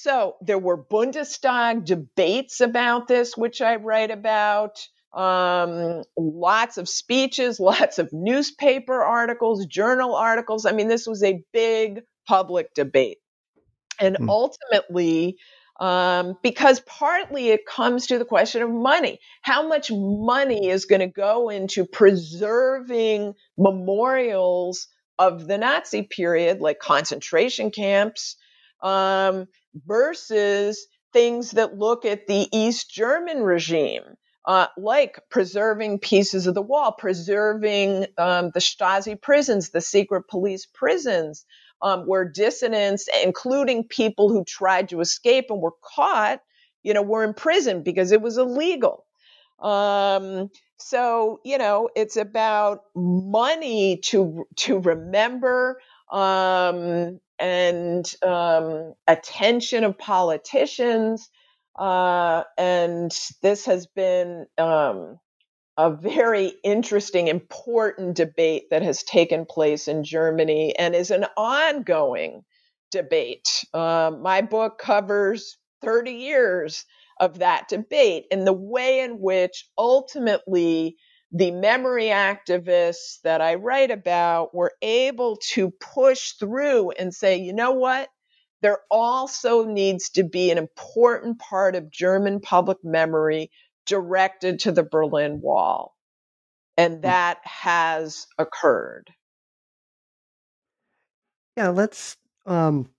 So 0.03 0.35
there 0.41 0.59
were 0.59 0.83
Bundestag 0.83 1.85
debates 1.85 2.59
about 2.59 3.07
this, 3.07 3.37
which 3.37 3.61
I 3.61 3.77
write 3.77 4.11
about 4.11 4.85
um, 5.13 6.03
lots 6.17 6.77
of 6.77 6.89
speeches, 6.89 7.57
lots 7.61 7.99
of 7.99 8.11
newspaper 8.11 9.01
articles, 9.01 9.65
journal 9.65 10.13
articles. 10.13 10.65
I 10.65 10.73
mean, 10.73 10.89
this 10.89 11.07
was 11.07 11.23
a 11.23 11.41
big 11.53 12.01
public 12.27 12.73
debate. 12.73 13.19
And 13.97 14.17
mm. 14.17 14.27
ultimately, 14.27 15.37
um, 15.79 16.37
because 16.43 16.81
partly 16.81 17.47
it 17.51 17.65
comes 17.65 18.07
to 18.07 18.19
the 18.19 18.25
question 18.25 18.61
of 18.61 18.71
money. 18.71 19.19
How 19.41 19.65
much 19.65 19.89
money 19.89 20.67
is 20.67 20.83
going 20.83 20.99
to 20.99 21.07
go 21.07 21.47
into 21.47 21.85
preserving 21.85 23.35
memorials 23.57 24.89
of 25.17 25.47
the 25.47 25.57
Nazi 25.57 26.01
period, 26.01 26.59
like 26.59 26.79
concentration 26.79 27.71
camps, 27.71 28.35
um, 28.81 29.47
versus 29.76 30.88
things 31.13 31.51
that 31.51 31.78
look 31.78 32.05
at 32.05 32.28
the 32.28 32.47
East 32.51 32.89
German 32.89 33.43
regime? 33.43 34.03
uh, 34.45 34.67
like 34.78 35.19
preserving 35.30 35.99
pieces 35.99 36.47
of 36.47 36.53
the 36.53 36.61
wall, 36.61 36.91
preserving 36.91 38.07
um, 38.17 38.51
the 38.53 38.59
Stasi 38.59 39.19
prisons, 39.19 39.69
the 39.69 39.82
secret 39.82 40.28
police 40.28 40.65
prisons, 40.65 41.45
um, 41.82 42.01
where 42.01 42.26
dissidents, 42.26 43.07
including 43.24 43.88
people 43.88 44.30
who 44.30 44.43
tried 44.43 44.89
to 44.89 44.99
escape 44.99 45.45
and 45.49 45.61
were 45.61 45.76
caught, 45.82 46.41
you 46.82 46.93
know, 46.93 47.01
were 47.01 47.24
imprisoned 47.24 47.84
because 47.86 48.11
it 48.11 48.21
was 48.21 48.38
illegal. 48.38 49.05
Um, 49.59 50.49
so 50.78 51.39
you 51.45 51.57
know, 51.57 51.89
it's 51.95 52.17
about 52.17 52.82
money 52.95 53.97
to 54.05 54.45
to 54.57 54.80
remember 54.80 55.80
um, 56.11 57.19
and 57.43 58.11
um, 58.23 58.93
attention 59.07 59.83
of 59.83 59.97
politicians 59.97 61.29
uh, 61.77 62.43
and 62.57 63.11
this 63.41 63.65
has 63.65 63.87
been 63.87 64.45
um, 64.57 65.19
a 65.77 65.91
very 65.91 66.53
interesting, 66.63 67.27
important 67.27 68.15
debate 68.15 68.69
that 68.69 68.83
has 68.83 69.03
taken 69.03 69.45
place 69.45 69.87
in 69.87 70.03
Germany 70.03 70.75
and 70.77 70.95
is 70.95 71.09
an 71.09 71.25
ongoing 71.35 72.43
debate. 72.91 73.65
Uh, 73.73 74.11
my 74.21 74.41
book 74.41 74.77
covers 74.77 75.57
30 75.81 76.11
years 76.11 76.85
of 77.19 77.39
that 77.39 77.67
debate 77.69 78.25
and 78.31 78.45
the 78.45 78.53
way 78.53 78.99
in 78.99 79.19
which 79.19 79.67
ultimately 79.77 80.95
the 81.34 81.51
memory 81.51 82.05
activists 82.05 83.19
that 83.23 83.41
I 83.41 83.55
write 83.55 83.91
about 83.91 84.53
were 84.53 84.73
able 84.81 85.38
to 85.49 85.71
push 85.71 86.34
through 86.34 86.91
and 86.91 87.13
say, 87.13 87.38
you 87.38 87.53
know 87.53 87.71
what? 87.71 88.09
there 88.63 88.79
also 88.89 89.65
needs 89.65 90.09
to 90.11 90.23
be 90.23 90.49
an 90.49 90.57
important 90.57 91.38
part 91.38 91.75
of 91.75 91.91
German 91.91 92.39
public 92.39 92.77
memory 92.84 93.51
directed 93.86 94.59
to 94.59 94.71
the 94.71 94.84
Berlin 94.84 95.41
Wall. 95.41 95.93
And 96.77 96.95
hmm. 96.95 97.01
that 97.01 97.39
has 97.43 98.25
occurred. 98.39 99.11
Yeah, 101.57 101.69
let's 101.69 102.17
um, 102.47 102.89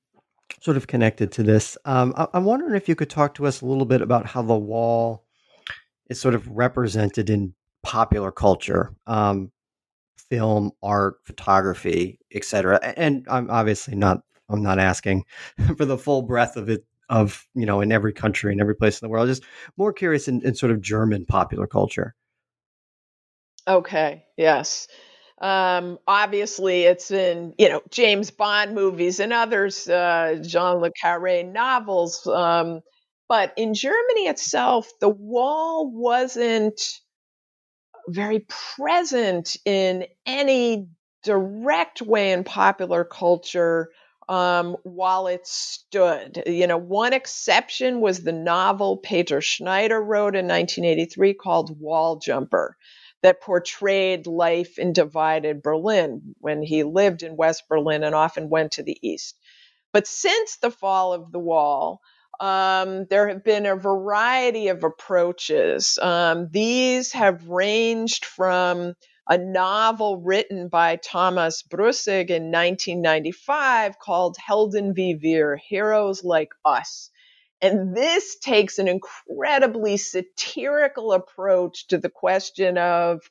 sort 0.61 0.77
of 0.77 0.87
connected 0.87 1.33
to 1.33 1.43
this. 1.43 1.77
Um, 1.87 2.13
I- 2.15 2.29
am 2.35 2.45
wondering 2.45 2.77
if 2.77 2.89
you 2.89 2.95
could 2.95 3.11
talk 3.11 3.35
to 3.35 3.47
us 3.47 3.63
a 3.63 3.67
little 3.67 3.87
bit 3.87 4.03
about 4.03 4.27
how 4.27 4.43
the 4.43 4.55
wall 4.55 5.25
is 6.11 6.21
sort 6.21 6.35
of 6.35 6.47
represented 6.47 7.31
in 7.31 7.55
popular 7.85 8.33
culture, 8.33 8.93
um, 9.07 9.53
film, 10.29 10.73
art, 10.83 11.17
photography, 11.25 12.19
etc. 12.35 12.81
And 12.97 13.27
I'm 13.31 13.51
obviously 13.51 13.95
not 13.95 14.23
I'm 14.49 14.63
not 14.63 14.79
asking 14.79 15.25
for 15.77 15.85
the 15.85 15.99
full 15.99 16.23
breadth 16.23 16.57
of 16.57 16.69
it 16.69 16.85
of 17.11 17.47
you 17.55 17.67
know 17.67 17.81
in 17.81 17.93
every 17.93 18.13
country 18.13 18.53
in 18.53 18.61
every 18.61 18.75
place 18.75 19.01
in 19.01 19.07
the 19.07 19.11
world. 19.11 19.29
Just 19.29 19.45
more 19.77 19.93
curious 19.93 20.27
in, 20.27 20.45
in 20.45 20.55
sort 20.55 20.73
of 20.73 20.81
German 20.81 21.27
popular 21.27 21.67
culture. 21.67 22.15
Okay. 23.69 24.25
Yes. 24.37 24.89
Um, 25.41 25.99
obviously, 26.07 26.85
it's 26.85 27.11
in 27.11 27.55
you 27.59 27.69
know 27.69 27.83
James 27.91 28.31
Bond 28.31 28.75
movies 28.75 29.21
and 29.21 29.33
others, 29.33 29.89
uh, 29.89 30.39
Jean 30.43 30.79
le 30.79 30.91
Carré 30.91 31.51
novels. 31.51 32.27
Um, 32.27 32.81
but 33.29 33.53
in 33.57 33.75
Germany 33.75 34.27
itself, 34.27 34.91
the 35.01 35.09
wall 35.09 35.91
wasn't 35.91 36.81
very 38.09 38.47
present 38.77 39.57
in 39.65 40.07
any 40.27 40.89
direct 41.23 42.03
way 42.03 42.33
in 42.33 42.45
popular 42.45 43.05
culture 43.05 43.91
um, 44.29 44.77
while 44.83 45.27
it 45.27 45.47
stood. 45.47 46.43
You 46.47 46.67
know, 46.67 46.77
one 46.77 47.13
exception 47.13 48.01
was 48.01 48.23
the 48.23 48.33
novel 48.33 48.99
Peter 48.99 49.41
Schneider 49.41 50.01
wrote 50.01 50.37
in 50.37 50.47
1983 50.47 51.35
called 51.35 51.81
Wall 51.81 52.17
Jumper 52.17 52.77
that 53.23 53.41
portrayed 53.41 54.27
life 54.27 54.79
in 54.79 54.93
divided 54.93 55.63
Berlin 55.63 56.35
when 56.41 56.63
he 56.63 56.85
lived 56.85 57.23
in 57.23 57.37
West 57.37 57.65
Berlin 57.69 58.05
and 58.05 58.15
often 58.15 58.51
went 58.51 58.73
to 58.73 58.83
the 58.83 58.99
East. 59.03 59.39
But 59.93 60.07
since 60.07 60.57
the 60.57 60.71
fall 60.71 61.13
of 61.13 61.33
the 61.33 61.39
wall, 61.39 62.01
um, 62.41 63.07
there 63.11 63.29
have 63.29 63.45
been 63.45 63.67
a 63.67 63.77
variety 63.77 64.69
of 64.69 64.85
approaches. 64.85 65.99
Um, 66.01 66.49
these 66.51 67.13
have 67.13 67.49
ranged 67.49 68.25
from 68.25 68.95
a 69.29 69.39
novel 69.39 70.21
written 70.21 70.69
by 70.69 70.97
Thomas 70.97 71.63
Brussig 71.63 72.29
in 72.29 72.51
1995 72.51 73.99
called 73.99 74.37
Helden 74.37 74.95
wie 74.95 75.15
wir, 75.15 75.57
Heroes 75.57 76.23
Like 76.25 76.53
Us. 76.65 77.11
And 77.63 77.97
this 77.97 78.37
takes 78.39 78.79
an 78.79 78.89
incredibly 78.89 79.97
satirical 79.97 81.13
approach 81.13 81.87
to 81.89 81.99
the 81.99 82.11
question 82.11 82.77
of 82.77 83.23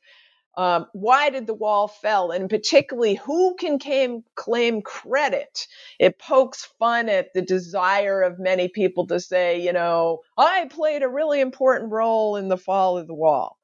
um, 0.56 0.86
why 0.93 1.30
did 1.30 1.47
the 1.47 1.54
wall 1.54 1.88
fall, 1.88 2.32
and 2.32 2.49
particularly 2.49 3.16
who 3.16 3.56
can 3.56 3.80
claim, 3.80 4.24
claim 4.36 4.82
credit. 4.82 5.68
It 5.99 6.20
pokes 6.20 6.66
fun 6.78 7.10
at 7.10 7.34
the 7.34 7.41
desire 7.41 8.22
of 8.22 8.39
many 8.39 8.68
people 8.68 9.08
to 9.08 9.20
say, 9.20 9.62
you 9.62 9.74
know, 9.74 10.20
I 10.38 10.68
played 10.70 11.01
a 11.01 11.10
really 11.10 11.41
important 11.41 11.91
role 11.91 12.36
in 12.36 12.49
the 12.49 12.58
fall 12.58 12.99
of 12.99 13.08
the 13.08 13.16
wall. 13.16 13.58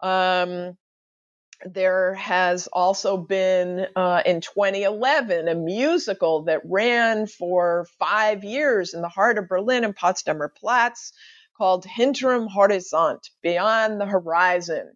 Um, 0.00 0.76
there 1.64 2.12
has 2.14 2.66
also 2.66 3.16
been 3.16 3.86
uh, 3.96 4.22
in 4.26 4.42
2011 4.42 5.48
a 5.48 5.54
musical 5.54 6.42
that 6.44 6.60
ran 6.64 7.26
for 7.26 7.86
five 7.98 8.44
years 8.44 8.92
in 8.92 9.00
the 9.00 9.08
heart 9.08 9.38
of 9.38 9.48
Berlin 9.48 9.84
in 9.84 9.94
Potsdamer 9.94 10.54
Platz 10.54 11.12
called 11.56 11.86
Hinterm 11.86 12.48
Horizont, 12.48 13.30
Beyond 13.42 13.98
the 13.98 14.06
Horizon. 14.06 14.92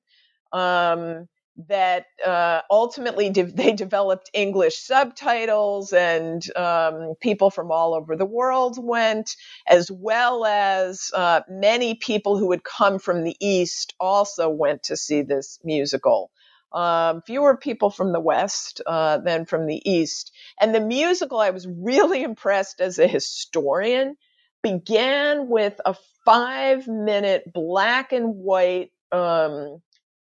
Um, 0.52 1.28
that 1.68 2.06
uh, 2.24 2.62
ultimately 2.70 3.30
de- 3.30 3.42
they 3.52 3.72
developed 3.72 4.30
English 4.34 4.78
subtitles, 4.78 5.92
and 5.92 6.42
um, 6.56 7.14
people 7.20 7.50
from 7.50 7.70
all 7.72 7.94
over 7.94 8.16
the 8.16 8.26
world 8.26 8.78
went, 8.82 9.36
as 9.66 9.90
well 9.90 10.44
as 10.44 11.10
uh, 11.14 11.40
many 11.48 11.94
people 11.94 12.38
who 12.38 12.50
had 12.50 12.64
come 12.64 12.98
from 12.98 13.24
the 13.24 13.36
East 13.40 13.94
also 14.00 14.48
went 14.48 14.84
to 14.84 14.96
see 14.96 15.22
this 15.22 15.58
musical 15.64 16.30
um, 16.72 17.22
fewer 17.22 17.56
people 17.56 17.90
from 17.90 18.12
the 18.12 18.20
West 18.20 18.80
uh, 18.86 19.18
than 19.18 19.46
from 19.46 19.66
the 19.66 19.90
East. 19.90 20.32
And 20.60 20.74
the 20.74 20.80
musical, 20.80 21.40
I 21.40 21.50
was 21.50 21.66
really 21.66 22.22
impressed 22.24 22.80
as 22.80 22.98
a 22.98 23.08
historian, 23.08 24.16
began 24.62 25.48
with 25.48 25.80
a 25.84 25.94
five 26.24 26.86
minute 26.88 27.44
black 27.52 28.12
and 28.12 28.34
white 28.36 28.90
um, 29.12 29.80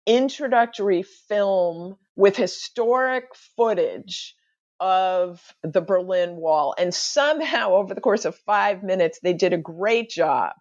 introductory 0.06 1.02
film 1.02 1.96
with 2.16 2.36
historic 2.36 3.24
footage 3.56 4.34
of 4.80 5.40
the 5.62 5.80
Berlin 5.80 6.36
Wall. 6.36 6.74
And 6.78 6.92
somehow, 6.94 7.74
over 7.74 7.94
the 7.94 8.00
course 8.00 8.24
of 8.24 8.34
five 8.46 8.82
minutes, 8.82 9.20
they 9.22 9.34
did 9.34 9.52
a 9.52 9.58
great 9.58 10.08
job 10.08 10.52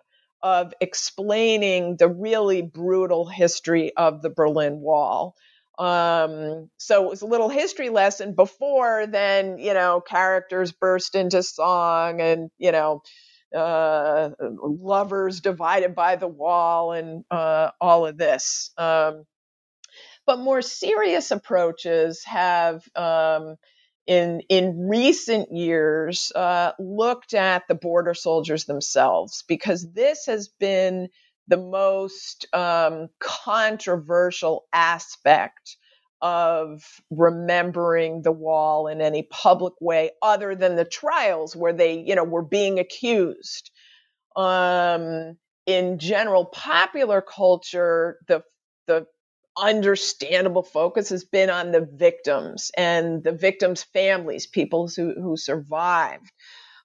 of 0.42 0.74
explaining 0.80 1.98
the 1.98 2.10
really 2.10 2.62
brutal 2.62 3.28
history 3.28 3.92
of 3.96 4.22
the 4.22 4.30
Berlin 4.30 4.80
Wall. 4.80 5.36
Um, 5.78 6.70
so 6.78 7.06
it 7.06 7.10
was 7.10 7.22
a 7.22 7.28
little 7.28 7.50
history 7.50 7.90
lesson 7.90 8.36
before 8.36 9.08
then, 9.08 9.60
you 9.60 9.74
know, 9.74 10.02
characters 10.02 10.74
burst 10.74 11.16
into 11.16 11.42
song 11.42 12.20
and, 12.20 12.50
you 12.58 12.74
know, 12.74 13.02
uh, 13.56 14.30
lovers 14.40 15.42
divided 15.42 15.96
by 15.96 16.16
the 16.16 16.28
wall 16.28 16.94
and 16.94 17.24
uh, 17.32 17.72
all 17.82 18.06
of 18.06 18.18
this. 18.18 18.72
Um, 18.78 19.26
but 20.26 20.40
more 20.40 20.62
serious 20.62 21.32
approaches 21.32 22.24
have 22.26 22.84
um, 22.96 23.56
in 24.06 24.42
in 24.50 24.88
recent 24.88 25.52
years 25.52 26.32
uh, 26.36 26.74
looked 26.80 27.34
at 27.34 27.68
the 27.68 27.76
border 27.76 28.14
soldiers 28.14 28.66
themselves 28.66 29.44
because 29.48 29.92
this 29.94 30.28
has 30.28 30.50
been 30.60 31.10
the 31.48 31.58
most 31.58 32.48
um, 32.54 33.08
controversial 33.20 34.66
aspect 34.72 35.78
of 36.22 36.84
remembering 37.10 38.22
the 38.22 38.32
wall 38.32 38.88
in 38.88 39.02
any 39.02 39.24
public 39.24 39.74
way 39.80 40.12
other 40.22 40.56
than 40.56 40.76
the 40.76 40.86
trials 40.86 41.56
where 41.56 41.74
they 41.74 42.00
you 42.00 42.16
know 42.16 42.24
were 42.24 42.44
being 42.44 42.80
accused 42.80 43.72
um, 44.36 45.38
in 45.66 46.00
general 46.00 46.46
popular 46.46 47.22
culture 47.22 48.18
the 48.28 48.44
the 48.88 49.06
understandable 49.58 50.64
focus 50.64 51.10
has 51.10 51.24
been 51.24 51.50
on 51.50 51.72
the 51.72 51.82
victims 51.82 52.72
and 52.78 53.24
the 53.24 53.32
victims' 53.32 53.84
families, 53.84 54.48
people 54.48 54.90
who, 54.96 55.14
who 55.22 55.38
survived, 55.38 56.32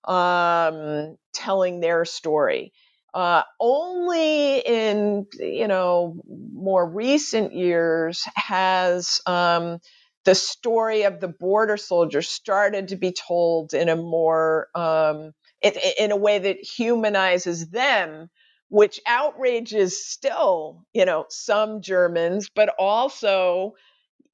um, 0.05 1.17
telling 1.33 1.81
their 1.81 2.05
story. 2.05 2.73
Uh, 3.13 3.43
only 3.61 4.59
in 4.59 5.25
you 5.39 5.69
know 5.69 6.21
more 6.65 6.89
recent 6.89 7.55
years 7.55 8.25
has 8.37 9.21
um, 9.27 9.79
the 10.25 10.35
story 10.35 11.05
of 11.05 11.21
the 11.21 11.29
border 11.29 11.77
soldiers 11.77 12.29
started 12.29 12.89
to 12.89 12.97
be 12.97 13.13
told 13.13 13.75
in 13.75 13.91
a 13.91 13.97
more 13.97 14.69
um, 14.75 15.33
in 15.63 16.13
a 16.13 16.17
way 16.17 16.41
that 16.41 16.59
humanizes 16.61 17.69
them 17.69 18.31
which 18.71 19.01
outrages 19.07 20.05
still, 20.05 20.85
you 20.93 21.05
know, 21.05 21.27
some 21.29 21.81
Germans, 21.81 22.51
but 22.55 22.75
also, 22.79 23.75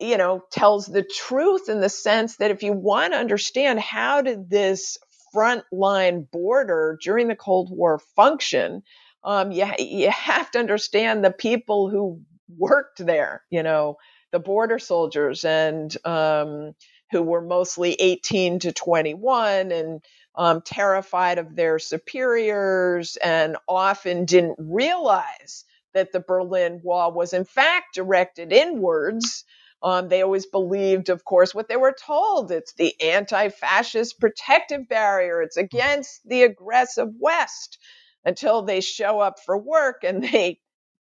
you 0.00 0.16
know, 0.16 0.42
tells 0.50 0.86
the 0.86 1.02
truth 1.04 1.68
in 1.68 1.80
the 1.80 1.90
sense 1.90 2.36
that 2.38 2.50
if 2.50 2.62
you 2.62 2.72
want 2.72 3.12
to 3.12 3.18
understand 3.18 3.80
how 3.80 4.22
did 4.22 4.48
this 4.48 4.98
frontline 5.34 6.30
border 6.30 6.98
during 7.02 7.28
the 7.28 7.36
Cold 7.36 7.68
War 7.70 8.00
function, 8.16 8.82
um, 9.24 9.52
you, 9.52 9.66
you 9.78 10.10
have 10.10 10.50
to 10.52 10.58
understand 10.58 11.24
the 11.24 11.30
people 11.30 11.90
who 11.90 12.20
worked 12.56 13.04
there, 13.04 13.42
you 13.50 13.62
know, 13.62 13.96
the 14.32 14.38
border 14.38 14.78
soldiers 14.78 15.44
and 15.44 15.94
um, 16.04 16.72
who 17.10 17.22
were 17.22 17.42
mostly 17.42 17.94
18 17.94 18.60
to 18.60 18.72
21 18.72 19.72
and 19.72 20.02
um, 20.36 20.62
terrified 20.62 21.38
of 21.38 21.56
their 21.56 21.78
superiors 21.78 23.16
and 23.16 23.56
often 23.68 24.24
didn't 24.24 24.56
realize 24.58 25.64
that 25.92 26.12
the 26.12 26.20
Berlin 26.20 26.80
Wall 26.84 27.12
was 27.12 27.32
in 27.32 27.44
fact 27.44 27.94
directed 27.94 28.52
inwards. 28.52 29.44
Um, 29.82 30.08
they 30.08 30.22
always 30.22 30.46
believed, 30.46 31.08
of 31.08 31.24
course, 31.24 31.54
what 31.54 31.68
they 31.68 31.76
were 31.76 31.96
told. 32.06 32.52
It's 32.52 32.74
the 32.74 32.94
anti 33.00 33.48
fascist 33.48 34.20
protective 34.20 34.88
barrier, 34.88 35.42
it's 35.42 35.56
against 35.56 36.20
the 36.28 36.42
aggressive 36.42 37.08
West 37.18 37.78
until 38.24 38.62
they 38.62 38.80
show 38.80 39.20
up 39.20 39.36
for 39.44 39.56
work 39.56 40.04
and 40.04 40.22
they 40.32 40.60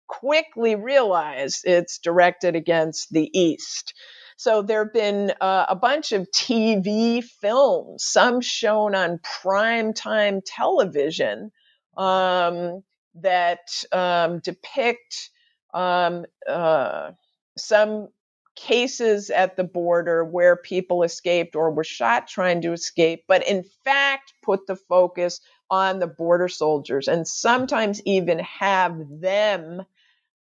quickly 0.06 0.74
realize 0.74 1.62
it's 1.64 1.98
directed 1.98 2.56
against 2.56 3.10
the 3.10 3.30
East. 3.38 3.94
So 4.36 4.62
there 4.62 4.84
have 4.84 4.92
been 4.92 5.32
uh, 5.40 5.66
a 5.68 5.76
bunch 5.76 6.12
of 6.12 6.28
TV 6.30 7.22
films, 7.22 8.04
some 8.04 8.40
shown 8.40 8.94
on 8.94 9.20
primetime 9.42 10.42
television, 10.44 11.52
um, 11.96 12.82
that 13.16 13.60
um, 13.92 14.40
depict 14.40 15.30
um, 15.72 16.24
uh, 16.48 17.12
some 17.56 18.08
cases 18.56 19.30
at 19.30 19.56
the 19.56 19.64
border 19.64 20.24
where 20.24 20.56
people 20.56 21.02
escaped 21.02 21.56
or 21.56 21.72
were 21.72 21.84
shot 21.84 22.28
trying 22.28 22.62
to 22.62 22.72
escape, 22.72 23.24
but 23.26 23.46
in 23.46 23.64
fact 23.84 24.32
put 24.42 24.66
the 24.66 24.76
focus 24.76 25.40
on 25.70 25.98
the 25.98 26.06
border 26.06 26.48
soldiers 26.48 27.08
and 27.08 27.26
sometimes 27.26 28.02
even 28.04 28.38
have 28.40 28.96
them 29.20 29.82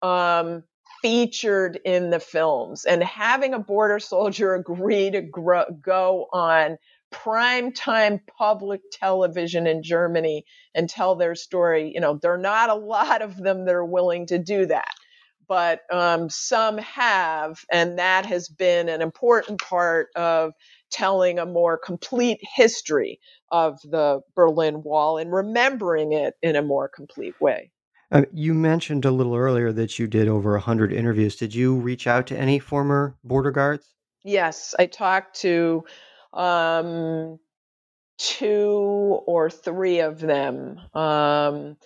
um, 0.02 0.62
featured 1.02 1.78
in 1.84 2.10
the 2.10 2.20
films 2.20 2.84
and 2.84 3.02
having 3.02 3.54
a 3.54 3.58
border 3.58 3.98
soldier 3.98 4.54
agree 4.56 5.10
to 5.10 5.20
grow, 5.22 5.64
go 5.82 6.26
on 6.32 6.78
primetime 7.12 8.20
public 8.38 8.80
television 8.90 9.66
in 9.66 9.82
Germany 9.82 10.44
and 10.74 10.88
tell 10.88 11.14
their 11.14 11.34
story. 11.34 11.92
You 11.94 12.00
know, 12.00 12.18
there 12.20 12.32
are 12.34 12.38
not 12.38 12.70
a 12.70 12.74
lot 12.74 13.22
of 13.22 13.36
them 13.36 13.66
that 13.66 13.74
are 13.74 13.84
willing 13.84 14.26
to 14.26 14.38
do 14.38 14.66
that, 14.66 14.88
but 15.46 15.80
um, 15.92 16.30
some 16.30 16.78
have, 16.78 17.60
and 17.70 17.98
that 17.98 18.26
has 18.26 18.48
been 18.48 18.88
an 18.88 19.02
important 19.02 19.60
part 19.60 20.08
of 20.16 20.52
telling 20.92 21.38
a 21.38 21.46
more 21.46 21.78
complete 21.78 22.40
history 22.54 23.18
of 23.50 23.80
the 23.82 24.20
Berlin 24.34 24.82
Wall 24.82 25.18
and 25.18 25.32
remembering 25.32 26.12
it 26.12 26.34
in 26.42 26.56
a 26.56 26.62
more 26.62 26.88
complete 26.88 27.34
way. 27.40 27.70
Uh, 28.10 28.22
you 28.32 28.52
mentioned 28.52 29.06
a 29.06 29.10
little 29.10 29.34
earlier 29.34 29.72
that 29.72 29.98
you 29.98 30.06
did 30.06 30.28
over 30.28 30.52
100 30.52 30.92
interviews. 30.92 31.36
Did 31.36 31.54
you 31.54 31.76
reach 31.76 32.06
out 32.06 32.26
to 32.26 32.38
any 32.38 32.58
former 32.58 33.16
border 33.24 33.50
guards? 33.50 33.94
Yes, 34.22 34.74
I 34.78 34.86
talked 34.86 35.40
to 35.40 35.84
um, 36.34 37.38
two 38.18 39.20
or 39.26 39.50
three 39.50 40.00
of 40.00 40.20
them. 40.20 40.78
Um, 40.94 41.76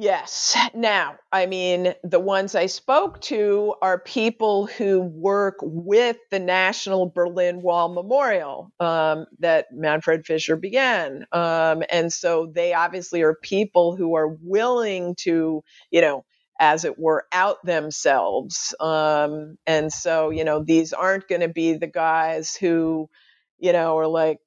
Yes. 0.00 0.56
Now, 0.74 1.16
I 1.32 1.46
mean, 1.46 1.92
the 2.04 2.20
ones 2.20 2.54
I 2.54 2.66
spoke 2.66 3.20
to 3.22 3.74
are 3.82 3.98
people 3.98 4.66
who 4.66 5.00
work 5.00 5.56
with 5.60 6.16
the 6.30 6.38
National 6.38 7.10
Berlin 7.10 7.62
Wall 7.62 7.88
Memorial 7.88 8.70
um, 8.78 9.26
that 9.40 9.66
Manfred 9.72 10.24
Fischer 10.24 10.54
began. 10.54 11.26
Um, 11.32 11.82
and 11.90 12.12
so 12.12 12.46
they 12.54 12.74
obviously 12.74 13.22
are 13.22 13.34
people 13.42 13.96
who 13.96 14.14
are 14.14 14.28
willing 14.40 15.16
to, 15.22 15.64
you 15.90 16.00
know, 16.00 16.24
as 16.60 16.84
it 16.84 16.96
were, 16.96 17.26
out 17.32 17.56
themselves. 17.64 18.76
Um, 18.78 19.56
and 19.66 19.92
so, 19.92 20.30
you 20.30 20.44
know, 20.44 20.62
these 20.62 20.92
aren't 20.92 21.26
going 21.26 21.40
to 21.40 21.48
be 21.48 21.72
the 21.74 21.88
guys 21.88 22.54
who, 22.54 23.08
you 23.58 23.72
know, 23.72 23.98
are 23.98 24.06
like, 24.06 24.38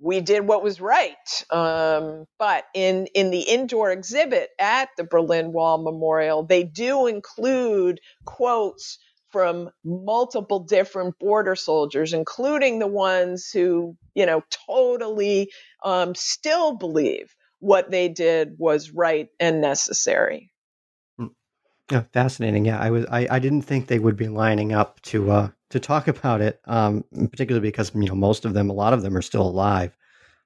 we 0.00 0.20
did 0.20 0.46
what 0.46 0.62
was 0.62 0.80
right. 0.80 1.44
Um, 1.50 2.26
but 2.38 2.64
in 2.74 3.06
in 3.14 3.30
the 3.30 3.40
indoor 3.40 3.90
exhibit 3.90 4.50
at 4.58 4.88
the 4.96 5.04
Berlin 5.04 5.52
Wall 5.52 5.82
Memorial, 5.82 6.44
they 6.44 6.64
do 6.64 7.06
include 7.06 8.00
quotes 8.24 8.98
from 9.30 9.70
multiple 9.84 10.60
different 10.60 11.18
border 11.18 11.56
soldiers, 11.56 12.12
including 12.12 12.78
the 12.78 12.86
ones 12.86 13.50
who, 13.52 13.96
you 14.14 14.24
know, 14.24 14.42
totally 14.66 15.50
um, 15.84 16.14
still 16.14 16.76
believe 16.76 17.34
what 17.58 17.90
they 17.90 18.08
did 18.08 18.54
was 18.58 18.90
right 18.90 19.28
and 19.40 19.60
necessary. 19.60 20.50
Yeah, 21.90 22.02
fascinating. 22.12 22.64
Yeah, 22.64 22.80
I 22.80 22.90
was. 22.90 23.06
I, 23.06 23.28
I 23.30 23.38
didn't 23.38 23.62
think 23.62 23.86
they 23.86 23.98
would 23.98 24.16
be 24.16 24.28
lining 24.28 24.72
up 24.72 25.00
to 25.02 25.30
uh, 25.30 25.48
to 25.70 25.80
talk 25.80 26.08
about 26.16 26.40
it, 26.40 26.60
um, 26.64 27.04
particularly 27.30 27.66
because 27.68 27.92
you 27.94 28.06
know 28.06 28.14
most 28.14 28.44
of 28.44 28.54
them, 28.54 28.70
a 28.70 28.74
lot 28.74 28.92
of 28.92 29.02
them, 29.02 29.16
are 29.16 29.22
still 29.22 29.46
alive. 29.46 29.96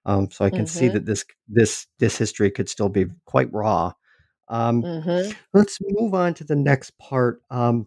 Um, 0.06 0.30
so 0.30 0.44
I 0.44 0.50
can 0.50 0.60
mm-hmm. 0.60 0.66
see 0.66 0.88
that 0.88 1.06
this 1.06 1.24
this 1.48 1.86
this 1.98 2.16
history 2.16 2.50
could 2.50 2.68
still 2.68 2.88
be 2.88 3.06
quite 3.24 3.52
raw. 3.52 3.92
Um, 4.48 4.82
mm-hmm. 4.82 5.30
Let's 5.54 5.78
move 5.80 6.14
on 6.14 6.34
to 6.34 6.44
the 6.44 6.56
next 6.56 6.98
part. 6.98 7.42
Um, 7.50 7.86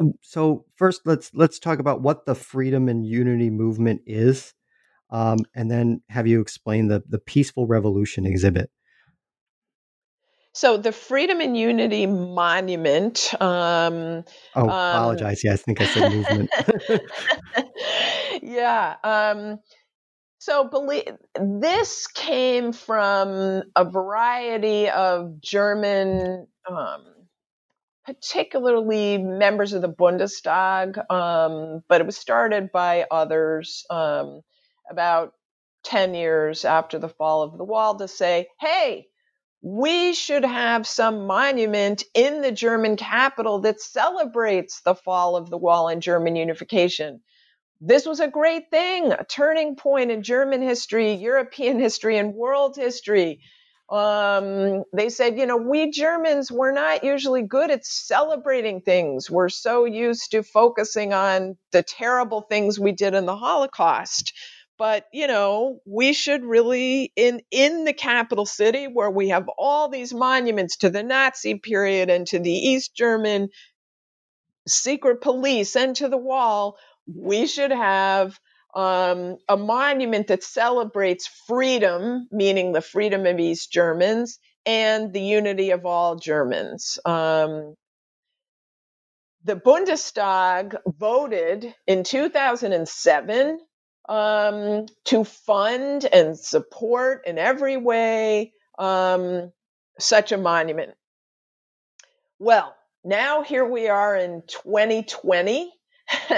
um, 0.00 0.14
so 0.22 0.64
first, 0.76 1.02
let's 1.06 1.30
let's 1.34 1.58
talk 1.58 1.78
about 1.78 2.02
what 2.02 2.26
the 2.26 2.34
freedom 2.34 2.88
and 2.88 3.06
unity 3.06 3.50
movement 3.50 4.02
is, 4.06 4.52
um, 5.10 5.38
and 5.54 5.70
then 5.70 6.02
have 6.08 6.26
you 6.26 6.40
explain 6.40 6.88
the 6.88 7.02
the 7.08 7.18
peaceful 7.18 7.66
revolution 7.66 8.26
exhibit. 8.26 8.70
So 10.54 10.76
the 10.76 10.92
Freedom 10.92 11.40
and 11.40 11.56
Unity 11.56 12.06
Monument. 12.06 13.34
Um, 13.40 14.24
oh, 14.54 14.62
um, 14.62 14.68
apologize. 14.68 15.42
yeah, 15.44 15.52
I 15.52 15.56
think 15.56 15.80
I 15.80 15.86
said 15.86 16.12
movement. 16.12 16.50
yeah. 18.42 18.94
Um, 19.02 19.58
so 20.38 20.68
believe 20.68 21.08
this 21.40 22.06
came 22.06 22.72
from 22.72 23.64
a 23.74 23.84
variety 23.84 24.88
of 24.90 25.40
German 25.40 26.46
um, 26.70 27.04
particularly 28.04 29.18
members 29.18 29.72
of 29.72 29.82
the 29.82 29.88
Bundestag, 29.88 30.98
um, 31.10 31.82
but 31.88 32.00
it 32.00 32.06
was 32.06 32.16
started 32.16 32.70
by 32.70 33.06
others 33.10 33.84
um, 33.90 34.42
about 34.90 35.32
10 35.84 36.14
years 36.14 36.64
after 36.64 36.98
the 36.98 37.08
fall 37.08 37.42
of 37.42 37.56
the 37.56 37.64
wall 37.64 37.96
to 37.96 38.08
say, 38.08 38.46
hey, 38.60 39.06
we 39.64 40.12
should 40.12 40.44
have 40.44 40.86
some 40.86 41.26
monument 41.26 42.04
in 42.12 42.42
the 42.42 42.52
German 42.52 42.96
capital 42.96 43.60
that 43.60 43.80
celebrates 43.80 44.82
the 44.82 44.94
fall 44.94 45.36
of 45.36 45.48
the 45.48 45.56
wall 45.56 45.88
and 45.88 46.02
German 46.02 46.36
unification. 46.36 47.22
This 47.80 48.04
was 48.04 48.20
a 48.20 48.28
great 48.28 48.70
thing, 48.70 49.10
a 49.12 49.24
turning 49.24 49.74
point 49.74 50.10
in 50.10 50.22
German 50.22 50.60
history, 50.60 51.14
European 51.14 51.80
history, 51.80 52.18
and 52.18 52.34
world 52.34 52.76
history. 52.76 53.40
Um, 53.88 54.84
they 54.92 55.08
said, 55.08 55.38
you 55.38 55.46
know, 55.46 55.56
we 55.56 55.90
Germans, 55.90 56.52
we're 56.52 56.72
not 56.72 57.02
usually 57.02 57.42
good 57.42 57.70
at 57.70 57.86
celebrating 57.86 58.82
things. 58.82 59.30
We're 59.30 59.48
so 59.48 59.86
used 59.86 60.32
to 60.32 60.42
focusing 60.42 61.14
on 61.14 61.56
the 61.72 61.82
terrible 61.82 62.42
things 62.42 62.78
we 62.78 62.92
did 62.92 63.14
in 63.14 63.24
the 63.24 63.36
Holocaust 63.36 64.34
but 64.78 65.06
you 65.12 65.26
know 65.26 65.80
we 65.86 66.12
should 66.12 66.44
really 66.44 67.12
in 67.16 67.40
in 67.50 67.84
the 67.84 67.92
capital 67.92 68.46
city 68.46 68.86
where 68.86 69.10
we 69.10 69.28
have 69.28 69.48
all 69.58 69.88
these 69.88 70.12
monuments 70.12 70.76
to 70.78 70.90
the 70.90 71.02
nazi 71.02 71.56
period 71.58 72.10
and 72.10 72.26
to 72.26 72.38
the 72.38 72.52
east 72.52 72.94
german 72.94 73.48
secret 74.66 75.20
police 75.20 75.76
and 75.76 75.96
to 75.96 76.08
the 76.08 76.18
wall 76.18 76.76
we 77.06 77.46
should 77.46 77.70
have 77.70 78.38
um, 78.74 79.36
a 79.48 79.56
monument 79.56 80.26
that 80.28 80.42
celebrates 80.42 81.28
freedom 81.46 82.26
meaning 82.32 82.72
the 82.72 82.80
freedom 82.80 83.26
of 83.26 83.38
east 83.38 83.70
germans 83.72 84.38
and 84.66 85.12
the 85.12 85.20
unity 85.20 85.70
of 85.70 85.84
all 85.86 86.16
germans. 86.16 86.98
Um, 87.04 87.74
the 89.44 89.56
bundestag 89.56 90.76
voted 90.86 91.74
in 91.86 92.02
2007 92.02 93.58
um, 94.08 94.86
to 95.04 95.24
fund 95.24 96.04
and 96.04 96.38
support 96.38 97.22
in 97.26 97.38
every 97.38 97.76
way 97.76 98.52
um, 98.78 99.52
such 99.98 100.32
a 100.32 100.38
monument. 100.38 100.94
Well, 102.38 102.74
now 103.04 103.42
here 103.42 103.64
we 103.64 103.88
are 103.88 104.16
in 104.16 104.42
2020. 104.46 105.72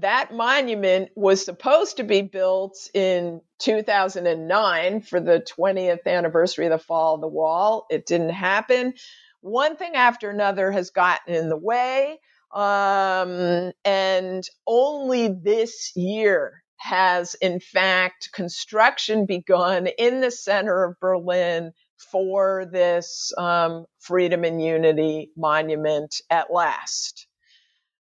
that 0.00 0.32
monument 0.32 1.10
was 1.14 1.44
supposed 1.44 1.98
to 1.98 2.04
be 2.04 2.22
built 2.22 2.76
in 2.92 3.40
2009 3.60 5.00
for 5.02 5.20
the 5.20 5.46
20th 5.58 6.06
anniversary 6.06 6.66
of 6.66 6.72
the 6.72 6.78
fall 6.78 7.14
of 7.14 7.20
the 7.20 7.28
wall. 7.28 7.86
It 7.90 8.06
didn't 8.06 8.30
happen. 8.30 8.94
One 9.42 9.76
thing 9.76 9.94
after 9.94 10.30
another 10.30 10.72
has 10.72 10.90
gotten 10.90 11.34
in 11.34 11.48
the 11.48 11.56
way. 11.56 12.18
Um, 12.52 13.72
and 13.84 14.42
only 14.66 15.28
this 15.28 15.92
year 15.94 16.62
has 16.86 17.34
in 17.34 17.58
fact 17.58 18.30
construction 18.32 19.26
begun 19.26 19.88
in 19.98 20.20
the 20.20 20.30
center 20.30 20.84
of 20.84 21.00
Berlin 21.00 21.72
for 22.12 22.68
this 22.70 23.32
um, 23.36 23.86
Freedom 23.98 24.44
and 24.44 24.62
Unity 24.62 25.30
monument 25.36 26.20
at 26.30 26.52
last. 26.52 27.26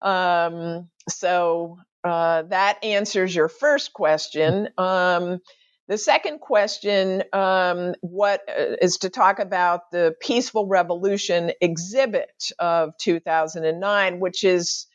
Um, 0.01 0.89
so 1.09 1.77
uh, 2.03 2.43
that 2.43 2.84
answers 2.84 3.36
your 3.36 3.49
first 3.49 3.93
question. 3.93 4.69
Um, 4.77 5.39
the 5.88 5.97
second 5.97 6.39
question 6.39 7.23
um, 7.34 7.93
what 8.01 8.41
uh, 8.49 8.77
is 8.82 8.97
to 8.99 9.09
talk 9.09 9.39
about 9.39 9.91
the 9.91 10.15
Peaceful 10.21 10.65
Revolution 10.65 11.51
exhibit 11.61 12.51
of 12.57 12.97
2009, 12.97 14.19
which 14.19 14.43
is 14.43 14.88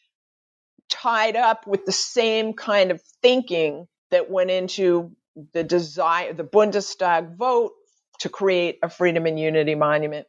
tied 0.88 1.36
up 1.36 1.66
with 1.66 1.84
the 1.84 1.92
same 1.92 2.52
kind 2.54 2.90
of 2.90 3.02
thinking 3.22 3.86
that 4.10 4.30
went 4.30 4.50
into 4.50 5.12
the 5.52 5.64
desire, 5.64 6.32
the 6.32 6.44
Bundestag 6.44 7.36
vote 7.36 7.72
to 8.20 8.28
create 8.28 8.78
a 8.82 8.88
freedom 8.88 9.26
and 9.26 9.38
unity 9.38 9.74
monument. 9.74 10.26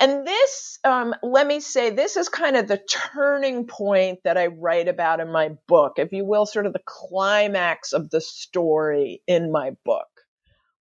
And 0.00 0.26
this, 0.26 0.78
um, 0.82 1.14
let 1.22 1.46
me 1.46 1.60
say, 1.60 1.90
this 1.90 2.16
is 2.16 2.28
kind 2.28 2.56
of 2.56 2.66
the 2.66 2.82
turning 2.90 3.66
point 3.66 4.18
that 4.24 4.36
I 4.36 4.48
write 4.48 4.88
about 4.88 5.20
in 5.20 5.30
my 5.30 5.50
book, 5.68 5.94
if 5.98 6.12
you 6.12 6.24
will, 6.24 6.46
sort 6.46 6.66
of 6.66 6.72
the 6.72 6.82
climax 6.84 7.92
of 7.92 8.10
the 8.10 8.20
story 8.20 9.22
in 9.28 9.52
my 9.52 9.76
book, 9.84 10.08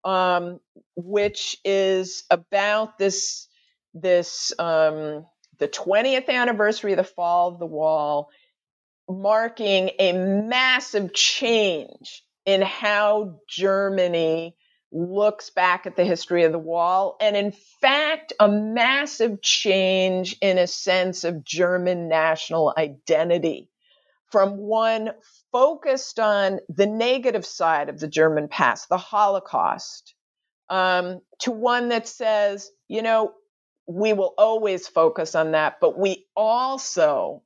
um, 0.03 0.59
which 0.95 1.57
is 1.63 2.23
about 2.31 2.97
this, 2.97 3.47
this, 3.93 4.51
um, 4.57 5.25
the 5.59 5.67
20th 5.67 6.27
anniversary 6.29 6.93
of 6.93 6.97
the 6.97 7.03
fall 7.03 7.49
of 7.49 7.59
the 7.59 7.67
wall 7.67 8.29
marking 9.09 9.91
a 9.99 10.13
massive 10.13 11.13
change 11.13 12.23
in 12.45 12.61
how 12.61 13.39
Germany 13.49 14.55
looks 14.91 15.49
back 15.49 15.85
at 15.87 15.95
the 15.95 16.05
history 16.05 16.43
of 16.43 16.51
the 16.51 16.59
wall, 16.59 17.17
and 17.19 17.35
in 17.35 17.51
fact, 17.81 18.33
a 18.39 18.47
massive 18.47 19.41
change 19.41 20.35
in 20.41 20.57
a 20.57 20.67
sense 20.67 21.23
of 21.23 21.43
German 21.43 22.07
national 22.07 22.73
identity 22.77 23.69
from 24.31 24.57
one 24.57 25.11
focused 25.51 26.19
on 26.19 26.59
the 26.69 26.87
negative 26.87 27.45
side 27.45 27.89
of 27.89 27.99
the 27.99 28.07
German 28.07 28.47
past, 28.47 28.89
the 28.89 28.97
Holocaust, 28.97 30.15
um, 30.69 31.21
to 31.39 31.51
one 31.51 31.89
that 31.89 32.07
says, 32.07 32.69
you 32.87 33.01
know, 33.01 33.33
we 33.87 34.13
will 34.13 34.33
always 34.37 34.87
focus 34.87 35.35
on 35.35 35.51
that, 35.51 35.75
but 35.81 35.99
we 35.99 36.25
also 36.35 37.43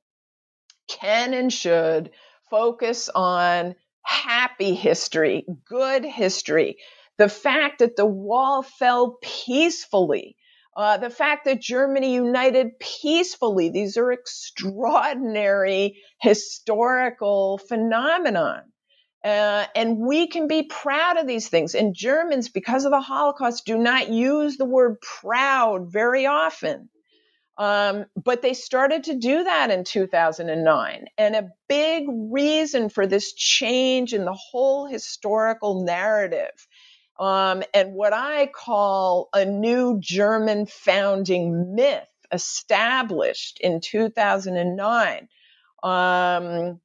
can 0.88 1.34
and 1.34 1.52
should 1.52 2.12
focus 2.50 3.10
on 3.14 3.76
happy 4.04 4.74
history, 4.74 5.46
good 5.66 6.06
history, 6.06 6.78
the 7.18 7.30
fact 7.30 7.80
that 7.80 7.96
the 7.96 8.06
wall 8.06 8.64
fell 8.64 9.18
peacefully, 9.22 10.38
uh, 10.76 10.98
the 10.98 11.10
fact 11.10 11.46
that 11.46 11.60
Germany 11.60 12.14
united 12.14 12.80
peacefully. 12.80 13.70
These 13.70 13.98
are 13.98 14.12
extraordinary 14.12 15.98
historical 16.22 17.58
phenomenon. 17.58 18.62
Uh, 19.24 19.66
and 19.76 19.98
we 19.98 20.28
can 20.28 20.48
be 20.48 20.64
proud 20.64 21.18
of 21.18 21.28
these 21.28 21.50
things. 21.50 21.76
And 21.76 21.96
Germans, 21.96 22.50
because 22.50 22.86
of 22.86 22.92
the 22.92 23.02
Holocaust, 23.02 23.66
do 23.66 23.78
not 23.78 24.10
use 24.10 24.58
the 24.58 24.66
word 24.66 25.02
proud 25.02 25.92
very 25.92 26.28
often. 26.28 26.90
Um, 27.58 28.06
but 28.16 28.44
they 28.44 28.54
started 28.54 29.06
to 29.06 29.16
do 29.16 29.44
that 29.44 29.72
in 29.72 29.84
2009. 29.84 31.06
And 31.18 31.36
a 31.36 31.50
big 31.68 32.06
reason 32.08 32.90
for 32.90 33.08
this 33.08 33.34
change 33.34 34.14
in 34.14 34.26
the 34.26 34.34
whole 34.34 34.86
historical 34.86 35.84
narrative 35.84 36.68
um, 37.20 37.64
and 37.74 37.94
what 37.94 38.14
I 38.14 38.48
call 38.48 39.30
a 39.34 39.44
new 39.46 40.00
German 40.00 40.66
founding 40.68 41.76
myth 41.76 42.08
established 42.32 43.60
in 43.60 43.82
2009 43.82 45.28
um, 45.84 46.80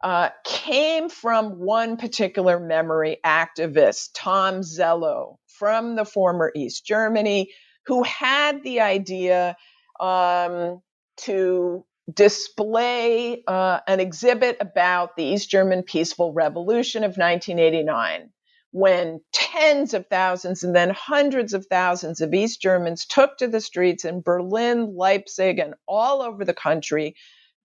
uh, 0.00 0.30
came 0.44 1.08
from 1.08 1.58
one 1.58 1.96
particular 1.96 2.60
memory 2.60 3.18
activist, 3.24 4.10
Tom 4.14 4.60
Sello, 4.60 5.38
from 5.46 5.96
the 5.96 6.04
former 6.04 6.52
East 6.54 6.84
Germany, 6.84 7.50
who 7.86 8.02
had 8.02 8.62
the 8.62 8.80
idea 8.80 9.56
um, 10.00 10.80
to 11.18 11.84
display 12.12 13.42
uh, 13.46 13.80
an 13.86 14.00
exhibit 14.00 14.58
about 14.60 15.16
the 15.16 15.24
East 15.24 15.50
German 15.50 15.82
Peaceful 15.82 16.32
Revolution 16.32 17.04
of 17.04 17.16
1989, 17.16 18.30
when 18.72 19.20
tens 19.32 19.94
of 19.94 20.06
thousands 20.08 20.64
and 20.64 20.74
then 20.74 20.90
hundreds 20.90 21.54
of 21.54 21.66
thousands 21.66 22.20
of 22.20 22.34
East 22.34 22.60
Germans 22.60 23.06
took 23.06 23.38
to 23.38 23.48
the 23.48 23.60
streets 23.60 24.04
in 24.04 24.20
Berlin, 24.20 24.94
Leipzig, 24.96 25.58
and 25.58 25.74
all 25.88 26.22
over 26.22 26.44
the 26.44 26.54
country 26.54 27.14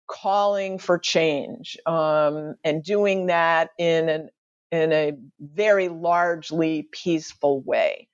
calling 0.07 0.79
for 0.79 0.97
change 0.97 1.77
um, 1.85 2.55
and 2.63 2.83
doing 2.83 3.27
that 3.27 3.69
in 3.77 4.09
an 4.09 4.29
in 4.71 4.93
a 4.93 5.13
very 5.39 5.87
largely 5.87 6.87
peaceful 6.91 7.61
way. 7.61 8.07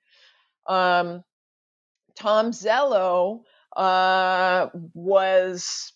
Um, 0.66 1.22
Tom 2.16 2.52
Sello 2.52 3.42
uh, 3.76 4.68
was 4.94 5.92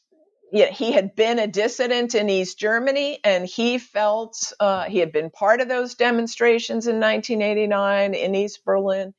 yeah, 0.53 0.71
he 0.71 0.93
had 0.93 1.15
been 1.15 1.39
a 1.39 1.47
dissident 1.47 2.15
in 2.15 2.29
East 2.29 2.59
Germany, 2.59 3.21
and 3.23 3.47
he 3.47 3.79
felt 3.79 4.53
uh, 4.59 4.85
he 4.85 4.99
had 4.99 5.13
been 5.13 5.31
part 5.31 5.61
of 5.61 5.69
those 5.69 5.95
demonstrations 5.95 6.87
in 6.87 6.99
1989 7.01 8.15
in 8.15 8.35
East 8.35 8.65
Berlin, 8.65 9.15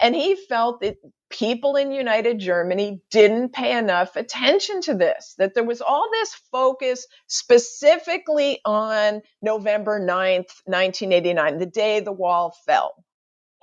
and 0.00 0.14
he 0.14 0.36
felt 0.36 0.80
that 0.82 0.96
people 1.30 1.76
in 1.76 1.90
United 1.90 2.38
Germany 2.38 3.00
didn't 3.10 3.52
pay 3.54 3.76
enough 3.76 4.16
attention 4.16 4.82
to 4.82 4.94
this, 4.94 5.34
that 5.38 5.54
there 5.54 5.64
was 5.64 5.80
all 5.80 6.08
this 6.12 6.34
focus 6.52 7.06
specifically 7.28 8.60
on 8.64 9.22
November 9.42 9.98
9th, 10.00 10.52
1989, 10.66 11.58
the 11.58 11.66
day 11.66 12.00
the 12.00 12.12
wall 12.12 12.54
fell. 12.66 13.03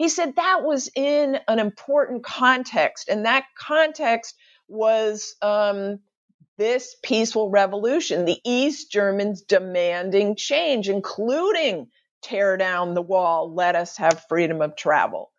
He 0.02 0.10
said 0.10 0.36
that 0.36 0.64
was 0.64 0.90
in 0.96 1.38
an 1.48 1.60
important 1.60 2.24
context, 2.24 3.08
and 3.08 3.28
that 3.28 3.46
context 3.56 4.36
was 4.68 5.36
um, 5.44 6.00
this 6.58 6.96
peaceful 7.04 7.52
revolution, 7.52 8.26
the 8.26 8.40
East 8.44 8.92
Germans 8.92 9.44
demanding 9.44 10.36
change, 10.36 10.90
including 10.90 11.92
tear 12.24 12.58
down 12.58 12.96
the 12.96 13.02
wall, 13.04 13.54
let 13.54 13.76
us 13.76 13.96
have 13.98 14.26
freedom 14.28 14.64
of 14.64 14.76
travel. 14.76 15.30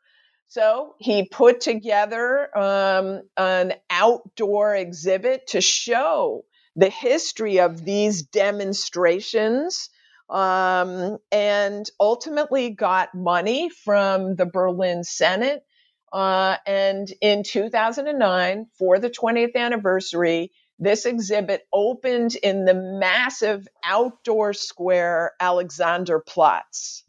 So 0.46 0.94
he 1.00 1.26
put 1.28 1.60
together 1.60 2.56
um, 2.56 3.22
an 3.36 3.74
outdoor 3.90 4.76
exhibit 4.76 5.48
to 5.48 5.60
show 5.60 6.44
the 6.76 6.88
history 6.88 7.58
of 7.58 7.84
these 7.84 8.22
demonstrations 8.22 9.90
um, 10.32 11.18
and 11.30 11.86
ultimately 12.00 12.70
got 12.70 13.14
money 13.14 13.68
from 13.68 14.34
the 14.34 14.46
Berlin 14.46 15.04
Senate. 15.04 15.62
Uh, 16.10 16.56
and 16.66 17.12
in 17.20 17.42
2009, 17.42 18.66
for 18.78 18.98
the 18.98 19.10
20th 19.10 19.54
anniversary, 19.54 20.50
this 20.78 21.04
exhibit 21.06 21.62
opened 21.72 22.34
in 22.34 22.64
the 22.64 22.74
massive 22.74 23.68
outdoor 23.84 24.54
square 24.54 25.32
Alexanderplatz. 25.40 27.02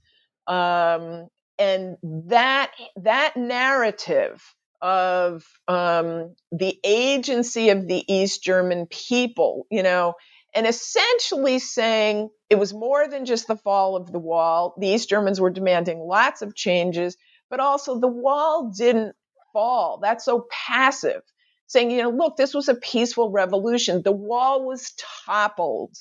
Um, 0.45 1.27
and 1.57 1.97
that 2.03 2.71
that 2.97 3.37
narrative 3.37 4.43
of 4.81 5.45
um, 5.69 6.35
the 6.51 6.77
agency 6.83 7.69
of 7.69 7.87
the 7.87 8.03
East 8.13 8.43
German 8.43 8.85
people, 8.87 9.65
you 9.71 9.81
know, 9.81 10.15
and 10.55 10.67
essentially 10.67 11.59
saying 11.59 12.29
it 12.49 12.59
was 12.59 12.73
more 12.73 13.07
than 13.07 13.25
just 13.25 13.47
the 13.47 13.57
fall 13.57 13.95
of 13.95 14.11
the 14.11 14.19
wall. 14.19 14.75
The 14.77 14.87
East 14.87 15.09
Germans 15.09 15.41
were 15.41 15.49
demanding 15.49 15.99
lots 15.99 16.41
of 16.41 16.55
changes, 16.55 17.17
but 17.49 17.59
also 17.59 17.99
the 17.99 18.07
wall 18.07 18.71
didn't 18.75 19.15
fall. 19.51 19.99
That's 20.01 20.25
so 20.25 20.47
passive. 20.51 21.21
Saying, 21.67 21.91
you 21.91 22.03
know, 22.03 22.09
look, 22.09 22.37
this 22.37 22.53
was 22.53 22.69
a 22.69 22.75
peaceful 22.75 23.31
revolution. 23.31 24.03
The 24.03 24.11
wall 24.11 24.65
was 24.65 24.93
toppled. 25.25 25.95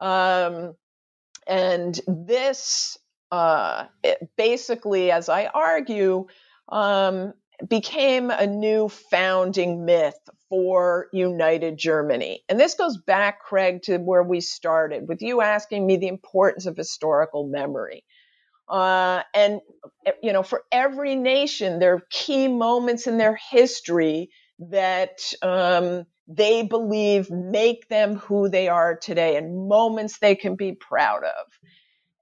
Um, 0.00 0.74
and 1.46 2.00
this 2.08 2.98
uh, 3.30 3.86
basically, 4.36 5.12
as 5.12 5.28
I 5.28 5.46
argue, 5.46 6.26
um, 6.68 7.34
became 7.68 8.30
a 8.30 8.46
new 8.46 8.88
founding 8.88 9.84
myth 9.84 10.18
for 10.50 11.08
United 11.14 11.78
Germany. 11.78 12.44
And 12.50 12.60
this 12.60 12.74
goes 12.74 12.98
back, 12.98 13.42
Craig, 13.42 13.82
to 13.84 13.98
where 13.98 14.24
we 14.24 14.42
started 14.42 15.08
with 15.08 15.22
you 15.22 15.42
asking 15.42 15.86
me 15.86 15.98
the 15.98 16.08
importance 16.08 16.66
of 16.66 16.76
historical 16.76 17.46
memory. 17.48 18.04
Uh, 18.68 19.22
and, 19.34 19.60
you 20.22 20.32
know, 20.32 20.42
for 20.42 20.62
every 20.72 21.16
nation, 21.16 21.78
there 21.78 21.94
are 21.94 22.06
key 22.10 22.48
moments 22.48 23.06
in 23.06 23.18
their 23.18 23.38
history 23.50 24.30
that 24.60 25.20
um, 25.42 26.06
they 26.28 26.62
believe 26.62 27.30
make 27.30 27.88
them 27.88 28.16
who 28.16 28.48
they 28.48 28.68
are 28.68 28.96
today 28.96 29.36
and 29.36 29.68
moments 29.68 30.18
they 30.18 30.36
can 30.36 30.56
be 30.56 30.72
proud 30.72 31.24
of. 31.24 31.46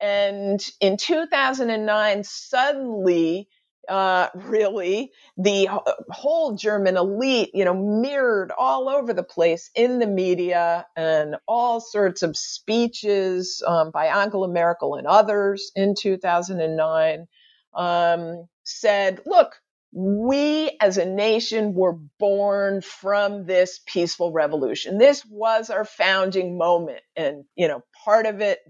And 0.00 0.64
in 0.80 0.96
2009, 0.96 2.24
suddenly, 2.24 3.48
uh, 3.88 4.28
really, 4.34 5.12
the 5.36 5.68
whole 6.10 6.54
German 6.56 6.96
elite, 6.96 7.50
you 7.54 7.64
know, 7.64 7.74
mirrored 7.74 8.52
all 8.56 8.88
over 8.88 9.14
the 9.14 9.22
place 9.22 9.70
in 9.74 9.98
the 9.98 10.06
media 10.06 10.86
and 10.96 11.36
all 11.48 11.80
sorts 11.80 12.22
of 12.22 12.36
speeches 12.36 13.62
um, 13.66 13.90
by 13.90 14.06
Angela 14.06 14.48
Merkel 14.48 14.96
and 14.96 15.06
others 15.06 15.72
in 15.76 15.94
2009 15.94 17.26
um, 17.74 18.48
said, 18.64 19.20
look, 19.26 19.60
we 19.92 20.76
as 20.80 20.98
a 20.98 21.04
nation 21.06 21.74
were 21.74 21.94
born 22.18 22.82
from 22.82 23.46
this 23.46 23.80
peaceful 23.86 24.32
revolution. 24.32 24.98
This 24.98 25.24
was 25.26 25.70
our 25.70 25.84
founding 25.84 26.58
moment. 26.58 27.00
And, 27.16 27.44
you 27.56 27.68
know, 27.68 27.82
part 28.04 28.26
of 28.26 28.40
it 28.40 28.60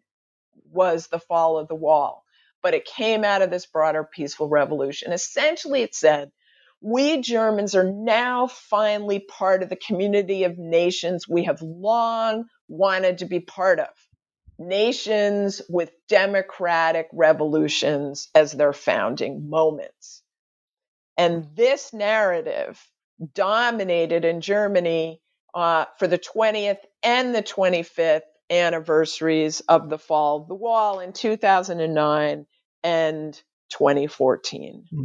was 0.71 1.09
the 1.09 1.19
fall 1.21 1.59
of 1.59 1.69
the 1.69 1.75
wall, 1.75 2.25
but 2.63 2.75
it 2.75 2.85
came 2.85 3.25
out 3.25 3.43
of 3.43 3.51
this 3.51 3.67
broader 3.67 4.05
peaceful 4.05 4.49
revolution. 4.49 5.13
Essentially, 5.13 5.83
it 5.83 5.95
said, 5.95 6.31
we 6.81 7.21
Germans 7.21 7.75
are 7.75 7.91
now 7.91 8.47
finally 8.47 9.21
part 9.21 9.63
of 9.63 9.69
the 9.69 9.77
community 9.77 10.45
of 10.45 10.59
nations 10.59 11.29
we 11.29 11.45
have 11.45 11.61
long 11.63 12.45
wanted 12.69 13.19
to 13.19 13.27
be 13.27 13.41
part 13.41 13.81
of. 13.81 13.89
Nations 14.59 15.63
with 15.69 15.91
democratic 16.09 17.09
revolutions 17.13 18.29
as 18.35 18.53
their 18.53 18.73
founding 18.73 19.49
moments. 19.49 20.23
And 21.17 21.47
this 21.57 21.93
narrative 21.93 22.81
dominated 23.35 24.25
in 24.25 24.41
Germany 24.41 25.21
uh, 25.55 25.87
for 25.99 26.07
the 26.07 26.19
20th 26.19 26.79
and 27.03 27.35
the 27.35 27.43
25th 27.43 28.23
anniversaries 28.51 29.61
of 29.69 29.91
the 29.91 29.99
fall 29.99 30.41
of 30.41 30.49
the 30.49 30.55
wall 30.55 31.01
in 31.01 31.13
2009 31.13 32.47
and 32.85 33.43
2014. 33.71 34.85
Hmm. 34.91 35.05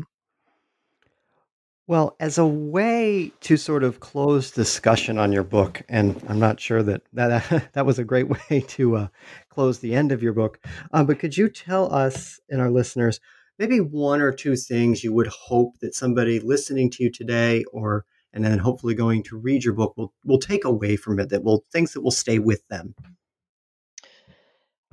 Well, 1.86 2.16
as 2.18 2.38
a 2.38 2.46
way 2.46 3.34
to 3.42 3.58
sort 3.58 3.84
of 3.84 4.00
close 4.00 4.52
discussion 4.52 5.18
on 5.18 5.34
your 5.34 5.44
book, 5.44 5.82
and 5.90 6.24
I'm 6.30 6.40
not 6.40 6.62
sure 6.62 6.82
that 6.82 7.02
that, 7.12 7.70
that 7.74 7.86
was 7.86 8.00
a 8.00 8.06
great 8.06 8.30
way 8.50 8.62
to 8.62 8.96
uh, 8.96 9.08
close 9.50 9.80
the 9.80 9.94
end 9.94 10.12
of 10.12 10.24
your 10.24 10.34
book, 10.34 10.60
uh, 10.94 11.04
but 11.04 11.20
could 11.20 11.36
you 11.36 11.50
tell 11.50 11.94
us 11.94 12.40
and 12.50 12.62
our 12.62 12.72
listeners 12.72 13.20
maybe 13.60 13.80
one 13.80 14.22
or 14.22 14.32
two 14.32 14.56
things 14.56 15.04
you 15.04 15.14
would 15.14 15.28
hope 15.28 15.78
that 15.80 15.96
somebody 15.96 16.40
listening 16.40 16.90
to 16.90 17.04
you 17.04 17.12
today 17.12 17.64
or 17.72 18.06
and 18.34 18.44
then 18.44 18.58
hopefully 18.58 18.96
going 18.96 19.22
to 19.22 19.38
read 19.38 19.64
your 19.64 19.76
book 19.76 19.96
will, 19.96 20.12
will 20.26 20.40
take 20.40 20.66
away 20.66 20.96
from 20.96 21.20
it 21.20 21.30
that 21.30 21.44
will 21.44 21.64
things 21.72 21.94
that 21.94 22.02
will 22.02 22.12
stay 22.12 22.40
with 22.40 22.68
them 22.68 22.96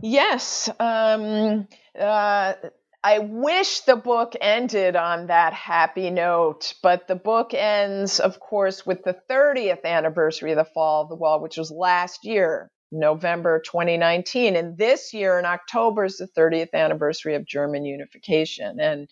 Yes. 0.02 0.68
Um, 0.78 1.68
uh, 1.98 2.54
I 3.02 3.18
wish 3.18 3.80
the 3.80 3.96
book 3.96 4.34
ended 4.40 4.96
on 4.96 5.28
that 5.28 5.52
happy 5.54 6.10
note, 6.10 6.74
but 6.82 7.08
the 7.08 7.14
book 7.16 7.54
ends, 7.54 8.20
of 8.20 8.40
course, 8.40 8.84
with 8.84 9.04
the 9.04 9.16
30th 9.30 9.84
anniversary 9.84 10.52
of 10.52 10.58
the 10.58 10.64
fall 10.64 11.02
of 11.02 11.08
the 11.08 11.16
wall, 11.16 11.40
which 11.40 11.56
was 11.56 11.70
last 11.70 12.24
year, 12.24 12.70
November 12.92 13.60
2019. 13.64 14.56
And 14.56 14.76
this 14.76 15.14
year 15.14 15.38
in 15.38 15.46
October 15.46 16.04
is 16.04 16.18
the 16.18 16.28
30th 16.36 16.74
anniversary 16.74 17.34
of 17.36 17.46
German 17.46 17.84
unification. 17.86 18.80
And 18.80 19.08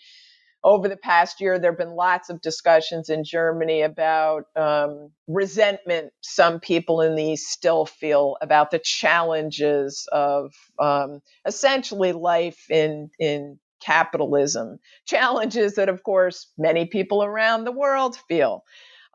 over 0.65 0.89
the 0.89 0.97
past 0.97 1.41
year, 1.41 1.59
there 1.59 1.71
have 1.71 1.79
been 1.79 1.95
lots 1.95 2.31
of 2.31 2.41
discussions 2.41 3.09
in 3.09 3.25
Germany 3.25 3.83
about 3.83 4.45
um, 4.57 5.11
resentment 5.27 6.13
some 6.21 6.61
people 6.61 7.01
in 7.01 7.15
the 7.15 7.23
East 7.23 7.49
still 7.49 7.87
feel 7.87 8.37
about 8.41 8.71
the 8.71 8.81
challenges 8.81 10.09
of 10.11 10.53
um, 10.79 11.21
essentially 11.47 12.13
life 12.13 12.59
in 12.71 13.11
in 13.19 13.59
capitalism. 13.81 14.79
Challenges 15.07 15.77
that, 15.77 15.89
of 15.89 16.03
course, 16.03 16.51
many 16.59 16.87
people 16.87 17.23
around 17.23 17.65
the 17.65 17.73
world 17.73 18.17
feel. 18.29 18.65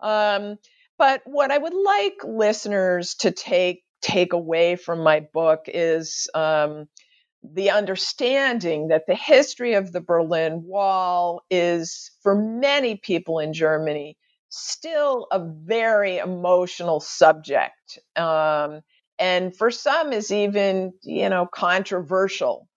Um, 0.01 0.57
but 0.97 1.21
what 1.25 1.51
I 1.51 1.57
would 1.57 1.73
like 1.73 2.13
listeners 2.23 3.15
to 3.15 3.31
take 3.31 3.83
take 4.01 4.33
away 4.33 4.75
from 4.75 4.99
my 4.99 5.21
book 5.33 5.61
is 5.67 6.29
um, 6.33 6.87
the 7.43 7.71
understanding 7.71 8.87
that 8.89 9.07
the 9.07 9.15
history 9.15 9.73
of 9.73 9.91
the 9.91 10.01
Berlin 10.01 10.63
Wall 10.63 11.41
is, 11.49 12.11
for 12.21 12.35
many 12.35 12.95
people 12.95 13.39
in 13.39 13.53
Germany, 13.53 14.17
still 14.49 15.27
a 15.31 15.39
very 15.39 16.17
emotional 16.17 16.99
subject. 16.99 17.99
Um, 18.15 18.81
and 19.19 19.55
for 19.55 19.71
some 19.71 20.13
is 20.13 20.31
even, 20.31 20.93
you 21.03 21.29
know, 21.29 21.45
controversial. 21.45 22.67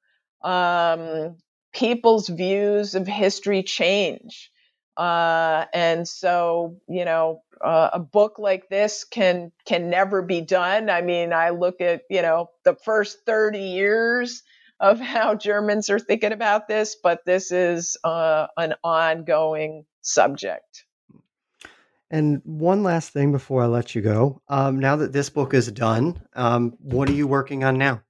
Um, 0.42 1.36
people's 1.72 2.28
views 2.28 2.94
of 2.94 3.06
history 3.06 3.62
change. 3.62 4.50
Uh, 4.96 5.66
and 5.74 6.08
so, 6.08 6.76
you 6.88 7.04
know, 7.04 7.42
uh, 7.62 7.90
a 7.92 7.98
book 8.00 8.38
like 8.38 8.68
this 8.68 9.04
can 9.04 9.52
can 9.66 9.90
never 9.90 10.22
be 10.22 10.40
done. 10.40 10.90
I 10.90 11.02
mean, 11.02 11.32
I 11.32 11.50
look 11.50 11.80
at 11.80 12.02
you 12.10 12.22
know 12.22 12.50
the 12.64 12.74
first 12.84 13.18
thirty 13.26 13.60
years 13.60 14.42
of 14.80 15.00
how 15.00 15.34
Germans 15.34 15.90
are 15.90 15.98
thinking 15.98 16.32
about 16.32 16.68
this, 16.68 16.96
but 17.02 17.24
this 17.24 17.50
is 17.50 17.96
uh, 18.04 18.46
an 18.56 18.74
ongoing 18.84 19.84
subject. 20.02 20.84
And 22.10 22.40
one 22.44 22.82
last 22.82 23.12
thing 23.12 23.32
before 23.32 23.62
I 23.62 23.66
let 23.66 23.94
you 23.94 24.02
go. 24.02 24.40
Um, 24.48 24.78
now 24.78 24.96
that 24.96 25.12
this 25.12 25.28
book 25.28 25.54
is 25.54 25.70
done, 25.72 26.20
um, 26.34 26.76
what 26.78 27.08
are 27.08 27.14
you 27.14 27.26
working 27.26 27.64
on 27.64 27.78
now? 27.78 28.02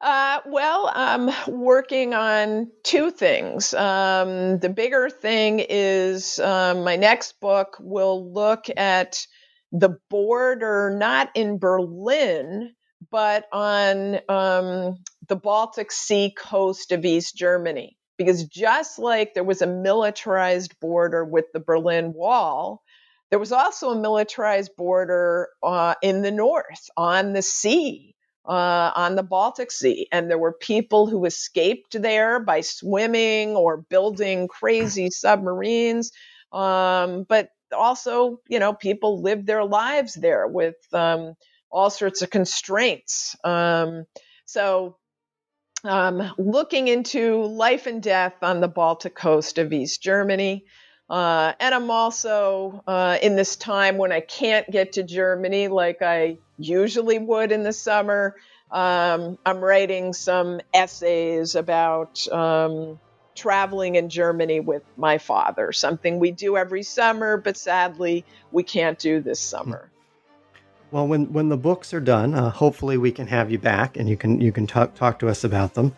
Uh, 0.00 0.40
well, 0.46 0.90
I'm 0.94 1.30
working 1.46 2.14
on 2.14 2.70
two 2.84 3.10
things. 3.10 3.74
Um, 3.74 4.58
the 4.58 4.70
bigger 4.70 5.10
thing 5.10 5.64
is 5.68 6.38
um, 6.38 6.84
my 6.84 6.96
next 6.96 7.38
book 7.40 7.76
will 7.80 8.32
look 8.32 8.66
at 8.76 9.26
the 9.72 9.98
border, 10.08 10.96
not 10.96 11.30
in 11.34 11.58
Berlin, 11.58 12.74
but 13.10 13.46
on 13.52 14.20
um, 14.28 14.96
the 15.28 15.36
Baltic 15.36 15.92
Sea 15.92 16.32
coast 16.36 16.92
of 16.92 17.04
East 17.04 17.36
Germany. 17.36 17.96
Because 18.16 18.44
just 18.44 18.98
like 18.98 19.32
there 19.32 19.44
was 19.44 19.62
a 19.62 19.66
militarized 19.66 20.78
border 20.78 21.24
with 21.24 21.46
the 21.54 21.60
Berlin 21.60 22.12
Wall, 22.12 22.82
there 23.30 23.38
was 23.38 23.52
also 23.52 23.90
a 23.90 24.00
militarized 24.00 24.76
border 24.76 25.48
uh, 25.62 25.94
in 26.02 26.20
the 26.20 26.30
north 26.30 26.90
on 26.96 27.32
the 27.32 27.40
sea, 27.40 28.14
uh, 28.46 28.92
on 28.94 29.14
the 29.14 29.22
Baltic 29.22 29.70
Sea. 29.70 30.06
And 30.12 30.28
there 30.28 30.38
were 30.38 30.52
people 30.52 31.06
who 31.06 31.24
escaped 31.24 32.00
there 32.00 32.40
by 32.40 32.60
swimming 32.60 33.56
or 33.56 33.78
building 33.78 34.48
crazy 34.48 35.08
submarines. 35.10 36.12
Um, 36.52 37.24
but 37.28 37.48
also, 37.72 38.40
you 38.48 38.58
know, 38.58 38.74
people 38.74 39.22
lived 39.22 39.46
their 39.46 39.64
lives 39.64 40.14
there 40.14 40.46
with 40.46 40.74
um, 40.92 41.34
all 41.70 41.90
sorts 41.90 42.22
of 42.22 42.30
constraints. 42.30 43.36
Um, 43.44 44.06
so, 44.44 44.96
um, 45.84 46.32
looking 46.38 46.88
into 46.88 47.42
life 47.44 47.86
and 47.86 48.02
death 48.02 48.34
on 48.42 48.60
the 48.60 48.68
Baltic 48.68 49.14
coast 49.14 49.58
of 49.58 49.72
East 49.72 50.02
Germany. 50.02 50.64
Uh, 51.08 51.54
and 51.58 51.74
I'm 51.74 51.90
also 51.90 52.82
uh, 52.86 53.18
in 53.20 53.34
this 53.34 53.56
time 53.56 53.96
when 53.98 54.12
I 54.12 54.20
can't 54.20 54.70
get 54.70 54.92
to 54.92 55.02
Germany 55.02 55.68
like 55.68 56.02
I 56.02 56.38
usually 56.58 57.18
would 57.18 57.50
in 57.50 57.62
the 57.62 57.72
summer. 57.72 58.36
Um, 58.70 59.36
I'm 59.44 59.58
writing 59.58 60.12
some 60.12 60.60
essays 60.72 61.56
about 61.56 62.28
um, 62.28 63.00
traveling 63.34 63.96
in 63.96 64.08
Germany 64.08 64.60
with 64.60 64.84
my 64.96 65.18
father, 65.18 65.72
something 65.72 66.20
we 66.20 66.30
do 66.30 66.56
every 66.56 66.84
summer, 66.84 67.36
but 67.36 67.56
sadly 67.56 68.24
we 68.52 68.62
can't 68.62 68.98
do 68.98 69.20
this 69.20 69.40
summer. 69.40 69.90
Well, 70.90 71.06
when 71.06 71.32
when 71.32 71.48
the 71.48 71.56
books 71.56 71.94
are 71.94 72.00
done, 72.00 72.34
uh, 72.34 72.50
hopefully 72.50 72.96
we 72.96 73.12
can 73.12 73.26
have 73.28 73.50
you 73.50 73.58
back 73.58 73.96
and 73.96 74.08
you 74.08 74.16
can 74.16 74.40
you 74.40 74.50
can 74.50 74.66
talk 74.66 74.94
talk 74.94 75.18
to 75.20 75.28
us 75.28 75.44
about 75.44 75.74
them. 75.74 75.94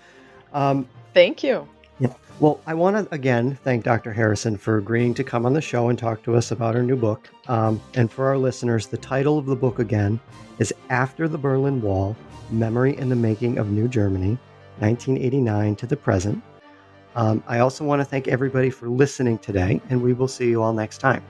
Um, 0.53 0.87
Thank 1.15 1.43
you. 1.43 1.67
Yeah. 1.99 2.13
Well, 2.41 2.61
I 2.67 2.75
want 2.75 2.97
to 2.97 3.15
again 3.15 3.59
thank 3.65 3.85
Dr. 3.85 4.13
Harrison 4.13 4.57
for 4.57 4.79
agreeing 4.79 5.15
to 5.15 5.25
come 5.25 5.47
on 5.47 5.55
the 5.55 5.61
show 5.61 5.89
and 5.89 5.99
talk 5.99 6.23
to 6.25 6.35
us 6.37 6.51
about 6.51 6.75
her 6.75 6.83
new 6.83 6.97
book. 6.97 7.29
Um, 7.49 7.81
and 7.95 8.11
for 8.11 8.27
our 8.27 8.37
listeners, 8.37 8.87
the 8.87 8.99
title 8.99 9.39
of 9.39 9.47
the 9.47 9.57
book 9.57 9.79
again 9.79 10.21
is 10.59 10.75
After 10.91 11.29
the 11.29 11.39
Berlin 11.39 11.81
Wall 11.81 12.17
Memory 12.51 12.97
and 12.97 13.11
the 13.11 13.17
Making 13.17 13.59
of 13.59 13.71
New 13.71 13.89
Germany, 13.89 14.39
1989 14.81 15.77
to 15.77 15.87
the 15.87 15.97
Present. 15.97 16.43
Um, 17.15 17.43
I 17.47 17.59
also 17.59 17.85
want 17.85 18.01
to 18.01 18.05
thank 18.05 18.29
everybody 18.29 18.71
for 18.71 18.89
listening 18.89 19.39
today, 19.39 19.81
and 19.91 20.01
we 20.03 20.13
will 20.13 20.29
see 20.29 20.49
you 20.49 20.63
all 20.63 20.73
next 20.73 20.99
time. 20.99 21.23